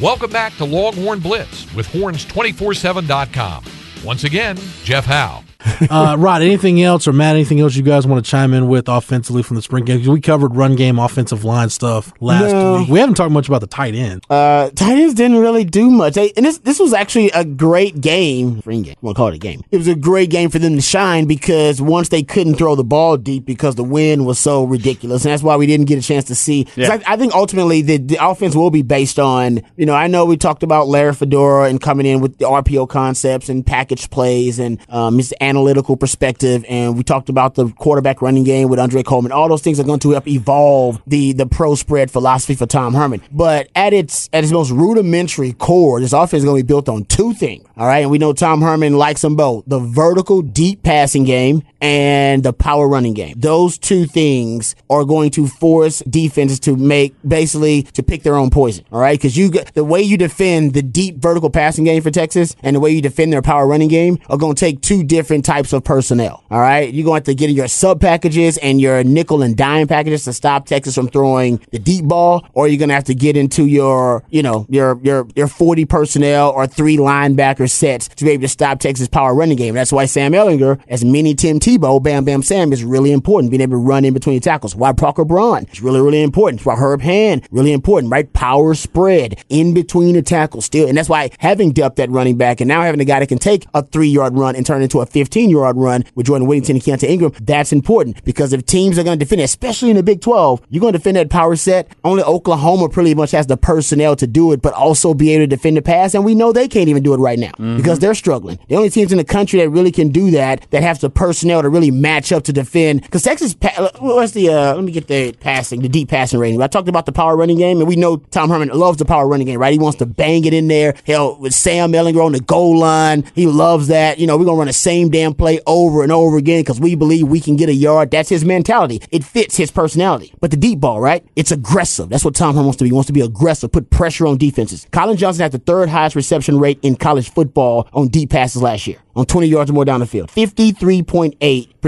Welcome 0.00 0.30
back 0.30 0.54
to 0.58 0.64
Longhorn 0.64 1.18
Blitz 1.18 1.74
with 1.74 1.88
horns247.com. 1.88 3.64
Once 4.04 4.22
again, 4.22 4.56
Jeff 4.84 5.06
Howe. 5.06 5.42
uh, 5.90 6.16
Rod, 6.18 6.42
anything 6.42 6.82
else 6.82 7.06
or 7.06 7.12
Matt, 7.12 7.34
anything 7.36 7.60
else 7.60 7.76
you 7.76 7.82
guys 7.82 8.06
want 8.06 8.24
to 8.24 8.30
chime 8.30 8.54
in 8.54 8.68
with 8.68 8.88
offensively 8.88 9.42
from 9.42 9.56
the 9.56 9.62
spring 9.62 9.84
game? 9.84 10.04
we 10.10 10.20
covered 10.20 10.56
run 10.56 10.76
game, 10.76 10.98
offensive 10.98 11.44
line 11.44 11.68
stuff 11.70 12.12
last 12.20 12.52
No. 12.52 12.78
week. 12.78 12.88
We 12.88 12.98
haven't 12.98 13.14
talked 13.16 13.32
much 13.32 13.48
about 13.48 13.60
the 13.60 13.66
tight 13.66 13.94
end. 13.94 14.24
Uh, 14.30 14.70
tight 14.70 14.98
ends 14.98 15.14
didn't 15.14 15.38
really 15.38 15.64
do 15.64 15.90
much. 15.90 16.14
They, 16.14 16.32
and 16.36 16.44
this 16.46 16.58
this 16.58 16.78
was 16.78 16.92
actually 16.92 17.30
a 17.30 17.44
great 17.44 18.00
game. 18.00 18.58
Spring 18.60 18.82
game. 18.82 18.96
We'll 19.02 19.14
call 19.14 19.28
it 19.28 19.34
a 19.34 19.38
game. 19.38 19.62
It 19.70 19.76
was 19.78 19.88
a 19.88 19.94
great 19.94 20.30
game 20.30 20.50
for 20.50 20.58
them 20.58 20.74
to 20.76 20.80
shine 20.80 21.26
because 21.26 21.80
once 21.80 22.08
they 22.08 22.22
couldn't 22.22 22.54
throw 22.54 22.74
the 22.74 22.84
ball 22.84 23.16
deep 23.16 23.44
because 23.44 23.74
the 23.74 23.84
wind 23.84 24.26
was 24.26 24.38
so 24.38 24.64
ridiculous, 24.64 25.24
and 25.24 25.32
that's 25.32 25.42
why 25.42 25.56
we 25.56 25.66
didn't 25.66 25.86
get 25.86 25.98
a 25.98 26.02
chance 26.02 26.24
to 26.26 26.34
see. 26.34 26.66
Yeah. 26.76 26.98
I, 27.06 27.14
I 27.14 27.16
think 27.16 27.34
ultimately 27.34 27.82
the, 27.82 27.98
the 27.98 28.18
offense 28.24 28.54
will 28.54 28.70
be 28.70 28.82
based 28.82 29.18
on. 29.18 29.60
You 29.76 29.86
know, 29.86 29.94
I 29.94 30.06
know 30.06 30.24
we 30.24 30.36
talked 30.36 30.62
about 30.62 30.88
Larry 30.88 31.14
Fedora 31.14 31.68
and 31.68 31.80
coming 31.80 32.06
in 32.06 32.20
with 32.20 32.38
the 32.38 32.46
RPO 32.46 32.88
concepts 32.88 33.48
and 33.48 33.64
package 33.66 34.10
plays 34.10 34.58
and 34.58 34.78
um, 34.88 35.16
his 35.18 35.34
analytical 35.50 35.96
perspective, 35.96 36.64
and 36.68 36.96
we 36.96 37.02
talked 37.02 37.28
about 37.28 37.56
the 37.56 37.68
quarterback 37.72 38.22
running 38.22 38.44
game 38.44 38.68
with 38.68 38.78
Andre 38.78 39.02
Coleman. 39.02 39.32
All 39.32 39.48
those 39.48 39.62
things 39.62 39.80
are 39.80 39.84
going 39.84 40.00
to 40.00 40.10
help 40.12 40.28
evolve 40.28 41.02
the 41.06 41.32
the 41.32 41.46
pro 41.46 41.74
spread 41.74 42.10
philosophy 42.10 42.54
for 42.54 42.66
Tom 42.66 42.94
Herman. 42.94 43.20
But 43.32 43.68
at 43.74 43.92
its 43.92 44.30
at 44.32 44.44
its 44.44 44.52
most 44.52 44.70
rudimentary 44.70 45.52
core, 45.52 46.00
this 46.00 46.12
offense 46.12 46.40
is 46.40 46.44
going 46.44 46.58
to 46.58 46.64
be 46.64 46.66
built 46.66 46.88
on 46.88 47.04
two 47.04 47.34
things. 47.34 47.66
All 47.76 47.86
right, 47.86 47.98
and 47.98 48.10
we 48.10 48.18
know 48.18 48.32
Tom 48.32 48.62
Herman 48.62 48.94
likes 48.96 49.22
them 49.22 49.36
both: 49.36 49.64
the 49.66 49.80
vertical 49.80 50.40
deep 50.42 50.82
passing 50.82 51.24
game 51.24 51.62
and 51.80 52.42
the 52.42 52.52
power 52.52 52.86
running 52.88 53.14
game. 53.14 53.34
Those 53.38 53.78
two 53.78 54.06
things 54.06 54.76
are 54.88 55.04
going 55.04 55.30
to 55.32 55.48
force 55.48 56.00
defenses 56.08 56.60
to 56.60 56.76
make 56.76 57.14
basically 57.26 57.82
to 57.82 58.02
pick 58.02 58.22
their 58.22 58.36
own 58.36 58.50
poison. 58.50 58.84
All 58.92 59.00
right, 59.00 59.18
because 59.18 59.36
you 59.36 59.50
the 59.74 59.84
way 59.84 60.00
you 60.02 60.16
defend 60.16 60.74
the 60.74 60.82
deep 60.82 61.16
vertical 61.16 61.50
passing 61.50 61.84
game 61.84 62.02
for 62.02 62.10
Texas 62.10 62.54
and 62.62 62.76
the 62.76 62.80
way 62.80 62.90
you 62.90 63.02
defend 63.02 63.32
their 63.32 63.42
power 63.42 63.66
running 63.66 63.88
game 63.88 64.18
are 64.28 64.38
going 64.38 64.54
to 64.54 64.60
take 64.60 64.80
two 64.80 65.02
different 65.02 65.39
different 65.40 65.58
types 65.58 65.72
of 65.72 65.84
personnel. 65.84 66.42
All 66.50 66.60
right. 66.60 66.92
You're 66.92 67.04
going 67.04 67.22
to 67.22 67.30
have 67.30 67.34
to 67.36 67.38
get 67.38 67.50
in 67.50 67.56
your 67.56 67.68
sub 67.68 68.00
packages 68.00 68.58
and 68.58 68.80
your 68.80 69.02
nickel 69.04 69.42
and 69.42 69.56
dime 69.56 69.88
packages 69.88 70.24
to 70.24 70.32
stop 70.32 70.66
Texas 70.66 70.94
from 70.94 71.08
throwing 71.08 71.60
the 71.70 71.78
deep 71.78 72.04
ball, 72.04 72.46
or 72.52 72.68
you're 72.68 72.78
going 72.78 72.88
to 72.88 72.94
have 72.94 73.04
to 73.04 73.14
get 73.14 73.36
into 73.36 73.66
your, 73.66 74.22
you 74.30 74.42
know, 74.42 74.66
your, 74.68 74.98
your, 75.02 75.26
your 75.34 75.48
40 75.48 75.84
personnel 75.86 76.50
or 76.50 76.66
three 76.66 76.96
linebacker 76.96 77.70
sets 77.70 78.08
to 78.08 78.24
be 78.24 78.30
able 78.32 78.42
to 78.42 78.48
stop 78.48 78.80
Texas 78.80 79.08
power 79.08 79.34
running 79.34 79.56
game. 79.56 79.74
That's 79.74 79.92
why 79.92 80.06
Sam 80.06 80.32
Ehlinger, 80.32 80.80
as 80.88 81.04
mini 81.04 81.34
Tim 81.34 81.60
Tebow, 81.60 82.02
Bam 82.02 82.24
Bam 82.24 82.42
Sam 82.42 82.72
is 82.72 82.84
really 82.84 83.12
important, 83.12 83.50
being 83.50 83.62
able 83.62 83.72
to 83.72 83.76
run 83.84 84.04
in 84.04 84.14
between 84.14 84.40
tackles. 84.40 84.74
Why 84.74 84.92
Parker 84.92 85.24
Braun 85.24 85.66
is 85.72 85.80
really, 85.80 86.00
really 86.00 86.22
important. 86.22 86.64
Why 86.64 86.76
Herb 86.76 87.00
Hand, 87.00 87.48
really 87.50 87.72
important, 87.72 88.12
right? 88.12 88.30
Power 88.32 88.74
spread 88.74 89.42
in 89.48 89.74
between 89.74 90.14
the 90.14 90.22
tackles 90.22 90.64
still. 90.64 90.88
And 90.88 90.96
that's 90.96 91.08
why 91.08 91.30
having 91.38 91.72
depth 91.72 91.98
at 91.98 92.10
running 92.10 92.36
back 92.36 92.60
and 92.60 92.68
now 92.68 92.82
having 92.82 93.00
a 93.00 93.04
guy 93.04 93.20
that 93.20 93.28
can 93.28 93.38
take 93.38 93.66
a 93.74 93.82
three 93.82 94.08
yard 94.08 94.36
run 94.36 94.56
and 94.56 94.66
turn 94.66 94.82
into 94.82 95.00
a 95.00 95.06
15 95.06 95.29
yard 95.36 95.76
run 95.76 96.04
with 96.14 96.26
Jordan 96.26 96.46
Whittington 96.46 96.76
and 96.76 96.82
Keaontay 96.82 97.08
Ingram, 97.08 97.32
that's 97.40 97.72
important 97.72 98.24
because 98.24 98.52
if 98.52 98.66
teams 98.66 98.98
are 98.98 99.04
going 99.04 99.18
to 99.18 99.24
defend 99.24 99.40
it, 99.40 99.44
especially 99.44 99.90
in 99.90 99.96
the 99.96 100.02
Big 100.02 100.20
12, 100.20 100.62
you're 100.68 100.80
going 100.80 100.92
to 100.92 100.98
defend 100.98 101.16
that 101.16 101.30
power 101.30 101.56
set. 101.56 101.88
Only 102.04 102.22
Oklahoma 102.22 102.88
pretty 102.88 103.14
much 103.14 103.30
has 103.32 103.46
the 103.46 103.56
personnel 103.56 104.16
to 104.16 104.26
do 104.26 104.52
it, 104.52 104.62
but 104.62 104.74
also 104.74 105.14
be 105.14 105.32
able 105.32 105.44
to 105.44 105.46
defend 105.46 105.76
the 105.76 105.82
pass. 105.82 106.14
And 106.14 106.24
we 106.24 106.34
know 106.34 106.52
they 106.52 106.68
can't 106.68 106.88
even 106.88 107.02
do 107.02 107.14
it 107.14 107.18
right 107.18 107.38
now 107.38 107.52
mm-hmm. 107.52 107.76
because 107.76 107.98
they're 107.98 108.14
struggling. 108.14 108.58
The 108.68 108.76
only 108.76 108.90
teams 108.90 109.12
in 109.12 109.18
the 109.18 109.24
country 109.24 109.60
that 109.60 109.68
really 109.70 109.92
can 109.92 110.08
do 110.10 110.30
that, 110.32 110.66
that 110.70 110.82
have 110.82 111.00
the 111.00 111.10
personnel 111.10 111.62
to 111.62 111.68
really 111.68 111.90
match 111.90 112.32
up 112.32 112.44
to 112.44 112.52
defend. 112.52 113.02
Because 113.02 113.22
Texas, 113.22 113.56
what's 113.98 114.32
the, 114.32 114.50
uh, 114.50 114.74
let 114.74 114.84
me 114.84 114.92
get 114.92 115.08
the 115.08 115.32
passing, 115.32 115.82
the 115.82 115.88
deep 115.88 116.08
passing 116.08 116.38
rating. 116.38 116.60
I 116.60 116.66
talked 116.66 116.88
about 116.88 117.06
the 117.06 117.12
power 117.12 117.36
running 117.36 117.58
game, 117.58 117.78
and 117.78 117.88
we 117.88 117.96
know 117.96 118.18
Tom 118.30 118.50
Herman 118.50 118.68
loves 118.68 118.98
the 118.98 119.04
power 119.04 119.26
running 119.26 119.46
game, 119.46 119.58
right? 119.58 119.72
He 119.72 119.78
wants 119.78 119.98
to 119.98 120.06
bang 120.06 120.44
it 120.44 120.54
in 120.54 120.68
there. 120.68 120.94
Hell, 121.06 121.36
with 121.38 121.54
Sam 121.54 121.92
Ehlinger 121.92 122.24
on 122.24 122.32
the 122.32 122.40
goal 122.40 122.78
line, 122.78 123.24
he 123.34 123.46
loves 123.46 123.88
that. 123.88 124.18
You 124.18 124.26
know, 124.26 124.36
we're 124.36 124.44
going 124.44 124.56
to 124.56 124.60
run 124.60 124.66
the 124.66 124.72
same 124.72 125.08
damn 125.20 125.34
play 125.34 125.60
over 125.66 126.02
and 126.02 126.10
over 126.10 126.38
again 126.38 126.60
because 126.60 126.80
we 126.80 126.94
believe 126.94 127.28
we 127.28 127.40
can 127.40 127.56
get 127.56 127.68
a 127.68 127.74
yard. 127.74 128.10
That's 128.10 128.30
his 128.30 128.44
mentality. 128.44 129.02
It 129.10 129.22
fits 129.22 129.56
his 129.56 129.70
personality. 129.70 130.32
But 130.40 130.50
the 130.50 130.56
deep 130.56 130.80
ball, 130.80 131.00
right? 131.00 131.24
It's 131.36 131.50
aggressive. 131.50 132.08
That's 132.08 132.24
what 132.24 132.34
Tom 132.34 132.54
Herman 132.54 132.64
wants 132.64 132.78
to 132.78 132.84
be. 132.84 132.88
He 132.88 132.94
wants 132.94 133.08
to 133.08 133.12
be 133.12 133.20
aggressive, 133.20 133.70
put 133.70 133.90
pressure 133.90 134.26
on 134.26 134.38
defenses. 134.38 134.86
Collin 134.92 135.18
Johnson 135.18 135.42
had 135.42 135.52
the 135.52 135.58
third 135.58 135.90
highest 135.90 136.16
reception 136.16 136.58
rate 136.58 136.78
in 136.82 136.96
college 136.96 137.30
football 137.30 137.86
on 137.92 138.08
deep 138.08 138.30
passes 138.30 138.62
last 138.62 138.86
year 138.86 138.98
on 139.14 139.26
20 139.26 139.46
yards 139.46 139.70
or 139.70 139.74
more 139.74 139.84
down 139.84 140.00
the 140.00 140.06
field. 140.06 140.30
53.8% 140.30 141.79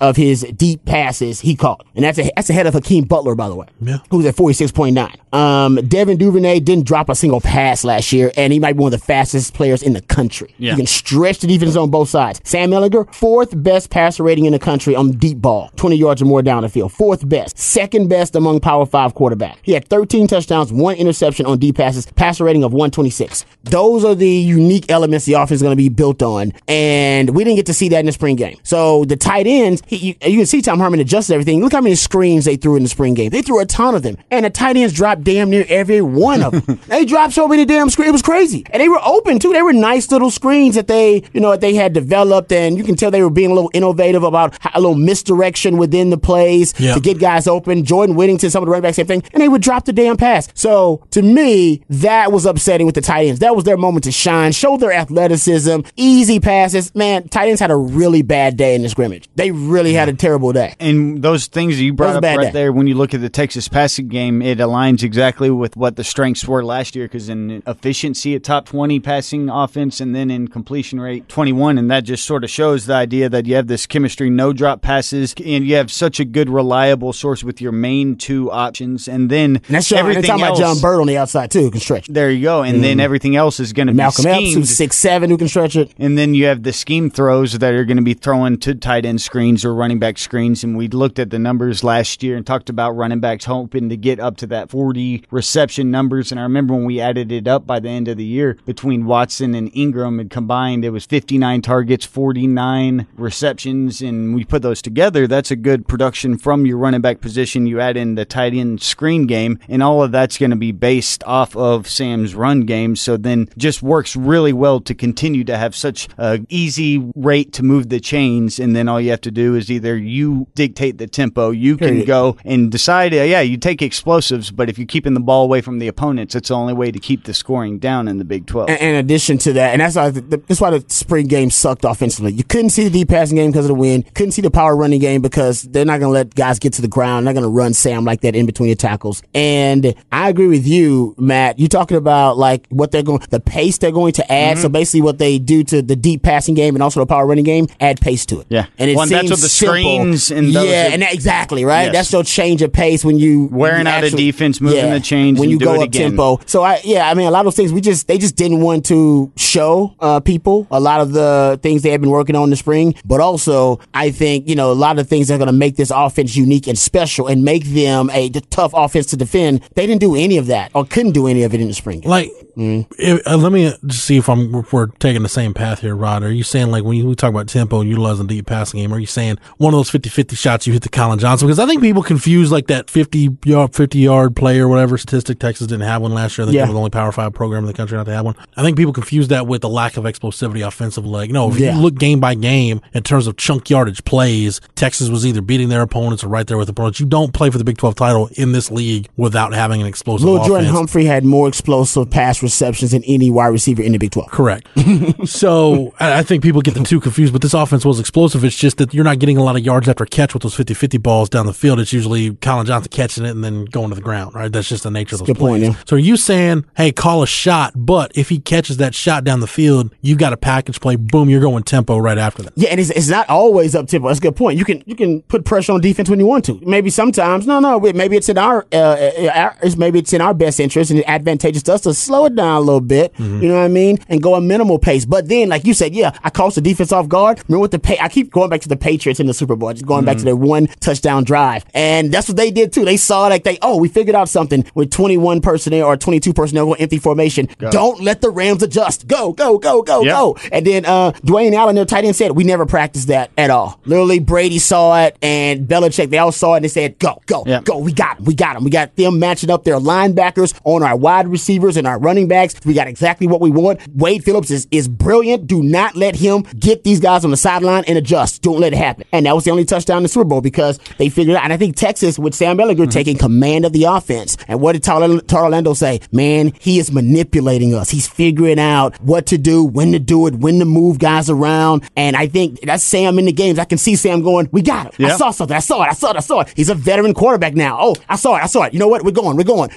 of 0.00 0.16
his 0.16 0.42
deep 0.56 0.84
passes 0.84 1.40
he 1.40 1.56
caught. 1.56 1.86
And 1.94 2.04
that's, 2.04 2.18
a, 2.18 2.30
that's 2.36 2.50
ahead 2.50 2.66
of 2.66 2.74
Hakeem 2.74 3.04
Butler, 3.04 3.34
by 3.34 3.48
the 3.48 3.54
way. 3.54 3.66
Yeah. 3.80 3.98
Who's 4.10 4.26
at 4.26 4.36
46.9. 4.36 5.34
Um, 5.36 5.76
Devin 5.86 6.16
Duvernay 6.16 6.60
didn't 6.60 6.86
drop 6.86 7.08
a 7.08 7.14
single 7.14 7.40
pass 7.40 7.84
last 7.84 8.12
year, 8.12 8.32
and 8.36 8.52
he 8.52 8.58
might 8.58 8.74
be 8.74 8.80
one 8.80 8.92
of 8.92 8.98
the 8.98 9.04
fastest 9.04 9.54
players 9.54 9.82
in 9.82 9.92
the 9.92 10.00
country. 10.02 10.54
Yeah. 10.58 10.72
He 10.72 10.78
can 10.78 10.86
stretch 10.86 11.40
the 11.40 11.46
defense 11.46 11.76
on 11.76 11.90
both 11.90 12.08
sides. 12.08 12.40
Sam 12.44 12.70
Ehlinger, 12.70 13.12
fourth 13.14 13.50
best 13.62 13.90
passer 13.90 14.22
rating 14.22 14.46
in 14.46 14.52
the 14.52 14.58
country 14.58 14.94
on 14.94 15.12
deep 15.12 15.38
ball, 15.40 15.70
20 15.76 15.96
yards 15.96 16.22
or 16.22 16.24
more 16.24 16.42
down 16.42 16.62
the 16.62 16.68
field. 16.68 16.92
Fourth 16.92 17.28
best. 17.28 17.58
Second 17.58 18.08
best 18.08 18.34
among 18.34 18.60
Power 18.60 18.86
5 18.86 19.14
quarterbacks. 19.14 19.56
He 19.62 19.72
had 19.72 19.86
13 19.88 20.26
touchdowns, 20.26 20.72
one 20.72 20.96
interception 20.96 21.46
on 21.46 21.58
deep 21.58 21.76
passes, 21.76 22.06
passer 22.06 22.44
rating 22.44 22.64
of 22.64 22.72
126. 22.72 23.44
Those 23.64 24.04
are 24.04 24.14
the 24.14 24.28
unique 24.28 24.90
elements 24.90 25.26
the 25.26 25.34
offense 25.34 25.52
is 25.52 25.62
going 25.62 25.72
to 25.72 25.76
be 25.76 25.88
built 25.88 26.22
on 26.22 26.52
and 26.68 27.30
we 27.30 27.44
didn't 27.44 27.56
get 27.56 27.66
to 27.66 27.74
see 27.74 27.88
that 27.90 28.00
in 28.00 28.06
the 28.06 28.12
spring 28.12 28.36
game. 28.36 28.58
So 28.62 29.04
the 29.04 29.16
tight 29.36 29.46
ends, 29.46 29.82
he, 29.86 29.96
you, 29.96 30.14
you, 30.22 30.38
can 30.38 30.46
see 30.46 30.62
Tom 30.62 30.80
Herman 30.80 31.00
adjusted 31.00 31.34
everything. 31.34 31.60
Look 31.60 31.72
how 31.72 31.80
many 31.80 31.94
screens 31.94 32.44
they 32.44 32.56
threw 32.56 32.76
in 32.76 32.82
the 32.82 32.88
spring 32.88 33.14
game. 33.14 33.30
They 33.30 33.42
threw 33.42 33.60
a 33.60 33.66
ton 33.66 33.94
of 33.94 34.02
them, 34.02 34.16
and 34.30 34.44
the 34.44 34.50
tight 34.50 34.76
ends 34.76 34.94
dropped 34.94 35.24
damn 35.24 35.50
near 35.50 35.64
every 35.68 36.00
one 36.00 36.42
of 36.42 36.66
them. 36.66 36.80
they 36.88 37.04
dropped 37.04 37.34
so 37.34 37.46
many 37.46 37.64
damn 37.64 37.90
screens. 37.90 38.08
It 38.08 38.12
was 38.12 38.22
crazy, 38.22 38.64
and 38.70 38.80
they 38.80 38.88
were 38.88 39.00
open 39.04 39.38
too. 39.38 39.52
They 39.52 39.62
were 39.62 39.72
nice 39.72 40.10
little 40.10 40.30
screens 40.30 40.74
that 40.76 40.86
they, 40.86 41.22
you 41.32 41.40
know, 41.40 41.50
that 41.50 41.60
they 41.60 41.74
had 41.74 41.92
developed, 41.92 42.52
and 42.52 42.78
you 42.78 42.84
can 42.84 42.96
tell 42.96 43.10
they 43.10 43.22
were 43.22 43.30
being 43.30 43.50
a 43.50 43.54
little 43.54 43.70
innovative 43.74 44.22
about 44.22 44.58
a 44.74 44.80
little 44.80 44.96
misdirection 44.96 45.76
within 45.76 46.10
the 46.10 46.18
plays 46.18 46.78
yep. 46.78 46.94
to 46.94 47.00
get 47.00 47.18
guys 47.18 47.46
open. 47.46 47.84
Jordan 47.84 48.16
Whittington, 48.16 48.50
some 48.50 48.62
of 48.62 48.66
the 48.66 48.70
running 48.70 48.82
backs, 48.82 48.96
same 48.96 49.06
thing, 49.06 49.22
and 49.32 49.42
they 49.42 49.48
would 49.48 49.62
drop 49.62 49.84
the 49.84 49.92
damn 49.92 50.16
pass. 50.16 50.48
So 50.54 51.04
to 51.10 51.22
me, 51.22 51.82
that 51.90 52.32
was 52.32 52.46
upsetting 52.46 52.86
with 52.86 52.94
the 52.94 53.00
tight 53.00 53.26
ends. 53.26 53.40
That 53.40 53.54
was 53.54 53.64
their 53.64 53.76
moment 53.76 54.04
to 54.04 54.12
shine, 54.12 54.52
show 54.52 54.76
their 54.76 54.92
athleticism, 54.92 55.80
easy 55.96 56.40
passes. 56.40 56.94
Man, 56.94 57.28
tight 57.28 57.48
ends 57.48 57.60
had 57.60 57.70
a 57.70 57.76
really 57.76 58.22
bad 58.22 58.56
day 58.56 58.74
in 58.74 58.82
the 58.82 58.88
scrimmage. 58.88 59.25
They 59.34 59.50
really 59.50 59.92
had 59.92 60.08
a 60.08 60.14
terrible 60.14 60.52
day. 60.52 60.74
And 60.80 61.22
those 61.22 61.46
things 61.46 61.80
you 61.80 61.92
brought 61.92 62.16
up 62.16 62.22
right 62.22 62.46
day. 62.46 62.50
there, 62.50 62.72
when 62.72 62.86
you 62.86 62.94
look 62.94 63.14
at 63.14 63.20
the 63.20 63.28
Texas 63.28 63.68
passing 63.68 64.08
game, 64.08 64.40
it 64.42 64.58
aligns 64.58 65.02
exactly 65.02 65.50
with 65.50 65.76
what 65.76 65.96
the 65.96 66.04
strengths 66.04 66.46
were 66.46 66.64
last 66.64 66.94
year. 66.96 67.06
Because 67.06 67.28
in 67.28 67.62
efficiency 67.66 68.34
at 68.34 68.44
top 68.44 68.66
twenty 68.66 69.00
passing 69.00 69.48
offense, 69.48 70.00
and 70.00 70.14
then 70.14 70.30
in 70.30 70.48
completion 70.48 71.00
rate 71.00 71.28
twenty 71.28 71.52
one, 71.52 71.78
and 71.78 71.90
that 71.90 72.04
just 72.04 72.24
sort 72.24 72.44
of 72.44 72.50
shows 72.50 72.86
the 72.86 72.94
idea 72.94 73.28
that 73.28 73.46
you 73.46 73.54
have 73.56 73.66
this 73.66 73.86
chemistry, 73.86 74.30
no 74.30 74.52
drop 74.52 74.82
passes, 74.82 75.34
and 75.44 75.66
you 75.66 75.74
have 75.76 75.90
such 75.90 76.20
a 76.20 76.24
good 76.24 76.48
reliable 76.48 77.12
source 77.12 77.42
with 77.44 77.60
your 77.60 77.72
main 77.72 78.16
two 78.16 78.50
options, 78.50 79.08
and 79.08 79.30
then 79.30 79.56
and 79.56 79.64
that's 79.68 79.92
everything 79.92 80.24
talking 80.24 80.44
else, 80.44 80.58
about 80.58 80.74
John 80.74 80.80
Burt 80.80 81.00
on 81.00 81.06
the 81.06 81.16
outside 81.16 81.50
too, 81.50 81.62
who 81.62 81.70
can 81.70 81.80
stretch. 81.80 82.06
There 82.08 82.30
you 82.30 82.42
go, 82.42 82.62
and 82.62 82.78
mm. 82.78 82.82
then 82.82 83.00
everything 83.00 83.36
else 83.36 83.60
is 83.60 83.72
going 83.72 83.88
to 83.88 83.92
be 83.92 83.96
Malcolm 83.96 84.26
Epps, 84.26 84.54
who's 84.54 84.76
six 84.76 84.96
seven, 84.96 85.30
who 85.30 85.36
can 85.36 85.48
stretch 85.48 85.76
it, 85.76 85.92
and 85.98 86.16
then 86.16 86.34
you 86.34 86.46
have 86.46 86.62
the 86.62 86.72
scheme 86.72 87.10
throws 87.10 87.52
that 87.58 87.74
are 87.74 87.84
going 87.84 87.96
to 87.96 88.02
be 88.02 88.14
throwing 88.14 88.58
to 88.58 88.74
tight 88.74 89.04
end 89.04 89.15
screens 89.18 89.64
or 89.64 89.74
running 89.74 89.98
back 89.98 90.18
screens. 90.18 90.64
And 90.64 90.76
we 90.76 90.88
looked 90.88 91.18
at 91.18 91.30
the 91.30 91.38
numbers 91.38 91.84
last 91.84 92.22
year 92.22 92.36
and 92.36 92.46
talked 92.46 92.70
about 92.70 92.92
running 92.92 93.20
backs 93.20 93.44
hoping 93.44 93.88
to 93.88 93.96
get 93.96 94.20
up 94.20 94.36
to 94.38 94.46
that 94.48 94.70
40 94.70 95.24
reception 95.30 95.90
numbers. 95.90 96.30
And 96.30 96.38
I 96.38 96.44
remember 96.44 96.74
when 96.74 96.84
we 96.84 97.00
added 97.00 97.32
it 97.32 97.46
up 97.46 97.66
by 97.66 97.80
the 97.80 97.88
end 97.88 98.08
of 98.08 98.16
the 98.16 98.24
year 98.24 98.56
between 98.64 99.06
Watson 99.06 99.54
and 99.54 99.70
Ingram 99.74 100.20
and 100.20 100.30
combined, 100.30 100.84
it 100.84 100.90
was 100.90 101.06
59 101.06 101.62
targets, 101.62 102.04
49 102.04 103.06
receptions. 103.14 104.02
And 104.02 104.34
we 104.34 104.44
put 104.44 104.62
those 104.62 104.82
together. 104.82 105.26
That's 105.26 105.50
a 105.50 105.56
good 105.56 105.86
production 105.88 106.38
from 106.38 106.66
your 106.66 106.78
running 106.78 107.00
back 107.00 107.20
position. 107.20 107.66
You 107.66 107.80
add 107.80 107.96
in 107.96 108.14
the 108.14 108.24
tight 108.24 108.54
end 108.54 108.82
screen 108.82 109.26
game, 109.26 109.58
and 109.68 109.82
all 109.82 110.02
of 110.02 110.12
that's 110.12 110.38
going 110.38 110.50
to 110.50 110.56
be 110.56 110.72
based 110.72 111.22
off 111.24 111.56
of 111.56 111.88
Sam's 111.88 112.34
run 112.34 112.62
game. 112.62 112.96
So 112.96 113.16
then 113.16 113.48
just 113.56 113.82
works 113.82 114.16
really 114.16 114.52
well 114.52 114.80
to 114.80 114.94
continue 114.94 115.44
to 115.44 115.56
have 115.56 115.74
such 115.74 116.08
a 116.18 116.40
easy 116.48 116.98
rate 117.14 117.52
to 117.54 117.62
move 117.62 117.88
the 117.88 118.00
chains, 118.00 118.58
and 118.58 118.74
then 118.74 118.88
all 118.88 119.00
you 119.00 119.05
have 119.10 119.20
to 119.22 119.30
do 119.30 119.54
is 119.54 119.70
either 119.70 119.96
you 119.96 120.46
dictate 120.54 120.98
the 120.98 121.06
tempo, 121.06 121.50
you 121.50 121.76
can 121.76 122.04
go 122.04 122.36
and 122.44 122.70
decide. 122.70 123.12
Uh, 123.12 123.22
yeah, 123.22 123.40
you 123.40 123.56
take 123.56 123.82
explosives, 123.82 124.50
but 124.50 124.68
if 124.68 124.78
you're 124.78 124.86
keeping 124.86 125.14
the 125.14 125.20
ball 125.20 125.44
away 125.44 125.60
from 125.60 125.78
the 125.78 125.88
opponents, 125.88 126.34
it's 126.34 126.48
the 126.48 126.54
only 126.54 126.74
way 126.74 126.90
to 126.90 126.98
keep 126.98 127.24
the 127.24 127.34
scoring 127.34 127.78
down 127.78 128.08
in 128.08 128.18
the 128.18 128.24
Big 128.24 128.46
Twelve. 128.46 128.68
And 128.68 128.80
in 128.80 128.94
addition 128.96 129.38
to 129.38 129.52
that, 129.54 129.72
and 129.72 129.80
that's 129.80 129.96
why 129.96 130.10
the, 130.10 130.20
that's 130.20 130.60
why 130.60 130.70
the 130.70 130.84
spring 130.88 131.26
game 131.26 131.50
sucked 131.50 131.84
offensively. 131.84 132.32
You 132.32 132.44
couldn't 132.44 132.70
see 132.70 132.84
the 132.84 132.90
deep 132.90 133.08
passing 133.08 133.36
game 133.36 133.50
because 133.50 133.64
of 133.64 133.68
the 133.68 133.74
wind. 133.74 134.12
Couldn't 134.14 134.32
see 134.32 134.42
the 134.42 134.50
power 134.50 134.76
running 134.76 135.00
game 135.00 135.22
because 135.22 135.62
they're 135.62 135.84
not 135.84 136.00
going 136.00 136.10
to 136.10 136.14
let 136.14 136.34
guys 136.34 136.58
get 136.58 136.72
to 136.74 136.82
the 136.82 136.88
ground. 136.88 137.26
They're 137.26 137.34
not 137.34 137.40
going 137.40 137.50
to 137.50 137.56
run 137.56 137.74
Sam 137.74 138.04
like 138.04 138.20
that 138.22 138.34
in 138.34 138.46
between 138.46 138.68
your 138.68 138.76
tackles. 138.76 139.22
And 139.34 139.94
I 140.12 140.28
agree 140.28 140.48
with 140.48 140.66
you, 140.66 141.14
Matt. 141.18 141.58
You're 141.58 141.68
talking 141.68 141.96
about 141.96 142.38
like 142.38 142.66
what 142.68 142.92
they're 142.92 143.02
going, 143.02 143.22
the 143.30 143.40
pace 143.40 143.78
they're 143.78 143.92
going 143.92 144.12
to 144.14 144.32
add. 144.32 144.54
Mm-hmm. 144.54 144.62
So 144.62 144.68
basically, 144.68 145.02
what 145.02 145.18
they 145.18 145.38
do 145.38 145.64
to 145.64 145.82
the 145.82 145.96
deep 145.96 146.22
passing 146.22 146.54
game 146.54 146.74
and 146.74 146.82
also 146.82 147.00
the 147.00 147.06
power 147.06 147.26
running 147.26 147.44
game, 147.44 147.66
add 147.80 148.00
pace 148.00 148.26
to 148.26 148.40
it. 148.40 148.46
Yeah, 148.48 148.66
and 148.78 148.90
it 148.90 148.95
well, 148.96 149.06
seems 149.06 149.28
that's 149.28 149.30
what 149.30 149.40
the 149.40 149.48
simple. 149.48 149.74
screens 149.74 150.30
and 150.30 150.48
yeah, 150.48 150.88
and 150.92 151.02
that, 151.02 151.14
exactly 151.14 151.64
right. 151.64 151.84
Yes. 151.84 151.92
That's 151.92 152.12
your 152.12 152.24
change 152.24 152.62
of 152.62 152.72
pace 152.72 153.04
when 153.04 153.18
you 153.18 153.46
wearing 153.46 153.86
you 153.86 153.92
out 153.92 154.04
a 154.04 154.10
defense, 154.10 154.60
moving 154.60 154.78
yeah, 154.78 154.94
the 154.94 155.00
chains 155.00 155.38
when 155.38 155.50
you 155.50 155.58
go 155.58 155.82
up 155.82 155.90
tempo. 155.90 156.40
So 156.46 156.62
I 156.62 156.80
yeah, 156.84 157.08
I 157.08 157.14
mean 157.14 157.26
a 157.26 157.30
lot 157.30 157.40
of 157.40 157.46
those 157.46 157.56
things 157.56 157.72
we 157.72 157.80
just 157.80 158.08
they 158.08 158.18
just 158.18 158.36
didn't 158.36 158.60
want 158.60 158.86
to 158.86 159.32
show 159.36 159.94
uh, 160.00 160.20
people 160.20 160.66
a 160.70 160.80
lot 160.80 161.00
of 161.00 161.12
the 161.12 161.58
things 161.62 161.82
they 161.82 161.90
had 161.90 162.00
been 162.00 162.10
working 162.10 162.36
on 162.36 162.44
in 162.44 162.50
the 162.50 162.56
spring, 162.56 162.94
but 163.04 163.20
also 163.20 163.80
I 163.94 164.10
think 164.10 164.48
you 164.48 164.54
know 164.54 164.72
a 164.72 164.74
lot 164.74 164.98
of 164.98 165.08
things 165.08 165.28
that 165.28 165.34
are 165.34 165.38
going 165.38 165.46
to 165.46 165.52
make 165.52 165.76
this 165.76 165.90
offense 165.90 166.36
unique 166.36 166.66
and 166.66 166.78
special 166.78 167.26
and 167.26 167.44
make 167.44 167.64
them 167.64 168.10
a 168.10 168.30
tough 168.30 168.72
offense 168.74 169.06
to 169.06 169.16
defend. 169.16 169.62
They 169.74 169.86
didn't 169.86 170.00
do 170.00 170.14
any 170.14 170.38
of 170.38 170.46
that 170.46 170.70
or 170.74 170.84
couldn't 170.84 171.12
do 171.12 171.26
any 171.26 171.42
of 171.42 171.54
it 171.54 171.60
in 171.60 171.68
the 171.68 171.74
spring. 171.74 172.02
Like, 172.02 172.30
mm. 172.56 172.86
if, 172.98 173.26
uh, 173.26 173.36
let 173.36 173.52
me 173.52 173.72
see 173.90 174.18
if 174.18 174.28
I'm 174.28 174.54
if 174.54 174.72
we're 174.72 174.86
taking 174.86 175.22
the 175.22 175.28
same 175.28 175.54
path 175.54 175.80
here, 175.80 175.94
Rod. 175.94 176.22
Are 176.22 176.32
you 176.32 176.42
saying 176.42 176.70
like 176.70 176.84
when 176.84 176.96
you, 176.96 177.06
we 177.06 177.14
talk 177.14 177.30
about 177.30 177.48
tempo 177.48 177.80
and 177.80 177.88
utilizing 177.88 178.26
deep 178.26 178.46
passing 178.46 178.80
game, 178.80 178.85
are 178.92 178.98
you 178.98 179.06
saying 179.06 179.38
one 179.58 179.74
of 179.74 179.78
those 179.78 179.90
50-50 179.90 180.36
shots 180.36 180.66
you 180.66 180.72
hit 180.72 180.82
to 180.82 180.88
Collin 180.88 181.18
Johnson? 181.18 181.48
Because 181.48 181.58
I 181.58 181.66
think 181.66 181.82
people 181.82 182.02
confuse 182.02 182.52
like 182.52 182.66
that 182.68 182.90
50 182.90 183.36
yard, 183.44 183.74
50 183.74 183.98
yard 183.98 184.36
play 184.36 184.58
or 184.58 184.68
whatever 184.68 184.98
statistic. 184.98 185.38
Texas 185.38 185.66
didn't 185.66 185.86
have 185.86 186.02
one 186.02 186.12
last 186.12 186.36
year. 186.36 186.44
I 186.44 186.46
think 186.46 186.56
yeah. 186.56 186.62
they 186.62 186.68
were 186.68 186.74
the 186.74 186.78
only 186.78 186.90
Power 186.90 187.12
Five 187.12 187.32
program 187.34 187.64
in 187.64 187.66
the 187.66 187.74
country 187.74 187.96
not 187.96 188.04
to 188.04 188.14
have 188.14 188.24
one. 188.24 188.36
I 188.56 188.62
think 188.62 188.76
people 188.76 188.92
confuse 188.92 189.28
that 189.28 189.46
with 189.46 189.62
the 189.62 189.68
lack 189.68 189.96
of 189.96 190.04
explosivity 190.04 190.66
offensive 190.66 191.06
leg. 191.06 191.32
No, 191.32 191.50
if 191.50 191.58
yeah. 191.58 191.74
you 191.74 191.80
look 191.80 191.94
game 191.94 192.20
by 192.20 192.34
game 192.34 192.80
in 192.92 193.02
terms 193.02 193.26
of 193.26 193.36
chunk 193.36 193.70
yardage 193.70 194.04
plays, 194.04 194.60
Texas 194.74 195.08
was 195.08 195.26
either 195.26 195.40
beating 195.40 195.68
their 195.68 195.82
opponents 195.82 196.24
or 196.24 196.28
right 196.28 196.46
there 196.46 196.56
with 196.56 196.66
the 196.66 196.72
opponents. 196.72 197.00
You 197.00 197.06
don't 197.06 197.32
play 197.32 197.50
for 197.50 197.58
the 197.58 197.64
Big 197.64 197.78
12 197.78 197.94
title 197.94 198.28
in 198.32 198.52
this 198.52 198.70
league 198.70 199.08
without 199.16 199.52
having 199.54 199.80
an 199.80 199.86
explosive 199.86 200.24
Little 200.24 200.38
offense. 200.40 200.48
Jordan 200.48 200.70
Humphrey 200.70 201.04
had 201.04 201.24
more 201.24 201.48
explosive 201.48 202.10
pass 202.10 202.42
receptions 202.42 202.92
than 202.92 203.04
any 203.04 203.30
wide 203.30 203.48
receiver 203.48 203.82
in 203.82 203.92
the 203.92 203.98
Big 203.98 204.10
12. 204.10 204.30
Correct. 204.30 204.68
so 205.28 205.94
I 206.00 206.22
think 206.22 206.42
people 206.42 206.62
get 206.62 206.74
the 206.74 206.84
two 206.84 207.00
confused, 207.00 207.32
but 207.32 207.42
this 207.42 207.54
offense 207.54 207.84
was 207.84 208.00
explosive. 208.00 208.44
It's 208.44 208.56
just 208.56 208.65
just 208.66 208.78
that 208.78 208.92
you're 208.92 209.04
not 209.04 209.20
getting 209.20 209.36
a 209.36 209.44
lot 209.44 209.54
of 209.54 209.64
yards 209.64 209.88
after 209.88 210.04
catch 210.04 210.34
with 210.34 210.42
those 210.42 210.56
50-50 210.56 211.00
balls 211.00 211.28
down 211.28 211.46
the 211.46 211.54
field. 211.54 211.78
It's 211.78 211.92
usually 211.92 212.34
Collin 212.34 212.66
Johnson 212.66 212.90
catching 212.90 213.24
it 213.24 213.30
and 213.30 213.44
then 213.44 213.64
going 213.66 213.90
to 213.90 213.94
the 213.94 214.00
ground, 214.00 214.34
right? 214.34 214.50
That's 214.50 214.68
just 214.68 214.82
the 214.82 214.90
nature 214.90 215.14
of 215.14 215.20
those 215.20 215.26
Good 215.26 215.36
point, 215.36 215.62
yeah. 215.62 215.74
So 215.86 215.94
are 215.94 216.00
you 216.00 216.16
saying, 216.16 216.64
hey, 216.76 216.90
call 216.90 217.22
a 217.22 217.28
shot, 217.28 217.74
but 217.76 218.10
if 218.16 218.28
he 218.28 218.40
catches 218.40 218.78
that 218.78 218.92
shot 218.92 219.22
down 219.22 219.38
the 219.38 219.46
field, 219.46 219.94
you've 220.00 220.18
got 220.18 220.32
a 220.32 220.36
package 220.36 220.80
play, 220.80 220.96
boom, 220.96 221.30
you're 221.30 221.40
going 221.40 221.62
tempo 221.62 221.96
right 221.96 222.18
after 222.18 222.42
that. 222.42 222.54
Yeah, 222.56 222.70
and 222.70 222.80
it's, 222.80 222.90
it's 222.90 223.08
not 223.08 223.28
always 223.28 223.76
up 223.76 223.86
tempo. 223.86 224.08
That's 224.08 224.18
a 224.18 224.22
good 224.22 224.34
point. 224.34 224.58
You 224.58 224.64
can 224.64 224.82
you 224.84 224.96
can 224.96 225.22
put 225.22 225.44
pressure 225.44 225.72
on 225.72 225.80
defense 225.80 226.10
when 226.10 226.18
you 226.18 226.26
want 226.26 226.44
to. 226.46 226.58
Maybe 226.62 226.90
sometimes, 226.90 227.46
no, 227.46 227.60
no. 227.60 227.78
Maybe 227.78 228.16
it's 228.16 228.28
in 228.28 228.36
our, 228.36 228.66
uh, 228.72 228.76
uh, 228.76 229.30
our 229.32 229.56
it's, 229.62 229.76
maybe 229.76 230.00
it's 230.00 230.12
in 230.12 230.20
our 230.20 230.34
best 230.34 230.58
interest 230.58 230.90
and 230.90 231.08
advantageous 231.08 231.62
to 231.64 231.74
us 231.74 231.82
to 231.82 231.94
slow 231.94 232.24
it 232.24 232.34
down 232.34 232.56
a 232.56 232.60
little 232.60 232.80
bit. 232.80 233.12
Mm-hmm. 233.14 233.42
You 233.42 233.48
know 233.48 233.56
what 233.56 233.64
I 233.64 233.68
mean, 233.68 233.98
and 234.08 234.20
go 234.20 234.34
a 234.34 234.40
minimal 234.40 234.80
pace. 234.80 235.04
But 235.04 235.28
then, 235.28 235.50
like 235.50 235.64
you 235.64 235.72
said, 235.72 235.94
yeah, 235.94 236.18
I 236.24 236.30
cost 236.30 236.56
the 236.56 236.60
defense 236.60 236.90
off 236.90 237.08
guard. 237.08 237.38
Remember 237.46 237.60
what 237.60 237.70
the 237.70 237.78
pay? 237.78 237.98
I 238.00 238.08
keep 238.08 238.32
going 238.32 238.50
back 238.50 238.55
to 238.62 238.68
the 238.68 238.76
Patriots 238.76 239.20
in 239.20 239.26
the 239.26 239.34
Super 239.34 239.56
Bowl. 239.56 239.72
Just 239.72 239.86
going 239.86 240.04
back 240.04 240.14
to 240.14 240.16
Mm-hmm. 240.16 240.24
their 240.26 240.36
one 240.36 240.66
touchdown 240.80 241.24
drive, 241.24 241.64
and 241.74 242.10
that's 242.12 242.26
what 242.28 242.36
they 242.36 242.50
did 242.50 242.72
too. 242.72 242.84
They 242.84 242.96
saw 242.96 243.26
like 243.28 243.44
they 243.44 243.58
oh 243.62 243.76
we 243.76 243.88
figured 243.88 244.16
out 244.16 244.28
something 244.28 244.64
with 244.74 244.90
21 244.90 245.40
personnel 245.42 245.86
or 245.86 245.96
22 245.96 246.32
personnel 246.32 246.66
going 246.66 246.80
empty 246.80 246.98
formation. 246.98 247.48
Don't 247.70 248.00
let 248.00 248.20
the 248.22 248.30
Rams 248.30 248.62
adjust. 248.62 249.06
Go 249.06 249.32
go 249.32 249.58
go 249.58 249.82
go 249.82 250.02
Yep. 250.02 250.12
go. 250.12 250.36
And 250.52 250.66
then 250.66 250.84
uh, 250.86 251.12
Dwayne 251.24 251.54
Allen, 251.54 251.74
their 251.76 251.84
tight 251.84 252.04
end, 252.04 252.16
said, 252.16 252.32
We 252.32 252.44
never 252.44 252.64
practiced 252.66 253.08
that 253.08 253.30
at 253.36 253.50
all. 253.50 253.78
Literally, 253.84 254.18
Brady 254.20 254.58
saw 254.58 255.04
it 255.04 255.16
and 255.22 255.66
Belichick, 255.68 256.10
they 256.10 256.18
all 256.18 256.32
saw 256.32 256.54
it 256.54 256.56
and 256.58 256.64
they 256.64 256.68
said, 256.68 256.98
Go, 256.98 257.20
go, 257.26 257.44
Yep. 257.46 257.64
go. 257.64 257.78
We 257.78 257.92
got 257.92 258.18
'em. 258.18 258.24
We 258.24 258.34
got 258.34 258.54
them. 258.54 258.64
We 258.64 258.70
got 258.70 258.96
them 258.96 259.18
matching 259.18 259.50
up 259.50 259.64
their 259.64 259.78
linebackers 259.78 260.58
on 260.64 260.82
our 260.82 260.96
wide 260.96 261.28
receivers 261.28 261.76
and 261.76 261.86
our 261.86 261.98
running 261.98 262.26
backs. 262.28 262.54
We 262.64 262.74
got 262.74 262.88
exactly 262.88 263.26
what 263.26 263.40
we 263.40 263.50
want. 263.50 263.80
Wade 263.94 264.24
Phillips 264.24 264.50
is, 264.50 264.66
is 264.70 264.88
brilliant. 264.88 265.46
Do 265.46 265.62
not 265.62 265.94
let 265.96 266.16
him 266.16 266.42
get 266.58 266.84
these 266.84 267.00
guys 267.00 267.24
on 267.24 267.30
the 267.30 267.36
sideline 267.36 267.84
and 267.86 267.98
adjust. 267.98 268.42
Don't 268.46 268.60
let 268.60 268.72
it 268.72 268.76
happen. 268.76 269.04
And 269.10 269.26
that 269.26 269.34
was 269.34 269.42
the 269.42 269.50
only 269.50 269.64
touchdown 269.64 269.96
in 269.96 270.02
the 270.04 270.08
Super 270.08 270.24
Bowl 270.24 270.40
because 270.40 270.78
they 270.98 271.08
figured 271.08 271.36
out. 271.36 271.42
And 271.42 271.52
I 271.52 271.56
think 271.56 271.74
Texas, 271.74 272.16
with 272.16 272.32
Sam 272.32 272.56
Ehlinger 272.58 272.76
mm-hmm. 272.76 272.90
taking 272.90 273.18
command 273.18 273.64
of 273.64 273.72
the 273.72 273.82
offense. 273.84 274.36
And 274.46 274.60
what 274.60 274.74
did 274.74 274.84
Tar- 274.84 275.00
Todd 275.00 275.42
Orlando 275.46 275.74
say? 275.74 275.98
Man, 276.12 276.52
he 276.60 276.78
is 276.78 276.92
manipulating 276.92 277.74
us. 277.74 277.90
He's 277.90 278.06
figuring 278.06 278.60
out 278.60 278.94
what 279.02 279.26
to 279.26 279.36
do, 279.36 279.64
when 279.64 279.90
to 279.90 279.98
do 279.98 280.28
it, 280.28 280.36
when 280.36 280.60
to 280.60 280.64
move 280.64 281.00
guys 281.00 281.28
around. 281.28 281.82
And 281.96 282.14
I 282.14 282.28
think 282.28 282.60
that's 282.60 282.84
Sam 282.84 283.18
in 283.18 283.24
the 283.24 283.32
games. 283.32 283.58
I 283.58 283.64
can 283.64 283.78
see 283.78 283.96
Sam 283.96 284.22
going, 284.22 284.48
We 284.52 284.62
got 284.62 284.94
him. 284.94 285.06
I 285.06 285.16
saw 285.16 285.32
something. 285.32 285.56
I 285.56 285.58
saw 285.58 285.82
it. 285.82 285.88
I 285.88 285.94
saw 285.94 286.10
it. 286.10 286.16
I 286.16 286.20
saw 286.20 286.40
it. 286.42 286.52
He's 286.54 286.70
a 286.70 286.76
veteran 286.76 287.14
quarterback 287.14 287.56
now. 287.56 287.78
Oh, 287.80 287.96
I 288.08 288.14
saw 288.14 288.36
it. 288.36 288.44
I 288.44 288.46
saw 288.46 288.62
it. 288.62 288.74
You 288.74 288.78
know 288.78 288.86
what? 288.86 289.02
We're 289.02 289.10
going. 289.10 289.36
We're 289.36 289.42
going. 289.42 289.70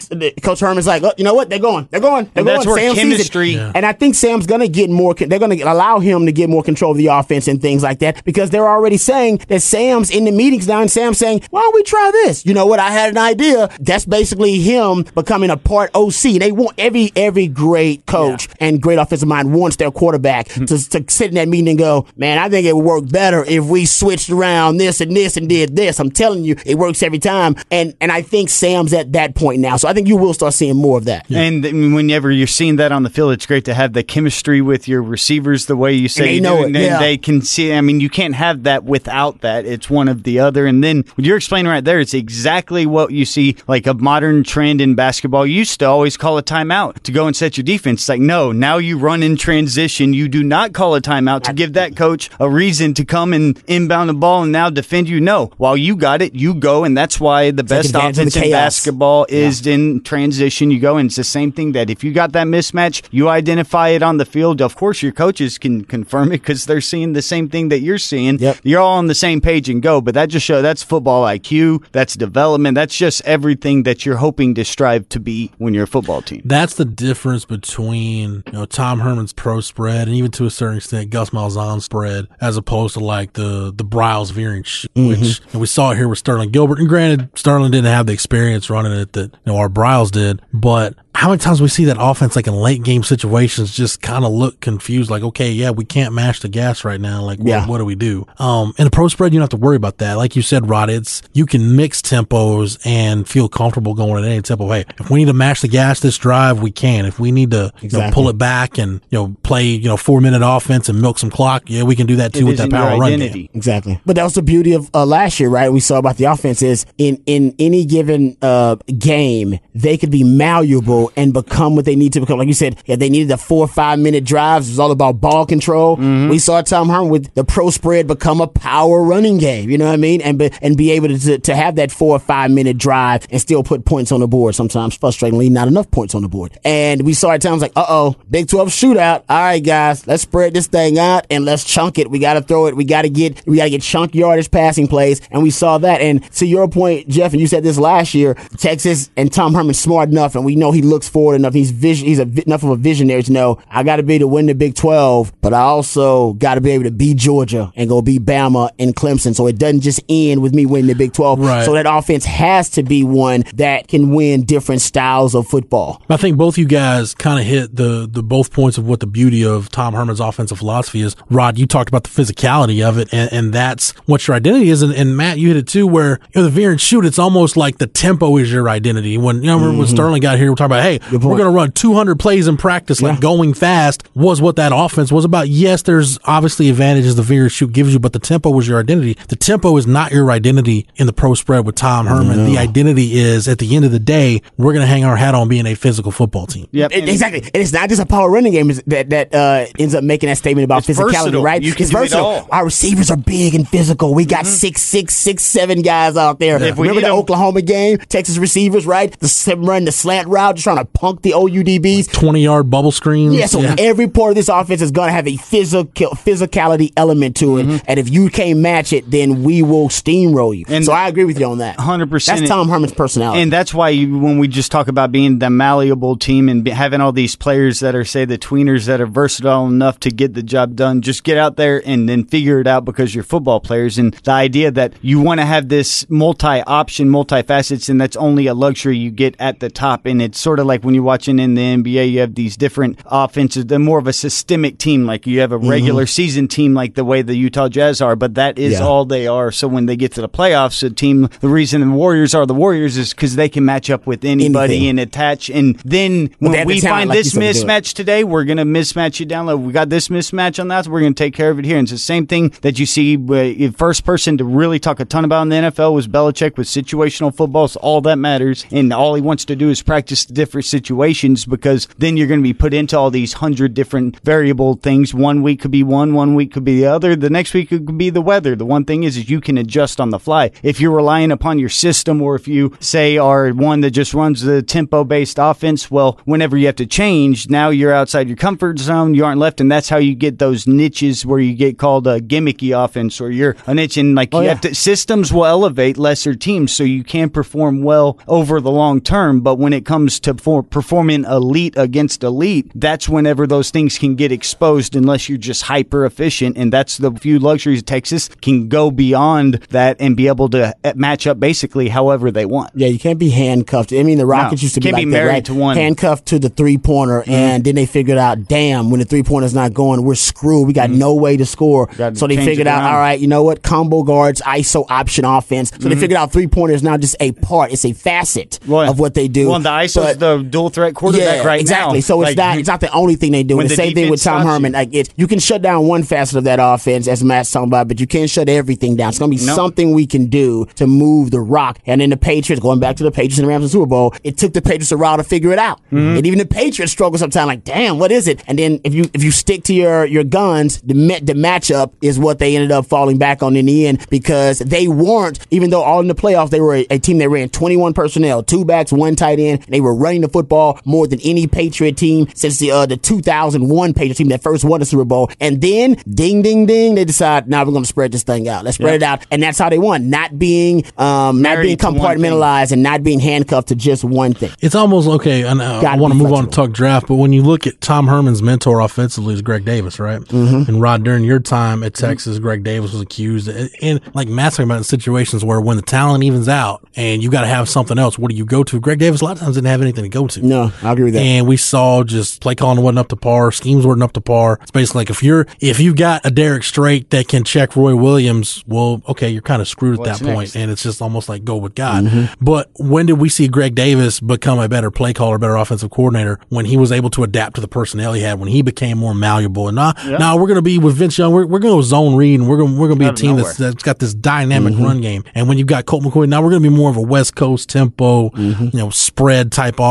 Coach 0.44 0.60
Herman's 0.60 0.86
like, 0.86 1.02
oh, 1.02 1.14
you 1.18 1.24
know 1.24 1.34
what? 1.34 1.50
They're 1.50 1.58
going. 1.58 1.88
They're 1.90 2.00
going. 2.02 2.26
They're 2.26 2.42
And 2.42 2.46
going. 2.46 2.58
that's 2.58 2.68
where 2.68 2.78
Sam 2.78 2.96
chemistry- 2.96 3.56
Yeah. 3.56 3.72
And 3.74 3.84
I 3.84 3.94
think 3.94 4.14
Sam's 4.14 4.46
going 4.46 4.62
to 4.62 4.68
get 4.68 4.92
more, 4.92 5.16
they're 5.16 5.40
going 5.40 5.58
to 5.58 5.64
allow 5.64 5.98
him 5.98 6.28
to 6.28 6.32
get 6.32 6.50
more 6.52 6.62
control 6.62 6.92
of 6.92 6.98
the 6.98 7.08
offense 7.08 7.48
and 7.48 7.60
things 7.60 7.82
like 7.82 7.98
that 8.00 8.24
because 8.26 8.52
they're 8.52 8.59
already 8.68 8.98
saying 8.98 9.42
that 9.48 9.62
Sam's 9.62 10.10
in 10.10 10.26
the 10.26 10.32
meetings 10.32 10.68
now 10.68 10.82
and 10.82 10.92
Sam's 10.92 11.18
saying, 11.18 11.42
why 11.50 11.62
don't 11.62 11.76
we 11.76 11.84
try 11.84 12.10
this? 12.12 12.46
You 12.46 12.54
know 12.54 12.66
what? 12.66 12.80
I 12.80 12.92
had 12.92 13.12
an 13.12 13.18
idea. 13.18 13.70
That's 13.80 14.06
basically 14.06 14.60
him 14.60 15.04
becoming 15.16 15.50
a 15.50 15.58
part 15.58 15.92
OC. 15.94 16.40
They 16.40 16.52
want 16.52 16.76
every, 16.78 17.12
every 17.16 17.48
great 17.48 18.06
coach 18.06 18.48
and 18.60 18.82
great 18.82 19.00
offensive 19.00 19.28
mind 19.28 19.54
wants 19.54 19.78
their 19.78 19.92
quarterback 19.92 20.52
hmm. 20.52 20.66
to, 20.66 20.90
to 20.90 21.06
sit 21.10 21.30
in 21.30 21.36
that 21.36 21.48
meeting 21.48 21.70
and 21.70 21.80
go, 21.80 22.08
man, 22.16 22.38
I 22.38 22.50
think 22.50 22.66
it 22.66 22.76
would 22.76 22.86
work 22.86 23.10
better 23.10 23.44
if 23.44 23.66
we 23.66 23.86
switched 23.86 24.30
around 24.30 24.78
this 24.78 25.02
and 25.02 25.16
this 25.16 25.38
and 25.38 25.48
did 25.48 25.76
this. 25.76 26.00
I'm 26.00 26.12
telling 26.12 26.44
you, 26.44 26.56
it 26.66 26.76
works 26.76 27.04
every 27.04 27.20
time. 27.20 27.56
And, 27.72 27.96
and 28.02 28.12
I 28.12 28.22
think 28.22 28.50
Sam's 28.50 28.94
at 28.94 29.14
that 29.14 29.36
point 29.36 29.62
now. 29.62 29.78
So 29.78 29.88
I 29.88 29.94
think 29.94 30.08
you 30.08 30.18
will 30.18 30.34
start 30.34 30.54
seeing 30.54 30.76
more 30.76 30.98
of 30.98 31.06
that. 31.06 31.30
And 31.30 31.64
whenever 31.94 32.32
you're 32.32 32.48
seeing 32.48 32.78
that 32.78 32.92
on 32.92 33.04
the 33.04 33.10
field, 33.10 33.34
it's 33.34 33.46
great 33.46 33.66
to 33.66 33.74
have 33.74 33.94
the 33.94 34.04
chemistry 34.04 34.62
with 34.62 34.88
your 34.88 35.02
receivers 35.02 35.66
the 35.66 35.76
way 35.76 35.94
you 35.94 36.08
say 36.08 36.24
they 36.24 36.34
you 36.36 36.42
know 36.42 36.58
do, 36.58 36.64
it, 36.64 36.66
and 36.68 36.76
then 36.76 36.84
yeah. 36.84 37.00
they 37.00 37.18
can 37.18 37.42
see. 37.42 37.74
I 37.74 37.82
mean, 37.82 38.00
you 38.00 38.10
can't 38.10 38.36
have 38.36 38.49
that 38.58 38.84
without 38.84 39.42
that. 39.42 39.66
It's 39.66 39.90
one 39.90 40.08
of 40.08 40.24
the 40.24 40.40
other. 40.40 40.66
And 40.66 40.84
then 40.84 41.06
you're 41.18 41.38
explaining 41.38 41.72
right 41.72 41.84
there, 41.84 42.00
it's 42.00 42.14
exactly 42.14 42.86
what 42.86 43.12
you 43.12 43.26
see 43.26 43.56
like 43.68 43.88
a 43.88 43.94
modern 43.94 44.44
trend 44.44 44.82
in 44.82 44.96
basketball. 44.96 45.46
You 45.46 45.56
used 45.56 45.80
to 45.80 45.86
always 45.86 46.18
call 46.18 46.38
a 46.38 46.44
timeout 46.44 47.02
to 47.04 47.12
go 47.12 47.28
and 47.28 47.36
set 47.36 47.58
your 47.58 47.64
defense. 47.64 48.02
It's 48.02 48.10
like, 48.10 48.22
no, 48.22 48.52
now 48.52 48.78
you 48.78 48.98
run 48.98 49.24
in 49.24 49.36
transition. 49.38 50.14
You 50.14 50.28
do 50.28 50.44
not 50.44 50.74
call 50.74 50.96
a 50.96 51.02
timeout 51.02 51.44
to 51.44 51.54
give 51.54 51.74
that 51.74 51.96
coach 51.96 52.30
a 52.40 52.50
reason 52.50 52.94
to 52.96 53.06
come 53.06 53.34
and 53.34 53.62
inbound 53.68 54.10
the 54.10 54.14
ball 54.14 54.44
and 54.44 54.52
now 54.52 54.70
defend 54.70 55.10
you. 55.10 55.20
No, 55.20 55.52
while 55.58 55.78
you 55.78 55.96
got 55.96 56.22
it, 56.22 56.34
you 56.34 56.54
go, 56.54 56.84
and 56.84 56.98
that's 56.98 57.20
why 57.20 57.52
the 57.52 57.64
best 57.64 57.90
advantage 57.90 58.10
of 58.10 58.16
the 58.16 58.22
offense 58.22 58.36
in 58.36 58.52
basketball 58.52 59.26
is 59.30 59.66
in 59.68 60.02
transition. 60.02 60.72
You 60.72 60.80
go, 60.80 60.98
and 60.98 61.08
it's 61.08 61.16
the 61.16 61.24
same 61.24 61.52
thing 61.52 61.74
that 61.74 61.90
if 61.90 62.04
you 62.04 62.14
got 62.14 62.32
that 62.34 62.48
mismatch, 62.48 63.04
you 63.12 63.30
identify 63.30 63.90
it 63.90 64.04
on 64.04 64.18
the 64.18 64.26
field. 64.26 64.62
Of 64.62 64.76
course, 64.76 65.02
your 65.04 65.12
coaches 65.12 65.58
can 65.58 65.84
confirm 65.86 66.32
it 66.32 66.40
because 66.40 66.66
they're 66.66 66.82
seeing 66.82 67.14
the 67.14 67.22
same 67.22 67.50
thing 67.50 67.70
that 67.70 67.80
you're 67.82 67.98
seeing. 67.98 68.39
Yep. 68.40 68.60
You're 68.64 68.82
all 68.82 68.98
on 68.98 69.08
the 69.08 69.16
same 69.16 69.42
page 69.42 69.70
and 69.70 69.82
go. 69.82 70.02
But 70.02 70.14
that 70.14 70.30
just 70.30 70.46
shows 70.46 70.64
that's 70.64 70.84
football 70.84 71.26
IQ. 71.26 71.86
That's 71.92 72.16
development. 72.16 72.76
That's 72.76 72.96
just 72.96 73.22
everything 73.26 73.84
that 73.84 74.06
you're 74.06 74.18
hoping 74.18 74.56
to 74.56 74.66
strive 74.66 75.08
to 75.10 75.20
be 75.20 75.52
when 75.58 75.74
you're 75.74 75.84
a 75.84 75.88
football 75.88 76.22
team. 76.22 76.42
That's 76.46 76.76
the 76.76 76.86
difference 76.86 77.46
between 77.46 78.44
you 78.48 78.54
know 78.54 78.66
Tom 78.66 79.02
Herman's 79.02 79.34
pro 79.34 79.62
spread 79.62 80.08
and 80.08 80.16
even 80.16 80.32
to 80.32 80.46
a 80.46 80.50
certain 80.50 80.78
extent 80.78 81.10
Gus 81.10 81.32
Malzahn's 81.32 81.86
spread, 81.86 82.28
as 82.42 82.58
opposed 82.58 82.96
to 82.96 83.00
like 83.02 83.34
the 83.34 83.74
the 83.76 83.86
Briles 83.86 84.32
variant, 84.32 84.68
sh- 84.68 84.86
mm-hmm. 84.96 85.22
which 85.22 85.42
we 85.54 85.68
saw 85.68 85.94
here 85.94 86.08
with 86.08 86.20
Sterling 86.20 86.52
Gilbert. 86.52 86.80
And 86.80 86.88
granted, 86.88 87.30
Sterling 87.38 87.72
didn't 87.72 87.92
have 87.92 88.08
the 88.08 88.14
experience 88.14 88.70
running 88.70 88.94
it 88.94 89.14
that 89.14 89.32
you 89.32 89.52
know 89.52 89.58
Art 89.58 89.74
Briles 89.74 90.12
did, 90.12 90.42
but 90.54 90.96
how 91.20 91.28
many 91.28 91.38
times 91.40 91.62
we 91.62 91.68
see 91.68 91.84
that 91.84 91.98
offense 92.00 92.38
like 92.38 92.48
in 92.48 92.54
late 92.54 92.82
game 92.82 93.04
situations 93.04 93.76
just 93.76 94.02
kind 94.02 94.24
of 94.24 94.32
look 94.32 94.62
confused, 94.62 95.12
like 95.12 95.22
okay, 95.22 95.52
yeah, 95.52 95.70
we 95.70 95.84
can't 95.84 96.14
mash 96.14 96.40
the 96.40 96.48
gas 96.48 96.86
right 96.86 97.02
now. 97.02 97.22
Like, 97.22 97.40
what, 97.40 97.48
Yeah. 97.48 97.68
what 97.68 97.80
do 97.80 97.84
we 97.84 97.96
do? 97.96 98.26
Um, 98.38 98.74
in 98.78 98.86
the 98.86 98.90
pro 98.90 99.10
spread, 99.10 99.34
you 99.34 99.40
don't 99.40 99.44
have 99.44 99.60
to 99.60 99.66
worry 99.66 99.76
about 99.76 99.98
that. 99.98 100.14
Like 100.14 100.38
you 100.38 100.42
said, 100.42 100.70
Rod, 100.70 100.90
it's 100.90 101.22
you 101.34 101.46
can 101.46 101.76
mix 101.76 102.02
tempos 102.02 102.80
and 102.86 103.28
feel 103.28 103.50
comfortable 103.50 103.96
going 103.96 104.24
at 104.24 104.32
any 104.32 104.42
tempo. 104.42 104.72
Hey, 104.72 104.86
if 104.98 105.10
we 105.10 105.20
need 105.20 105.26
to 105.26 105.34
mash 105.34 105.60
the 105.60 105.68
gas 105.68 106.00
this 106.00 106.18
drive, 106.18 106.62
we 106.62 106.72
can. 106.72 107.06
If 107.06 107.20
we 107.20 107.34
need 107.34 107.52
to 107.52 107.74
you 107.82 107.90
know, 107.90 108.12
pull 108.14 108.30
it 108.30 108.38
back 108.38 108.78
and 108.78 109.02
you 109.10 109.18
know 109.18 109.36
play 109.44 109.66
you 109.66 109.90
know 109.90 109.98
four 109.98 110.22
minute 110.22 110.42
offense 110.42 110.88
and 110.88 111.02
milk 111.02 111.20
some 111.20 111.30
clock, 111.30 111.64
yeah, 111.66 111.84
we 111.84 111.98
can 111.98 112.08
do 112.08 112.16
that 112.16 112.32
too 112.32 112.40
It 112.40 112.44
with 112.46 112.58
that 112.60 112.72
power 112.72 112.98
run 112.98 113.20
game. 113.20 113.50
Exactly. 113.54 114.00
But 114.06 114.16
that 114.16 114.24
was 114.24 114.36
the 114.36 114.42
beauty 114.42 114.72
of 114.72 114.90
uh, 114.94 115.06
last 115.06 115.38
year, 115.42 115.50
right? 115.50 115.70
We 115.70 115.82
saw 115.82 115.98
about 115.98 116.16
the 116.16 116.26
offense 116.26 116.62
is 116.62 116.86
in, 116.98 117.22
in 117.26 117.56
any 117.60 117.84
given 117.84 118.38
uh, 118.42 118.78
game, 118.98 119.60
they 119.76 119.98
could 119.98 120.12
be 120.12 120.24
malleable 120.24 121.09
and 121.16 121.34
become 121.34 121.76
what 121.76 121.86
they 121.86 121.96
need 121.96 122.14
to 122.14 122.20
become. 122.20 122.38
Like 122.38 122.48
you 122.48 122.54
said, 122.54 122.82
yeah, 122.86 122.96
they 122.96 123.10
needed 123.10 123.28
the 123.28 123.38
four 123.38 123.66
or 123.66 123.68
five 123.68 124.00
minute 124.00 124.24
drives. 124.24 124.68
It 124.68 124.72
was 124.72 124.80
all 124.80 124.92
about 124.92 125.20
ball 125.20 125.46
control. 125.46 125.98
Mm-hmm. 125.98 126.30
We 126.30 126.40
saw 126.40 126.62
Tom 126.62 126.90
Herman 126.90 127.10
with 127.10 127.34
the 127.36 127.44
pro 127.44 127.70
spread 127.70 128.08
become 128.08 128.42
a 128.42 128.48
power 128.48 129.04
running 129.04 129.38
game. 129.38 129.70
You 129.70 129.78
know 129.78 129.86
what 129.86 129.94
I 129.94 129.98
mean? 129.98 130.22
And 130.22 130.40
be, 130.40 130.52
and 130.62 130.78
be 130.78 130.92
able 130.92 131.10
to, 131.10 131.20
to 131.20 131.50
to 131.50 131.56
have 131.56 131.76
that 131.76 131.92
four 131.92 132.16
or 132.16 132.20
five 132.20 132.52
minute 132.52 132.78
drive 132.78 133.28
and 133.32 133.42
still 133.42 133.64
put 133.64 133.86
points 133.86 134.12
on 134.12 134.20
the 134.20 134.28
board. 134.28 134.56
Sometimes 134.56 134.98
frustratingly, 134.98 135.50
not 135.50 135.68
enough 135.68 135.90
points 135.92 136.14
on 136.16 136.22
the 136.22 136.30
board. 136.30 136.58
And 136.64 137.02
we 137.04 137.14
saw 137.14 137.32
at 137.32 137.42
times 137.42 137.62
like, 137.62 137.74
uh 137.76 137.86
oh, 137.88 138.16
Big 138.30 138.48
Twelve 138.48 138.70
shootout. 138.70 139.24
All 139.28 139.40
right, 139.40 139.64
guys, 139.64 140.06
let's 140.06 140.24
spread 140.24 140.54
this 140.54 140.68
thing 140.68 141.00
out 141.00 141.26
and 141.30 141.46
let's 141.46 141.64
chunk 141.64 141.98
it. 141.98 142.10
We 142.10 142.20
got 142.20 142.36
to 142.36 142.42
throw 142.42 142.68
it. 142.68 142.76
We 142.76 142.86
got 142.86 143.02
to 143.02 143.10
get 143.10 143.46
we 143.48 143.58
got 143.58 143.66
to 143.66 143.70
get 143.70 143.82
chunk 143.82 144.14
yardage 144.14 144.52
passing 144.52 144.88
plays. 144.88 145.22
And 145.32 145.42
we 145.44 145.50
saw 145.50 145.78
that. 145.80 146.02
And 146.02 146.24
to 146.34 146.46
your 146.46 146.68
point, 146.68 147.08
Jeff, 147.08 147.32
and 147.34 147.42
you 147.42 147.48
said 147.48 147.64
this 147.64 147.78
last 147.78 148.14
year, 148.14 148.36
Texas 148.58 149.10
and 149.18 149.32
Tom 149.32 149.54
Herman 149.54 149.74
smart 149.74 150.10
enough, 150.10 150.36
and 150.36 150.46
we 150.46 150.56
know 150.56 150.72
he 150.72 150.82
looks 150.90 151.08
forward 151.08 151.36
enough. 151.36 151.54
He's 151.54 151.72
vision. 151.72 152.08
He's 152.08 152.20
a, 152.20 152.24
enough 152.46 152.64
of 152.64 152.70
a 152.70 152.76
visionary 152.76 153.24
to 153.24 153.32
know 153.32 153.60
I 153.70 153.84
got 153.84 153.98
to 153.98 154.04
be 154.04 154.20
to 154.20 154.28
win 154.28 154.48
the 154.48 154.56
Big 154.56 154.76
Twelve, 154.76 155.32
but 155.42 155.54
I 155.54 155.62
also 155.62 156.34
got 156.34 156.56
to 156.56 156.62
be 156.62 156.72
able 156.72 156.84
to 156.84 156.92
beat 156.92 157.18
Georgia 157.18 157.72
and 157.76 157.90
go 157.90 158.02
beat 158.02 158.26
Bama 158.26 158.72
and 158.78 158.96
Clemson. 158.96 159.36
So 159.36 159.48
it 159.48 159.58
doesn't 159.58 159.82
just 159.82 160.02
end 160.10 160.42
with 160.42 160.54
me 160.54 160.66
winning 160.66 160.88
the 160.88 160.96
Big 160.96 161.14
Twelve. 161.14 161.40
Right. 161.40 161.66
So 161.66 161.74
that 161.74 161.86
offense 161.88 162.26
has 162.26 162.70
to 162.72 162.84
be 162.84 163.04
one 163.04 163.44
that 163.56 163.88
can 163.88 164.14
win 164.14 164.44
different 164.44 164.82
styles 164.82 165.36
of 165.36 165.48
football. 165.48 166.02
I 166.10 166.18
think 166.18 166.38
both 166.38 166.58
you 166.58 166.66
guys 166.66 167.16
kind 167.16 167.40
of 167.40 167.46
hit 167.46 167.76
the 167.76 168.08
the 168.10 168.24
both 168.24 168.54
points 168.54 168.78
of 168.78 168.88
what 168.88 169.00
the 169.00 169.08
beauty 169.08 169.44
of 169.46 169.70
Tom 169.70 169.94
Herman's 169.94 170.20
offensive 170.20 170.60
philosophy 170.60 171.02
is. 171.02 171.16
Rod, 171.30 171.58
you 171.58 171.66
talked 171.66 171.90
about 171.90 172.04
the 172.04 172.10
physicality 172.10 172.88
of 172.88 172.98
it, 172.98 173.12
and, 173.12 173.32
and 173.34 173.54
that's 173.54 173.92
what 174.06 174.28
your 174.28 174.36
identity 174.36 174.70
is. 174.70 174.82
And, 174.82 174.94
and 174.94 175.18
Matt, 175.18 175.40
you 175.40 175.48
hit 175.48 175.58
it 175.58 175.68
too, 175.68 175.88
where 175.88 176.20
you 176.34 176.42
know 176.42 176.44
the 176.44 176.50
veer 176.50 176.72
and 176.72 176.80
shoot. 176.80 177.06
It's 177.06 177.20
almost 177.20 177.58
like 177.58 177.80
the 177.80 177.88
tempo 177.88 178.38
is 178.38 178.52
your 178.52 178.70
identity. 178.70 179.18
When 179.18 179.38
you 179.38 179.48
know 179.48 179.58
when 179.58 179.80
Mm-hmm. 179.80 179.96
Sterling 179.96 180.22
got 180.22 180.38
here, 180.38 180.52
we're 180.52 180.56
talking 180.56 180.66
about, 180.66 180.79
hey, 180.82 181.00
we're 181.12 181.20
going 181.20 181.40
to 181.40 181.50
run 181.50 181.72
200 181.72 182.20
plays 182.20 182.48
in 182.48 182.58
practice, 182.58 183.02
like 183.02 183.20
going 183.20 183.54
fast 183.54 184.04
was 184.16 184.42
what 184.42 184.56
that 184.58 184.72
offense 184.74 185.12
was 185.12 185.26
about. 185.26 185.48
Yes, 185.50 185.82
there's 185.84 186.20
obviously 186.26 186.70
advantages 186.70 187.16
the 187.16 187.22
veer 187.24 187.50
shoot 187.50 187.72
gives 187.74 187.94
you, 187.94 188.00
but 188.00 188.14
the 188.14 188.20
tempo 188.20 188.50
was 188.50 188.68
your 188.68 188.80
identity. 188.80 189.18
The 189.28 189.36
tempo 189.36 189.76
is 189.78 189.88
not 189.88 190.12
your 190.12 190.32
identity 190.32 190.88
in 190.96 191.08
the 191.08 191.14
pro 191.14 191.34
spread 191.34 191.66
with 191.66 191.76
Tom 191.76 192.06
Herman. 192.08 192.46
The 192.46 192.58
identity 192.58 193.18
is 193.20 193.48
at 193.48 193.60
the 193.60 193.76
end 193.76 193.86
of 193.86 193.92
the 193.92 194.00
day, 194.00 194.42
we're 194.58 194.74
going 194.74 194.84
to 194.84 194.88
hang 194.88 195.04
our 195.06 195.16
hat 195.16 195.36
on 195.36 195.48
being 195.48 195.66
a 195.66 195.76
physical 195.76 196.12
football 196.12 196.46
team. 196.48 196.68
Yep. 196.72 196.92
It- 196.94 197.10
exactly. 197.10 197.42
And 197.42 197.56
it's 197.64 197.74
not 197.74 197.90
just 197.90 198.02
a 198.02 198.06
power 198.06 198.30
running 198.30 198.52
game 198.54 198.68
that 198.88 199.10
that 199.10 199.34
uh, 199.34 199.66
ends 199.78 199.96
up 199.96 200.04
making 200.04 200.28
that 200.30 200.38
statement 200.38 200.66
about 200.66 200.88
It's 200.88 200.98
physicality, 201.00 201.12
versatile. 201.14 201.44
right? 201.44 201.62
You 201.62 201.74
can 201.74 201.84
it's 201.84 201.92
do 201.92 201.98
it 201.98 202.02
versatile. 202.02 202.26
all. 202.26 202.48
Our 202.52 202.66
receivers 202.66 203.10
are 203.12 203.18
big 203.18 203.56
and 203.56 203.68
physical. 203.68 204.14
We 204.14 204.26
got 204.26 204.46
six, 204.46 204.82
six, 204.82 205.14
six, 205.16 205.44
seven 205.44 205.82
guys 205.82 206.16
out 206.18 206.40
there. 206.40 206.56
If 206.62 206.78
we 206.78 206.88
Remember 206.88 207.02
need 207.02 207.06
the 207.06 207.12
'em- 207.14 207.16
Oklahoma 207.20 207.62
game? 207.62 207.98
Texas 208.10 208.38
receivers, 208.38 208.86
right? 208.86 209.18
The 209.20 209.28
sim 209.28 209.66
run, 209.66 209.86
the 209.86 209.92
slant 209.92 210.28
route, 210.28 210.56
just 210.56 210.68
trying 210.74 210.86
to 210.86 210.92
punk 210.92 211.22
the 211.22 211.32
OUDBs. 211.32 212.12
20 212.12 212.42
yard 212.42 212.70
bubble 212.70 212.92
screens. 212.92 213.36
Yeah, 213.36 213.48
so 213.48 213.62
every 213.78 214.08
part 214.08 214.32
of 214.32 214.36
this 214.36 214.50
offense 214.50 214.82
is 214.82 214.92
going 214.92 215.08
to 215.08 215.14
have 215.14 215.28
a 215.28 215.38
physical 215.38 216.12
physicality 216.12 216.92
element 216.96 217.36
to 217.38 217.58
it. 217.58 217.66
Mm-hmm. 217.66 217.86
And 217.88 218.00
if 218.00 218.10
you 218.10 218.30
can't 218.30 218.60
match 218.60 218.94
it, 218.94 219.10
then 219.10 219.44
we 219.44 219.64
will 219.64 219.90
steamroll 219.90 220.56
you. 220.56 220.66
And 220.68 220.86
so 220.86 220.94
I 220.94 221.08
agree 221.08 221.26
with 221.26 221.40
you 221.40 221.48
on 221.48 221.60
that. 221.60 221.78
100%. 221.78 222.26
That's 222.26 222.48
Tom 222.48 222.70
Herman's 222.70 222.94
personality. 222.94 223.42
And 223.42 223.52
that's 223.52 223.74
why 223.74 223.90
you, 223.90 224.20
when 224.20 224.38
we 224.38 224.48
just 224.48 224.72
talk 224.72 224.88
about 224.88 225.12
being 225.12 225.40
the 225.40 225.50
malleable 225.50 226.18
team 226.18 226.50
and 226.50 226.64
be, 226.64 226.72
having 226.72 227.02
all 227.02 227.12
these 227.12 227.36
players 227.36 227.80
that 227.80 227.96
are, 227.96 228.06
say, 228.06 228.26
the 228.26 228.38
tweeners 228.38 228.86
that 228.86 229.02
are 229.02 229.08
versatile 229.08 229.68
enough 229.68 230.00
to 230.02 230.12
get 230.12 230.34
the 230.34 230.44
job 230.44 230.76
done, 230.76 231.02
just 231.02 231.24
get 231.24 231.38
out 231.38 231.56
there 231.56 231.82
and 231.86 232.08
then 232.08 232.26
figure 232.26 232.60
it 232.60 232.68
out 232.68 232.86
because 232.86 233.16
you're 233.16 233.24
football 233.24 233.60
players. 233.60 233.98
And 233.98 234.14
the 234.14 234.32
idea 234.32 234.72
that 234.72 234.94
you 235.02 235.20
want 235.20 235.40
to 235.40 235.46
have 235.46 235.70
this 235.70 236.08
multi 236.10 236.62
option, 236.62 237.10
multi 237.10 237.42
facets, 237.42 237.90
and 237.90 238.00
that's 238.00 238.16
only 238.16 238.48
a 238.48 238.54
luxury 238.54 238.98
you 238.98 239.12
get 239.12 239.36
at 239.40 239.60
the 239.60 239.70
top. 239.70 240.06
And 240.06 240.22
it's 240.22 240.40
sort 240.40 240.59
of 240.60 240.66
like 240.68 240.84
when 240.84 240.94
you're 240.94 241.04
watching 241.04 241.40
in 241.40 241.56
the 241.56 241.62
NBA, 241.62 242.12
you 242.12 242.20
have 242.20 242.36
these 242.36 242.58
different 242.58 243.00
offenses. 243.06 243.66
They're 243.66 243.80
more 243.80 244.00
of 244.00 244.08
a 244.08 244.14
systemic 244.14 244.78
team. 244.78 245.06
Like 245.06 245.26
you 245.28 245.40
have 245.40 245.52
a 245.52 245.58
regular 245.58 246.06
season 246.06 246.48
team, 246.48 246.74
like 246.74 246.96
the 246.96 247.06
way 247.06 247.22
the 247.22 247.36
Utah 247.36 247.70
Jazz 247.70 248.02
are, 248.02 248.16
but 248.16 248.36
that 248.36 248.58
is 248.60 248.74
Yeah. 248.74 248.84
all 248.86 249.06
they 249.06 249.28
are. 249.28 249.52
So 249.52 249.68
when 249.68 249.86
they 249.86 249.96
get 249.96 250.12
to 250.14 250.22
the 250.22 250.30
playoffs, 250.30 250.84
a 250.84 250.90
team, 250.90 251.30
the 251.42 251.50
reason 251.50 251.82
the 251.82 251.88
Warriors 251.96 252.34
are 252.36 252.46
the 252.46 252.54
Warriors 252.54 252.98
is 252.98 253.14
because 253.14 253.36
they 253.36 253.50
can 253.50 253.66
match 253.66 253.90
up 253.90 254.06
with 254.08 254.24
anybody 254.26 254.76
Anything. 254.76 254.90
and 254.90 255.00
attach. 255.00 255.50
And 255.50 255.78
then 255.86 256.30
when 256.40 256.52
the 256.52 256.64
we 256.66 256.80
talent, 256.80 257.00
find 257.00 257.10
like 257.10 257.18
this 257.18 257.34
mismatch 257.34 257.94
today, 257.94 258.24
we're 258.24 258.44
going 258.46 258.58
to 258.58 258.66
mismatch 258.66 259.20
you 259.20 259.26
down 259.26 259.46
low. 259.46 259.58
We 259.58 259.72
got 259.74 259.90
this 259.90 260.10
mismatch 260.10 260.60
on 260.60 260.68
that, 260.70 260.86
so 260.86 260.92
we're 260.92 261.02
going 261.02 261.14
to 261.14 261.24
take 261.24 261.34
care 261.34 261.50
of 261.50 261.60
it 261.60 261.66
here. 261.66 261.78
And 261.78 261.86
it's 261.86 261.92
the 261.92 261.98
same 261.98 262.28
thing 262.28 262.54
that 262.62 262.80
you 262.80 262.86
see. 262.86 263.16
uh, 263.18 263.72
First 263.78 264.04
person 264.06 264.38
to 264.38 264.44
really 264.44 264.80
talk 264.80 265.00
a 265.00 265.06
ton 265.06 265.24
about 265.26 265.44
in 265.44 265.50
the 265.50 265.56
NFL 265.56 265.94
was 265.94 266.08
Belichick 266.08 266.58
with 266.58 266.68
situational 266.68 267.34
football. 267.36 267.66
It's 267.66 267.76
all 267.78 268.02
that 268.02 268.18
matters. 268.18 268.66
And 268.72 268.92
all 268.92 269.16
he 269.16 269.22
wants 269.22 269.46
to 269.46 269.56
do 269.56 269.70
is 269.70 269.82
practice 269.82 270.26
the 270.26 270.34
different 270.50 270.66
situations 270.66 271.46
because 271.46 271.88
then 272.00 272.18
you're 272.18 272.28
going 272.28 272.40
to 272.40 272.44
be 272.44 272.54
put 272.54 272.74
into 272.74 272.98
all 272.98 273.12
these 273.12 273.34
hundred 273.34 273.74
different 273.76 274.20
variable 274.22 274.74
things. 274.76 275.14
One 275.14 275.44
week 275.44 275.62
could 275.62 275.70
be 275.72 275.84
one, 275.84 276.14
one 276.16 276.34
week 276.34 276.52
could 276.54 276.64
be 276.64 276.80
the 276.80 276.88
other. 276.88 277.16
The 277.16 277.30
next 277.30 277.54
week 277.54 277.70
could 277.70 277.98
be 277.98 278.10
the 278.10 278.22
weather. 278.22 278.56
The 278.56 278.66
one 278.66 278.84
thing 278.84 279.04
is, 279.04 279.16
is 279.16 279.30
you 279.30 279.42
can 279.42 279.58
adjust 279.60 280.02
on 280.02 280.10
the 280.10 280.18
fly. 280.18 280.52
If 280.64 280.82
you're 280.82 280.96
relying 280.96 281.32
upon 281.32 281.60
your 281.60 281.70
system 281.70 282.20
or 282.22 282.36
if 282.36 282.48
you 282.48 282.76
say 282.80 283.18
are 283.18 283.50
one 283.52 283.82
that 283.82 283.92
just 283.92 284.14
runs 284.16 284.42
the 284.42 284.64
tempo 284.64 285.04
based 285.04 285.38
offense, 285.40 285.92
well, 285.92 286.20
whenever 286.26 286.58
you 286.58 286.66
have 286.66 286.76
to 286.78 286.88
change, 286.88 287.50
now 287.50 287.70
you're 287.70 287.94
outside 287.94 288.28
your 288.28 288.38
comfort 288.38 288.80
zone. 288.80 289.14
You 289.14 289.26
aren't 289.26 289.40
left. 289.40 289.62
And 289.62 289.72
that's 289.72 289.90
how 289.90 289.98
you 289.98 290.16
get 290.16 290.40
those 290.40 290.66
niches 290.66 291.26
where 291.26 291.40
you 291.40 291.54
get 291.54 291.78
called 291.78 292.08
a 292.08 292.20
gimmicky 292.20 292.72
offense 292.76 293.22
or 293.22 293.30
you're 293.30 293.56
a 293.68 293.76
niche 293.76 293.98
and 293.98 294.16
like 294.16 294.30
Oh, 294.34 294.40
you 294.40 294.46
yeah. 294.46 294.54
have 294.54 294.62
to, 294.62 294.74
systems 294.74 295.32
will 295.32 295.46
elevate 295.46 295.98
lesser 295.98 296.34
teams 296.34 296.72
so 296.72 296.84
you 296.84 297.04
can 297.04 297.30
perform 297.30 297.84
well 297.84 298.18
over 298.28 298.60
the 298.62 298.72
long 298.72 299.02
term. 299.02 299.42
But 299.42 299.56
when 299.56 299.74
it 299.74 299.86
comes 299.86 300.20
to 300.22 300.34
for 300.40 300.64
performing 300.64 301.26
elite 301.26 301.74
against 301.78 302.24
elite, 302.24 302.72
that's 302.76 303.08
whenever 303.10 303.46
those 303.46 303.70
things 303.72 303.98
can 303.98 304.16
get 304.16 304.32
exposed 304.32 304.96
unless 304.96 305.30
you're 305.30 305.38
just 305.38 305.64
hyper 305.64 306.06
efficient. 306.06 306.58
And 306.58 306.72
that's 306.74 306.98
the 306.98 307.12
few 307.12 307.40
luxuries 307.40 307.84
Texas 307.84 308.30
can 308.42 308.68
go 308.70 308.90
beyond 308.92 309.56
that 309.70 309.98
and 310.00 310.16
be 310.16 310.28
able 310.28 310.50
to 310.50 310.76
uh, 310.84 310.94
match 310.96 311.28
up 311.28 311.40
basically 311.40 311.90
however 311.90 312.32
they 312.32 312.46
want. 312.46 312.72
Yeah, 312.76 312.88
you 312.88 313.00
can't 313.00 313.20
be 313.20 313.30
handcuffed. 313.30 313.94
I 313.94 314.04
mean, 314.04 314.18
the 314.18 314.26
Rockets 314.26 314.62
No, 314.62 314.66
used 314.66 314.76
to 314.76 314.82
be 314.82 314.92
like 314.92 315.02
be 315.02 315.06
that, 315.06 315.12
married 315.12 315.30
right? 315.30 315.46
to 315.46 315.54
one. 315.54 315.76
Mm-hmm. 315.76 315.82
handcuffed 315.84 316.26
to 316.28 316.40
the 316.40 316.50
three 316.50 316.78
pointer, 316.78 317.24
and 317.28 317.64
then 317.64 317.76
they 317.76 317.86
figured 317.86 318.18
out, 318.18 318.46
damn, 318.48 318.90
when 318.92 319.00
the 319.00 319.06
three 319.06 319.24
pointer's 319.24 319.54
not 319.54 319.74
going, 319.74 320.04
we're 320.04 320.16
screwed. 320.16 320.68
We 320.68 320.74
got 320.74 320.90
no 320.90 321.14
way 321.16 321.38
to 321.38 321.46
score. 321.46 321.88
Mm-hmm. 321.88 321.98
Gotta 321.98 322.16
So 322.16 322.28
they 322.28 322.38
figured 322.38 322.68
out, 322.68 322.84
all 322.84 322.98
right, 323.00 323.20
you 323.20 323.28
know 323.28 323.44
what? 323.44 323.64
Combo 323.64 324.04
guards, 324.04 324.42
ISO 324.46 324.86
option 324.90 325.26
offense. 325.26 325.72
So 325.80 325.90
they 325.90 325.96
Mhm. 325.96 326.00
figured 326.00 326.18
out 326.18 326.32
three 326.32 326.48
pointer 326.48 326.74
is 326.74 326.84
now 326.84 326.98
just 326.98 327.16
a 327.20 327.32
part. 327.34 327.72
It's 327.72 327.86
a 327.86 327.94
facet 327.94 328.60
Well, 328.68 328.90
of 328.90 329.00
what 329.00 329.14
they 329.14 329.28
do. 329.28 329.50
Well, 329.50 329.60
the 329.60 329.70
ISO's 329.70 330.18
Dual 330.38 330.70
threat 330.70 330.96
quarterback 330.96 331.38
yeah, 331.44 331.48
right 331.48 331.60
exactly. 331.62 331.98
now. 332.00 332.02
So 332.02 332.22
it's 332.22 332.30
Like, 332.30 332.38
not 332.38 332.54
you- 332.56 332.60
it's 332.62 332.68
not 332.70 332.80
the 332.80 332.92
only 332.94 333.16
thing 333.16 333.32
they 333.32 333.44
do. 333.44 333.58
the 333.58 333.64
the 333.68 333.76
same 333.76 333.94
thing 333.94 334.10
with 334.10 334.22
Tom 334.24 334.42
stops 334.42 334.46
you. 334.46 334.50
Herman. 334.52 334.72
Like 334.74 334.90
it, 334.94 335.10
you 335.18 335.28
can 335.28 335.40
shut 335.40 335.62
down 335.62 335.88
one 335.88 336.04
facet 336.04 336.38
of 336.38 336.44
that 336.46 336.60
offense, 336.62 337.08
as 337.08 337.24
Matt's 337.24 337.52
talking 337.52 337.68
about, 337.70 337.88
but 337.88 338.00
you 338.00 338.08
can't 338.08 338.30
shut 338.30 338.48
everything 338.50 338.96
down. 338.96 339.10
It's 339.10 339.20
gonna 339.20 339.30
be 339.36 339.44
No. 339.46 339.56
something 339.56 339.94
we 339.94 340.06
can 340.06 340.28
do 340.28 340.66
to 340.76 340.88
move 340.88 341.32
the 341.32 341.42
rock. 341.42 341.80
And 341.86 342.02
then 342.02 342.10
the 342.10 342.18
Patriots, 342.18 342.62
going 342.62 342.80
back 342.80 342.96
to 342.98 343.04
the 343.04 343.12
Patriots 343.12 343.38
and 343.40 343.46
the 343.46 343.50
Rams 343.50 343.64
in 343.66 343.70
Super 343.70 343.86
Bowl, 343.86 344.14
it 344.24 344.38
took 344.38 344.54
the 344.54 344.62
Patriots 344.62 344.92
a 344.92 344.98
while 344.98 345.18
to 345.18 345.24
figure 345.24 345.52
it 345.52 345.60
out. 345.60 345.80
Mm-hmm. 345.88 346.18
And 346.18 346.28
even 346.28 346.40
the 346.40 346.46
Patriots 346.46 346.92
struggle 346.92 347.18
sometimes. 347.18 347.48
Like, 347.48 347.64
damn, 347.64 348.00
what 348.00 348.12
is 348.12 348.28
it? 348.28 348.42
And 348.48 348.58
then 348.60 348.80
if 348.84 348.94
you 348.94 349.06
if 349.14 349.24
you 349.24 349.32
stick 349.32 349.64
to 349.66 349.74
your 349.74 350.06
your 350.06 350.24
guns, 350.24 350.82
the 350.82 350.94
the 351.22 351.34
matchup 351.34 351.92
is 352.02 352.20
what 352.20 352.40
they 352.40 352.56
ended 352.56 352.72
up 352.72 352.86
falling 352.86 353.18
back 353.18 353.42
on 353.44 353.56
in 353.56 353.66
the 353.66 353.88
end 353.88 354.06
because 354.10 354.60
they 354.60 354.88
weren't. 354.88 355.40
Even 355.52 355.70
though 355.70 355.82
all 355.82 356.00
in 356.00 356.08
the 356.08 356.16
playoffs 356.16 356.50
they 356.50 356.60
were 356.62 356.76
a, 356.76 356.86
a 356.92 357.00
team 357.00 357.18
that 357.20 357.30
ran 357.30 357.50
21 357.50 357.94
personnel, 357.94 358.44
two 358.44 358.66
backs, 358.66 358.92
one 358.92 359.16
tight 359.16 359.40
end. 359.40 359.62
And 359.66 359.74
they 359.74 359.82
were 359.82 359.96
running 359.96 360.19
the 360.22 360.30
football 360.30 360.80
more 360.86 361.08
than 361.08 361.20
any 361.22 361.48
Patriot 361.48 361.98
team 361.98 362.28
since 362.36 362.58
the 362.58 362.72
uh, 362.72 362.86
the 362.86 362.98
2001 362.98 363.94
Patriot 363.94 364.16
team 364.16 364.30
that 364.30 364.44
first 364.44 364.64
won 364.64 364.80
the 364.80 364.86
Super 364.86 365.06
Bowl. 365.06 365.30
And 365.40 365.62
then, 365.62 365.94
ding, 366.10 366.42
ding, 366.42 366.66
ding, 366.66 366.96
they 366.96 367.06
decide 367.06 367.48
now 367.50 367.64
we're 367.64 367.72
going 367.72 367.84
to 367.84 367.90
spread 367.90 368.12
this 368.12 368.24
thing 368.24 368.48
out. 368.48 368.64
Let's 368.64 368.76
spread 368.76 368.96
it 368.96 369.04
out, 369.04 369.26
and 369.32 369.42
that's 369.42 369.58
how 369.58 369.70
they 369.70 369.80
won. 369.80 370.10
Not 370.10 370.38
being 370.38 370.84
um, 370.98 371.42
not 371.42 371.62
being 371.62 371.78
to 371.78 371.86
one 371.86 371.94
thing. 371.96 372.04
compartmentalized 372.04 372.72
and 372.72 372.84
not 372.84 373.04
being 373.04 373.20
handcuffed 373.20 373.70
to 373.70 373.76
just 373.76 374.04
one 374.04 374.34
thing. 374.34 374.52
It's 374.62 374.76
almost 374.76 375.08
okay. 375.08 375.44
And 375.44 375.62
uh, 375.62 375.82
I 375.82 375.98
want 375.98 376.14
to 376.14 376.18
be 376.18 376.24
move 376.24 376.34
on 376.34 376.46
to 376.46 376.52
talk 376.52 376.72
draft, 376.72 377.08
but 377.08 377.16
when 377.16 377.34
you 377.34 377.44
look 377.44 377.68
at 377.68 377.82
Tom 377.82 378.08
Herman's 378.08 378.42
mentor 378.42 378.80
offensively 378.80 379.34
is 379.34 379.42
Greg 379.42 379.66
Davis, 379.66 380.00
right? 380.00 380.22
Mm-hmm. 380.22 380.70
And 380.70 380.82
Rod, 380.82 381.04
during 381.04 381.24
your 381.24 381.40
time 381.40 381.84
at 381.84 381.94
Texas, 381.94 382.40
Greg 382.40 382.64
Davis 382.64 382.94
was 382.94 383.02
accused, 383.02 383.48
and, 383.48 383.70
and 383.82 384.02
like 384.14 384.28
Matt's 384.28 384.58
talking 384.58 384.70
about 384.70 384.78
in 384.78 384.84
situations 384.84 385.44
where 385.44 385.62
when 385.62 385.78
the 385.78 385.84
talent 385.84 386.24
evens 386.24 386.48
out 386.48 386.88
and 386.96 387.24
you 387.24 387.30
got 387.30 387.42
to 387.42 387.48
have 387.48 387.70
something 387.70 387.98
else, 387.98 388.18
what 388.18 388.30
do 388.30 388.36
you 388.36 388.46
go 388.46 388.64
to? 388.64 388.80
Greg 388.80 389.00
Davis 389.00 389.22
a 389.22 389.26
lot 389.26 389.34
of 389.34 389.40
times 389.40 389.56
didn't 389.56 389.68
have 389.68 389.82
anything 389.82 390.06
to 390.10 390.18
go 390.18 390.28
to. 390.28 390.46
No, 390.46 390.72
I 390.84 390.92
agree 390.92 391.06
with 391.06 391.14
that. 391.14 391.20
And 391.22 391.48
we 391.48 391.58
saw 391.58 392.04
just 392.04 392.42
play 392.42 392.56
calling 392.56 392.82
wasn't 392.82 393.00
up 393.00 393.08
to 393.10 393.16
par, 393.16 393.52
schemes 393.52 393.86
weren't 393.86 394.04
up 394.04 394.14
to 394.14 394.22
par. 394.22 394.60
It's 394.62 394.72
basically 394.72 395.00
like 395.02 395.10
if 395.10 395.24
you're 395.24 395.46
if 395.60 395.80
you've 395.80 395.96
got 395.96 396.26
a 396.26 396.32
Derrick 396.32 396.64
Strait 396.64 397.10
that 397.12 397.28
can 397.28 397.44
check 397.44 397.76
Roy 397.76 397.96
Williams, 397.96 398.64
well, 398.68 399.02
okay, 399.08 399.30
you're 399.30 399.42
kind 399.42 399.62
of 399.62 399.68
screwed 399.68 399.94
at 399.96 400.00
What's 400.00 400.20
that 400.20 400.26
point, 400.26 400.40
next? 400.40 400.56
and 400.56 400.72
it's 400.72 400.84
just 400.84 401.02
almost 401.02 401.30
like 401.30 401.44
go 401.44 401.58
with 401.58 401.76
God. 401.76 402.04
Mm-hmm. 402.06 402.34
But 402.44 402.70
when 402.78 403.06
did 403.06 403.14
we 403.14 403.30
see 403.30 403.48
Greg 403.48 403.76
Davis 403.76 404.20
become 404.20 404.60
a 404.60 404.68
better 404.70 404.92
play 404.92 405.14
caller, 405.14 405.38
better 405.38 405.56
offensive 405.56 405.90
coordinator? 405.92 406.40
When 406.50 406.66
he 406.66 406.78
was 406.78 406.92
able 406.92 407.10
to 407.12 407.24
adapt 407.24 407.56
to 407.56 407.62
the 407.62 407.68
personnel 407.68 408.14
he 408.14 408.22
had, 408.22 408.40
when 408.40 408.50
he 408.50 408.62
became 408.62 408.98
more 408.98 409.14
malleable. 409.14 409.68
And 409.68 409.76
now, 409.76 409.94
Yeah. 410.06 410.18
now 410.18 410.38
we're 410.38 410.48
going 410.48 410.56
to 410.56 410.62
be 410.62 410.78
with 410.80 410.96
Vince 410.96 411.18
Young. 411.18 411.32
We're, 411.34 411.46
we're 411.46 411.60
going 411.60 411.78
to 411.80 411.84
zone 411.88 412.16
read, 412.16 412.40
and 412.40 412.50
we're 412.50 412.58
going 412.58 412.78
we're 412.78 412.88
going 412.88 412.98
to 413.00 413.04
be 413.04 413.06
a 413.06 413.10
Out 413.10 413.14
of 413.14 413.20
team 413.20 413.36
that's, 413.36 413.58
that's 413.58 413.84
got 413.84 414.00
this 414.00 414.14
dynamic 414.14 414.74
Mm-hmm. 414.74 414.84
run 414.84 415.02
game. 415.02 415.24
And 415.36 415.48
when 415.48 415.58
you've 415.58 415.68
got 415.68 415.86
Colt 415.86 416.04
McCoy, 416.04 416.28
now 416.28 416.42
we're 416.42 416.50
going 416.52 416.64
to 416.64 416.70
be 416.70 416.76
more 416.76 416.90
of 416.90 416.98
a 416.98 417.02
West 417.02 417.36
Coast 417.36 417.70
tempo, 417.70 418.30
Mm-hmm. 418.30 418.66
you 418.66 418.80
know, 418.80 418.90
spread 418.90 419.52
type 419.52 419.76
offense. 419.80 419.89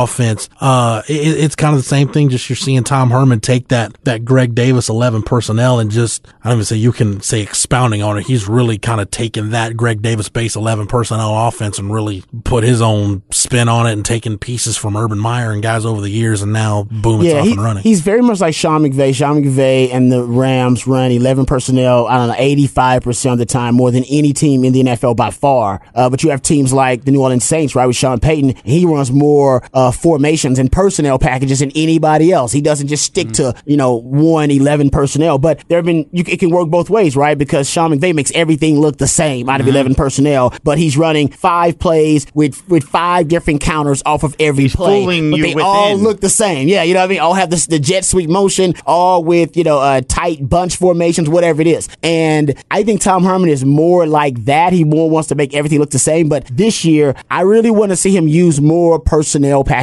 Uh, 0.61 1.03
it, 1.09 1.13
it's 1.13 1.55
kind 1.57 1.75
of 1.75 1.81
the 1.83 1.89
same 1.89 2.09
thing. 2.09 2.29
Just 2.29 2.49
you're 2.49 2.57
seeing 2.57 2.85
Tom 2.85 3.11
Herman 3.11 3.41
take 3.41 3.69
that 3.69 3.93
that 4.05 4.25
Greg 4.25 4.55
Davis 4.55 4.89
eleven 4.89 5.23
personnel 5.23 5.79
and 5.79 5.91
just 5.91 6.27
I 6.43 6.49
don't 6.49 6.59
even 6.59 6.65
say 6.65 6.77
you 6.77 6.93
can 6.93 7.21
say 7.21 7.41
expounding 7.43 8.03
on 8.03 8.19
it. 8.19 8.27
He's 8.27 8.49
really 8.49 8.79
kind 8.79 9.01
of 9.01 9.11
taken 9.11 9.51
that 9.51 9.77
Greg 9.77 10.03
Davis 10.03 10.29
base 10.29 10.57
eleven 10.57 10.87
personnel 10.87 11.49
offense 11.49 11.79
and 11.79 11.93
really 11.93 12.23
put 12.45 12.65
his 12.65 12.81
own 12.83 13.23
spin 13.31 13.69
on 13.69 13.87
it 13.87 13.93
and 13.93 14.05
taken 14.05 14.39
pieces 14.39 14.77
from 14.77 14.97
Urban 14.97 15.19
Meyer 15.19 15.53
and 15.53 15.63
guys 15.63 15.85
over 15.85 16.01
the 16.01 16.11
years, 16.11 16.43
and 16.43 16.53
now 16.53 16.85
boom, 16.85 17.21
it's 17.21 17.33
yeah, 17.33 17.41
off 17.41 17.47
he- 17.47 17.53
and 17.53 17.63
running. 17.63 17.83
he's 17.83 18.01
very 18.01 18.23
much 18.23 18.41
like 18.41 18.55
Sean 18.55 18.83
McVay. 18.83 19.15
Sean 19.15 19.43
McVay 19.43 19.93
and 19.93 20.11
the 20.13 20.23
Rams 20.23 20.87
run 20.87 21.11
11 21.11 21.47
personnel, 21.47 22.07
I 22.07 22.17
don't 22.19 22.29
know, 22.29 22.35
85% 22.35 23.33
of 23.33 23.39
the 23.39 23.47
time, 23.47 23.75
more 23.75 23.91
than 23.91 24.05
any 24.05 24.33
team 24.33 24.65
in 24.65 24.73
the 24.73 24.83
NFL 24.83 25.17
by 25.17 25.31
far. 25.31 25.81
Uh, 25.95 26.09
but 26.11 26.23
you 26.23 26.31
have 26.31 26.43
teams 26.43 26.73
like 26.73 27.05
the 27.05 27.11
New 27.11 27.23
Orleans 27.23 27.45
Saints, 27.45 27.75
right, 27.75 27.87
with 27.87 27.97
Sean 27.97 28.21
Payton. 28.21 28.55
He 28.65 28.85
runs 28.85 29.11
more 29.11 29.63
uh, 29.73 29.88
formations 29.93 30.59
and 30.59 30.71
personnel 30.71 31.19
packages 31.19 31.61
than 31.61 31.71
anybody 31.75 32.33
else. 32.33 32.53
He 32.53 32.61
doesn't 32.61 32.89
just 32.89 33.05
stick 33.05 33.33
to, 33.33 33.55
you 33.65 33.77
know, 33.77 33.95
one 33.95 34.51
11 34.51 34.91
personnel. 34.91 35.39
But 35.39 35.63
there 35.69 35.79
have 35.79 35.85
been, 35.85 36.09
you, 36.13 36.25
it 36.27 36.39
can 36.41 36.51
work 36.51 36.69
both 36.69 36.91
ways, 36.91 37.17
right? 37.17 37.37
Because 37.37 37.69
Sean 37.69 37.93
McVay 37.93 38.15
makes 38.15 38.31
everything 38.33 38.79
look 38.81 38.99
the 38.99 39.07
same 39.07 39.49
out 39.49 39.61
of 39.61 39.69
11 39.69 39.95
personnel, 39.95 40.53
but 40.65 40.79
he's 40.79 40.97
running 40.97 41.29
five 41.29 41.79
plays 41.79 42.27
with, 42.35 42.67
with 42.69 42.85
five 42.85 43.29
different 43.29 43.61
counters 43.61 44.03
off 44.07 44.23
of 44.23 44.35
every 44.41 44.69
play. 44.69 45.03
fooling 45.03 45.31
but 45.31 45.37
you 45.39 45.55
they 45.55 45.61
all 45.61 45.97
look 45.97 46.21
the 46.21 46.29
same. 46.29 46.69
Yeah, 46.69 46.83
you 46.83 46.95
know 46.95 47.01
what 47.01 47.07
I 47.07 47.09
mean? 47.09 47.21
All 47.21 47.35
have 47.35 47.51
this 47.51 47.67
the 47.67 47.79
jet 47.79 48.05
sweep 48.05 48.31
motion, 48.31 48.75
all 48.87 49.25
with, 49.25 49.57
you 49.57 49.65
know, 49.65 49.79
uh, 49.79 50.01
tight 50.09 50.49
bunch 50.49 50.77
formations, 50.77 51.29
whatever 51.29 51.61
it 51.61 51.67
is. 51.67 51.89
And 52.03 52.55
I 52.71 52.83
think 52.83 53.01
Tom 53.01 53.25
Herman 53.25 53.49
is 53.49 53.65
more 53.65 54.07
like 54.07 54.45
that. 54.45 54.73
He 54.73 54.85
more 54.85 55.11
wants 55.11 55.29
to 55.29 55.35
make 55.35 55.55
everything 55.55 55.79
look 55.79 55.91
the 55.91 55.99
same. 55.99 56.29
But 56.29 56.47
this 56.47 56.85
year, 56.85 57.15
I 57.31 57.43
really 57.43 57.71
want 57.71 57.91
to 57.91 57.97
see 57.97 58.17
him 58.17 58.29
use 58.29 58.61
more 58.61 58.99
personnel 58.99 59.65
packages. 59.65 59.78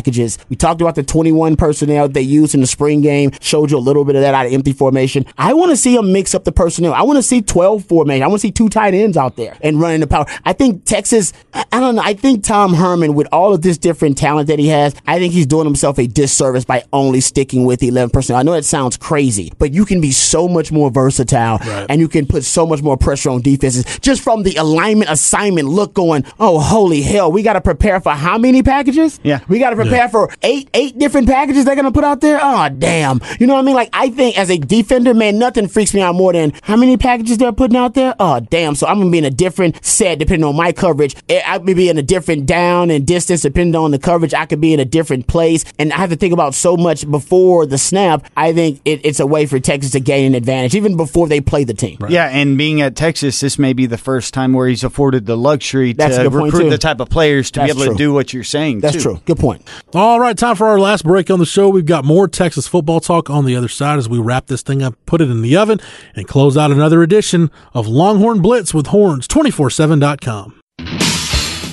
We 0.49 0.55
talked 0.55 0.81
about 0.81 0.95
the 0.95 1.03
21 1.03 1.55
personnel 1.55 2.07
they 2.09 2.21
used 2.21 2.53
in 2.55 2.61
the 2.61 2.67
spring 2.67 3.01
game, 3.01 3.31
showed 3.41 3.71
you 3.71 3.77
a 3.77 3.79
little 3.79 4.05
bit 4.05 4.15
of 4.15 4.21
that 4.21 4.33
out 4.33 4.45
of 4.45 4.53
empty 4.53 4.73
formation. 4.73 5.25
I 5.37 5.53
want 5.53 5.71
to 5.71 5.77
see 5.77 5.95
them 5.95 6.11
mix 6.13 6.35
up 6.35 6.43
the 6.43 6.51
personnel. 6.51 6.93
I 6.93 7.01
want 7.03 7.17
to 7.17 7.23
see 7.23 7.41
12 7.41 7.85
formation. 7.85 8.23
I 8.23 8.27
want 8.27 8.41
to 8.41 8.47
see 8.47 8.51
two 8.51 8.69
tight 8.69 8.93
ends 8.93 9.17
out 9.17 9.35
there 9.35 9.57
and 9.61 9.79
running 9.79 9.99
the 10.01 10.07
power. 10.07 10.25
I 10.43 10.53
think 10.53 10.85
Texas, 10.85 11.33
I 11.53 11.79
don't 11.79 11.95
know. 11.95 12.01
I 12.03 12.13
think 12.13 12.43
Tom 12.43 12.73
Herman, 12.73 13.13
with 13.15 13.27
all 13.31 13.53
of 13.53 13.61
this 13.61 13.77
different 13.77 14.17
talent 14.17 14.47
that 14.47 14.59
he 14.59 14.67
has, 14.69 14.93
I 15.07 15.19
think 15.19 15.33
he's 15.33 15.45
doing 15.47 15.65
himself 15.65 15.97
a 15.99 16.07
disservice 16.07 16.65
by 16.65 16.83
only 16.93 17.21
sticking 17.21 17.65
with 17.65 17.79
the 17.79 17.87
11 17.89 18.09
personnel. 18.11 18.39
I 18.39 18.43
know 18.43 18.53
that 18.53 18.65
sounds 18.65 18.97
crazy, 18.97 19.51
but 19.57 19.73
you 19.73 19.85
can 19.85 20.01
be 20.01 20.11
so 20.11 20.47
much 20.47 20.71
more 20.71 20.89
versatile 20.91 21.57
Right. 21.65 21.85
and 21.89 21.99
you 22.01 22.07
can 22.07 22.25
put 22.25 22.43
so 22.43 22.65
much 22.65 22.81
more 22.81 22.97
pressure 22.97 23.29
on 23.29 23.41
defenses 23.41 23.85
just 23.99 24.21
from 24.21 24.43
the 24.43 24.55
alignment 24.55 25.09
assignment 25.09 25.67
look 25.69 25.93
going, 25.93 26.25
oh, 26.39 26.59
holy 26.59 27.01
hell, 27.01 27.31
we 27.31 27.43
got 27.43 27.53
to 27.53 27.61
prepare 27.61 27.99
for 28.01 28.11
how 28.11 28.37
many 28.37 28.61
packages? 28.63 29.19
Yeah. 29.23 29.39
We 29.47 29.59
got 29.59 29.69
to 29.71 29.75
prepare 29.75 29.84
prepare 29.89 30.09
for 30.09 30.29
eight 30.43 30.69
eight 30.73 30.97
different 30.97 31.27
packages 31.27 31.65
they're 31.65 31.75
gonna 31.75 31.91
put 31.91 32.03
out 32.03 32.21
there. 32.21 32.39
Oh 32.41 32.69
damn, 32.69 33.19
you 33.39 33.47
know 33.47 33.53
what 33.55 33.61
I 33.61 33.63
mean? 33.63 33.75
Like 33.75 33.89
I 33.93 34.09
think 34.09 34.37
as 34.37 34.49
a 34.49 34.57
defender, 34.57 35.13
man, 35.13 35.39
nothing 35.39 35.67
freaks 35.67 35.93
me 35.93 36.01
out 36.01 36.15
more 36.15 36.33
than 36.33 36.53
how 36.63 36.75
many 36.75 36.97
packages 36.97 37.37
they're 37.37 37.51
putting 37.51 37.77
out 37.77 37.93
there. 37.93 38.15
Oh 38.19 38.39
damn, 38.39 38.75
so 38.75 38.87
I'm 38.87 38.99
gonna 38.99 39.11
be 39.11 39.17
in 39.17 39.25
a 39.25 39.29
different 39.29 39.83
set 39.85 40.19
depending 40.19 40.43
on 40.43 40.55
my 40.55 40.71
coverage. 40.71 41.15
Eh, 41.29 41.41
I 41.45 41.57
could 41.59 41.75
be 41.75 41.89
in 41.89 41.97
a 41.97 42.03
different 42.03 42.45
down 42.45 42.89
and 42.89 43.05
distance 43.05 43.41
depending 43.41 43.75
on 43.75 43.91
the 43.91 43.99
coverage. 43.99 44.33
I 44.33 44.45
could 44.45 44.61
be 44.61 44.73
in 44.73 44.79
a 44.79 44.85
different 44.85 45.27
place, 45.27 45.65
and 45.79 45.91
I 45.93 45.97
have 45.97 46.09
to 46.09 46.15
think 46.15 46.33
about 46.33 46.53
so 46.53 46.77
much 46.77 47.09
before 47.09 47.65
the 47.65 47.77
snap. 47.77 48.25
I 48.35 48.53
think 48.53 48.81
it, 48.85 49.01
it's 49.03 49.19
a 49.19 49.25
way 49.27 49.45
for 49.45 49.59
Texas 49.59 49.91
to 49.91 49.99
gain 49.99 50.25
an 50.27 50.35
advantage 50.35 50.75
even 50.75 50.97
before 50.97 51.27
they 51.27 51.41
play 51.41 51.63
the 51.63 51.73
team. 51.73 51.97
Yeah, 52.09 52.27
and 52.27 52.57
being 52.57 52.81
at 52.81 52.95
Texas, 52.95 53.39
this 53.39 53.57
may 53.59 53.73
be 53.73 53.85
the 53.85 53.97
first 53.97 54.33
time 54.33 54.53
where 54.53 54.67
he's 54.67 54.83
afforded 54.83 55.25
the 55.25 55.37
luxury 55.37 55.93
That's 55.93 56.17
to 56.17 56.29
recruit 56.29 56.69
the 56.69 56.77
type 56.77 56.99
of 56.99 57.09
players 57.09 57.51
to 57.51 57.59
That's 57.61 57.73
be 57.73 57.77
able 57.77 57.85
true. 57.85 57.93
to 57.93 57.97
do 57.97 58.13
what 58.13 58.33
you're 58.33 58.43
saying. 58.43 58.81
That's 58.81 58.95
too. 58.95 59.01
true. 59.01 59.21
Good 59.25 59.37
point. 59.37 59.67
All 59.93 60.19
right, 60.19 60.37
time 60.37 60.55
for 60.55 60.67
our 60.67 60.79
last 60.79 61.03
break 61.03 61.29
on 61.29 61.39
the 61.39 61.45
show. 61.45 61.69
We've 61.69 61.85
got 61.85 62.05
more 62.05 62.27
Texas 62.27 62.67
football 62.67 62.99
talk 62.99 63.29
on 63.29 63.45
the 63.45 63.55
other 63.55 63.67
side 63.67 63.97
as 63.97 64.09
we 64.09 64.17
wrap 64.17 64.47
this 64.47 64.61
thing 64.61 64.81
up, 64.81 64.95
put 65.05 65.21
it 65.21 65.29
in 65.29 65.41
the 65.41 65.55
oven, 65.55 65.79
and 66.15 66.27
close 66.27 66.57
out 66.57 66.71
another 66.71 67.01
edition 67.03 67.51
of 67.73 67.87
Longhorn 67.87 68.41
Blitz 68.41 68.73
with 68.73 68.87
Horns247.com. 68.87 70.61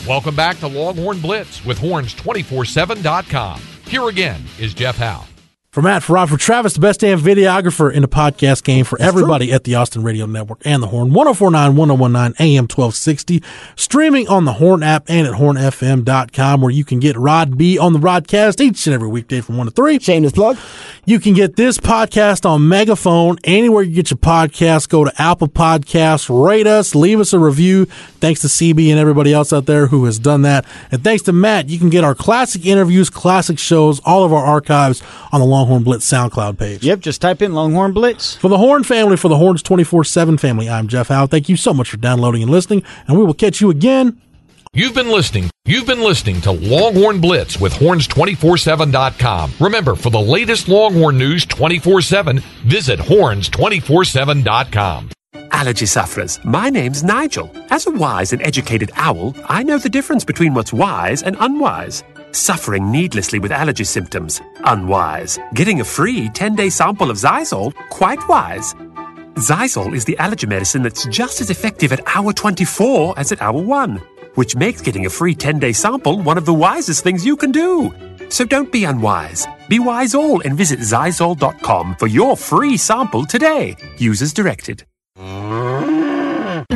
Welcome 0.07 0.35
back 0.35 0.59
to 0.59 0.67
Longhorn 0.67 1.21
Blitz 1.21 1.65
with 1.65 1.79
Horns247.com. 1.79 3.61
Here 3.87 4.09
again 4.09 4.43
is 4.59 4.75
Jeff 4.75 4.97
Howe. 4.97 5.25
For 5.73 5.81
Matt, 5.81 6.03
for 6.03 6.13
Rob, 6.13 6.29
for 6.29 6.37
Travis, 6.37 6.75
the 6.75 6.81
best 6.81 7.01
damn 7.01 7.19
videographer 7.19 7.91
in 7.91 8.03
the 8.03 8.09
podcast 8.09 8.63
game 8.63 8.85
for 8.85 9.01
everybody 9.01 9.51
at 9.51 9.65
the 9.65 9.75
Austin 9.75 10.03
Radio 10.03 10.27
Network 10.27 10.61
and 10.67 10.83
the 10.83 10.89
Horn. 10.89 11.15
1049, 11.15 11.75
1019, 11.75 12.35
AM 12.47 12.65
1260. 12.65 13.43
Streaming 13.75 14.29
on 14.29 14.45
the 14.45 14.53
Horn 14.53 14.83
app 14.83 15.09
and 15.09 15.27
at 15.27 15.33
hornfm.com 15.33 16.61
where 16.61 16.71
you 16.71 16.85
can 16.85 17.01
get 17.01 17.17
Rod 17.17 17.57
B 17.57 17.79
on 17.79 17.95
the 17.95 17.99
Rodcast 17.99 18.61
each 18.61 18.87
and 18.87 18.93
every 18.93 19.09
weekday 19.09 19.41
from 19.41 19.57
1 19.57 19.69
to 19.69 19.73
3. 19.73 19.99
Shameless 19.99 20.35
plug. 20.35 20.59
You 21.07 21.19
can 21.19 21.33
get 21.33 21.57
this 21.57 21.79
podcast 21.79 22.45
on 22.45 22.69
Megaphone 22.69 23.39
anywhere 23.43 23.83
you 23.83 23.95
get 23.95 24.11
your 24.11 24.19
podcast. 24.19 24.91
Go 24.91 25.07
to 25.07 25.23
Apple 25.23 25.49
Podcasts, 25.49 26.29
rate 26.29 26.67
us, 26.67 26.95
leave 26.95 27.19
us 27.19 27.33
a 27.33 27.39
review. 27.39 27.87
Thanks 28.21 28.43
to 28.43 28.47
CB 28.47 28.91
and 28.91 29.01
everybody 29.01 29.33
else 29.33 29.55
out 29.55 29.65
there 29.65 29.87
who 29.87 30.05
has 30.05 30.19
done 30.19 30.43
that. 30.43 30.67
And 30.91 31.03
thanks 31.03 31.23
to 31.23 31.33
Matt, 31.33 31.71
you 31.71 31.79
can 31.79 31.89
get 31.89 32.05
our 32.05 32.15
classic 32.15 32.67
interviews, 32.67 33.09
classic 33.09 33.59
shows, 33.59 34.01
all 34.05 34.23
of 34.23 34.35
our 34.35 34.45
archives 34.45 35.03
on 35.33 35.41
the 35.41 35.47
Longhorn 35.63 35.85
Blitz 35.85 36.11
SoundCloud 36.11 36.59
page. 36.59 36.83
Yep, 36.83 36.99
just 36.99 37.21
type 37.21 37.41
in 37.41 37.55
Longhorn 37.55 37.93
Blitz. 37.93 38.35
For 38.35 38.49
the 38.49 38.59
Horn 38.59 38.83
family, 38.83 39.17
for 39.17 39.29
the 39.29 39.37
Horns 39.37 39.63
24 39.63 40.03
7 40.03 40.37
family, 40.37 40.69
I'm 40.69 40.89
Jeff 40.89 41.07
Howe. 41.07 41.29
Thank 41.29 41.49
you 41.49 41.57
so 41.57 41.73
much 41.73 41.89
for 41.89 41.99
downloading 41.99 42.43
and 42.43 42.51
listening, 42.51 42.83
and 43.07 43.17
we 43.17 43.25
will 43.25 43.33
catch 43.33 43.61
you 43.61 43.71
again. 43.71 44.21
You've 44.73 44.95
been 44.95 45.13
listening. 45.13 45.51
You've 45.65 45.87
been 45.87 46.01
listening 46.01 46.41
to 46.41 46.51
Longhorn 46.51 47.21
Blitz 47.21 47.61
with 47.61 47.73
horns247.com. 47.75 49.53
Remember, 49.61 49.95
for 49.95 50.11
the 50.11 50.21
latest 50.21 50.69
Longhorn 50.69 51.17
news 51.17 51.47
24/7, 51.47 52.41
visit 52.65 52.99
horns247.com. 52.99 55.11
Allergy 55.53 55.87
sufferers, 55.87 56.41
my 56.45 56.71
name's 56.71 57.05
Nigel. 57.05 57.49
As 57.71 57.87
a 57.87 57.93
wise 57.93 58.33
and 58.33 58.43
educated 58.43 58.91
owl, 58.97 59.37
I 59.49 59.63
know 59.63 59.79
the 59.79 59.89
difference 59.89 60.25
between 60.25 60.55
what's 60.55 60.73
wise 60.73 61.23
and 61.23 61.37
unwise. 61.39 62.03
Suffering 62.33 62.91
needlessly 62.91 63.39
with 63.39 63.53
allergy 63.53 63.85
symptoms, 63.85 64.41
unwise. 64.65 65.39
Getting 65.53 65.81
a 65.81 65.85
free 65.85 66.31
10 66.31 66.55
day 66.55 66.71
sample 66.71 67.11
of 67.11 67.19
Xyzal, 67.19 67.75
quite 67.91 68.27
wise. 68.27 68.73
Xyzal 69.35 69.95
is 69.95 70.07
the 70.07 70.17
allergy 70.17 70.47
medicine 70.47 70.83
that's 70.83 71.05
just 71.07 71.43
as 71.43 71.51
effective 71.51 71.93
at 71.93 72.01
hour 72.17 72.33
24 72.33 73.19
as 73.19 73.33
at 73.33 73.43
hour 73.43 73.61
1, 73.61 73.97
which 74.35 74.57
makes 74.57 74.81
getting 74.81 75.05
a 75.05 75.11
free 75.11 75.35
10 75.35 75.59
day 75.59 75.73
sample 75.73 76.23
one 76.23 76.39
of 76.39 76.47
the 76.47 76.55
wisest 76.55 77.05
things 77.05 77.27
you 77.27 77.37
can 77.37 77.53
do. 77.53 77.93
So 78.31 78.47
don't 78.47 78.73
be 78.73 78.85
unwise. 78.85 79.47
Be 79.69 79.79
wise 79.79 80.15
all 80.15 80.41
and 80.41 80.57
visit 80.57 80.81
Xyzal.com 80.81 81.97
for 81.97 82.07
your 82.07 82.35
free 82.35 82.79
sample 82.79 83.27
today. 83.27 83.77
Use 83.99 84.23
as 84.23 84.33
directed. 84.33 84.85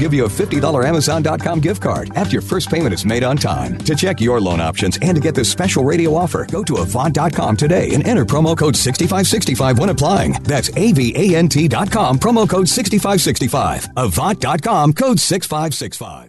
give 0.00 0.12
you 0.12 0.24
a 0.24 0.28
$50 0.28 0.84
Amazon.com 0.84 1.60
gift 1.60 1.82
card 1.82 2.10
after 2.16 2.32
your 2.32 2.42
first 2.42 2.70
payment 2.70 2.92
is 2.92 3.04
made 3.04 3.22
on 3.22 3.36
time. 3.36 3.78
To 3.78 3.94
check 3.94 4.20
your 4.20 4.40
loan 4.40 4.60
options 4.60 4.98
and 5.02 5.14
to 5.16 5.20
get 5.20 5.34
this 5.34 5.50
special 5.50 5.84
radio 5.84 6.14
offer, 6.14 6.46
go 6.46 6.64
to 6.64 6.78
Avant.com 6.78 7.56
today 7.56 7.90
and 7.92 8.04
enter 8.06 8.24
promo 8.24 8.56
code 8.56 8.74
6565 8.74 9.78
when 9.78 9.90
applying. 9.90 10.32
That's 10.42 10.70
AVANT.com, 10.70 12.18
promo 12.18 12.48
code 12.48 12.68
6565. 12.68 13.88
Avant.com, 13.96 14.92
code 14.94 15.20
6565. 15.20 16.28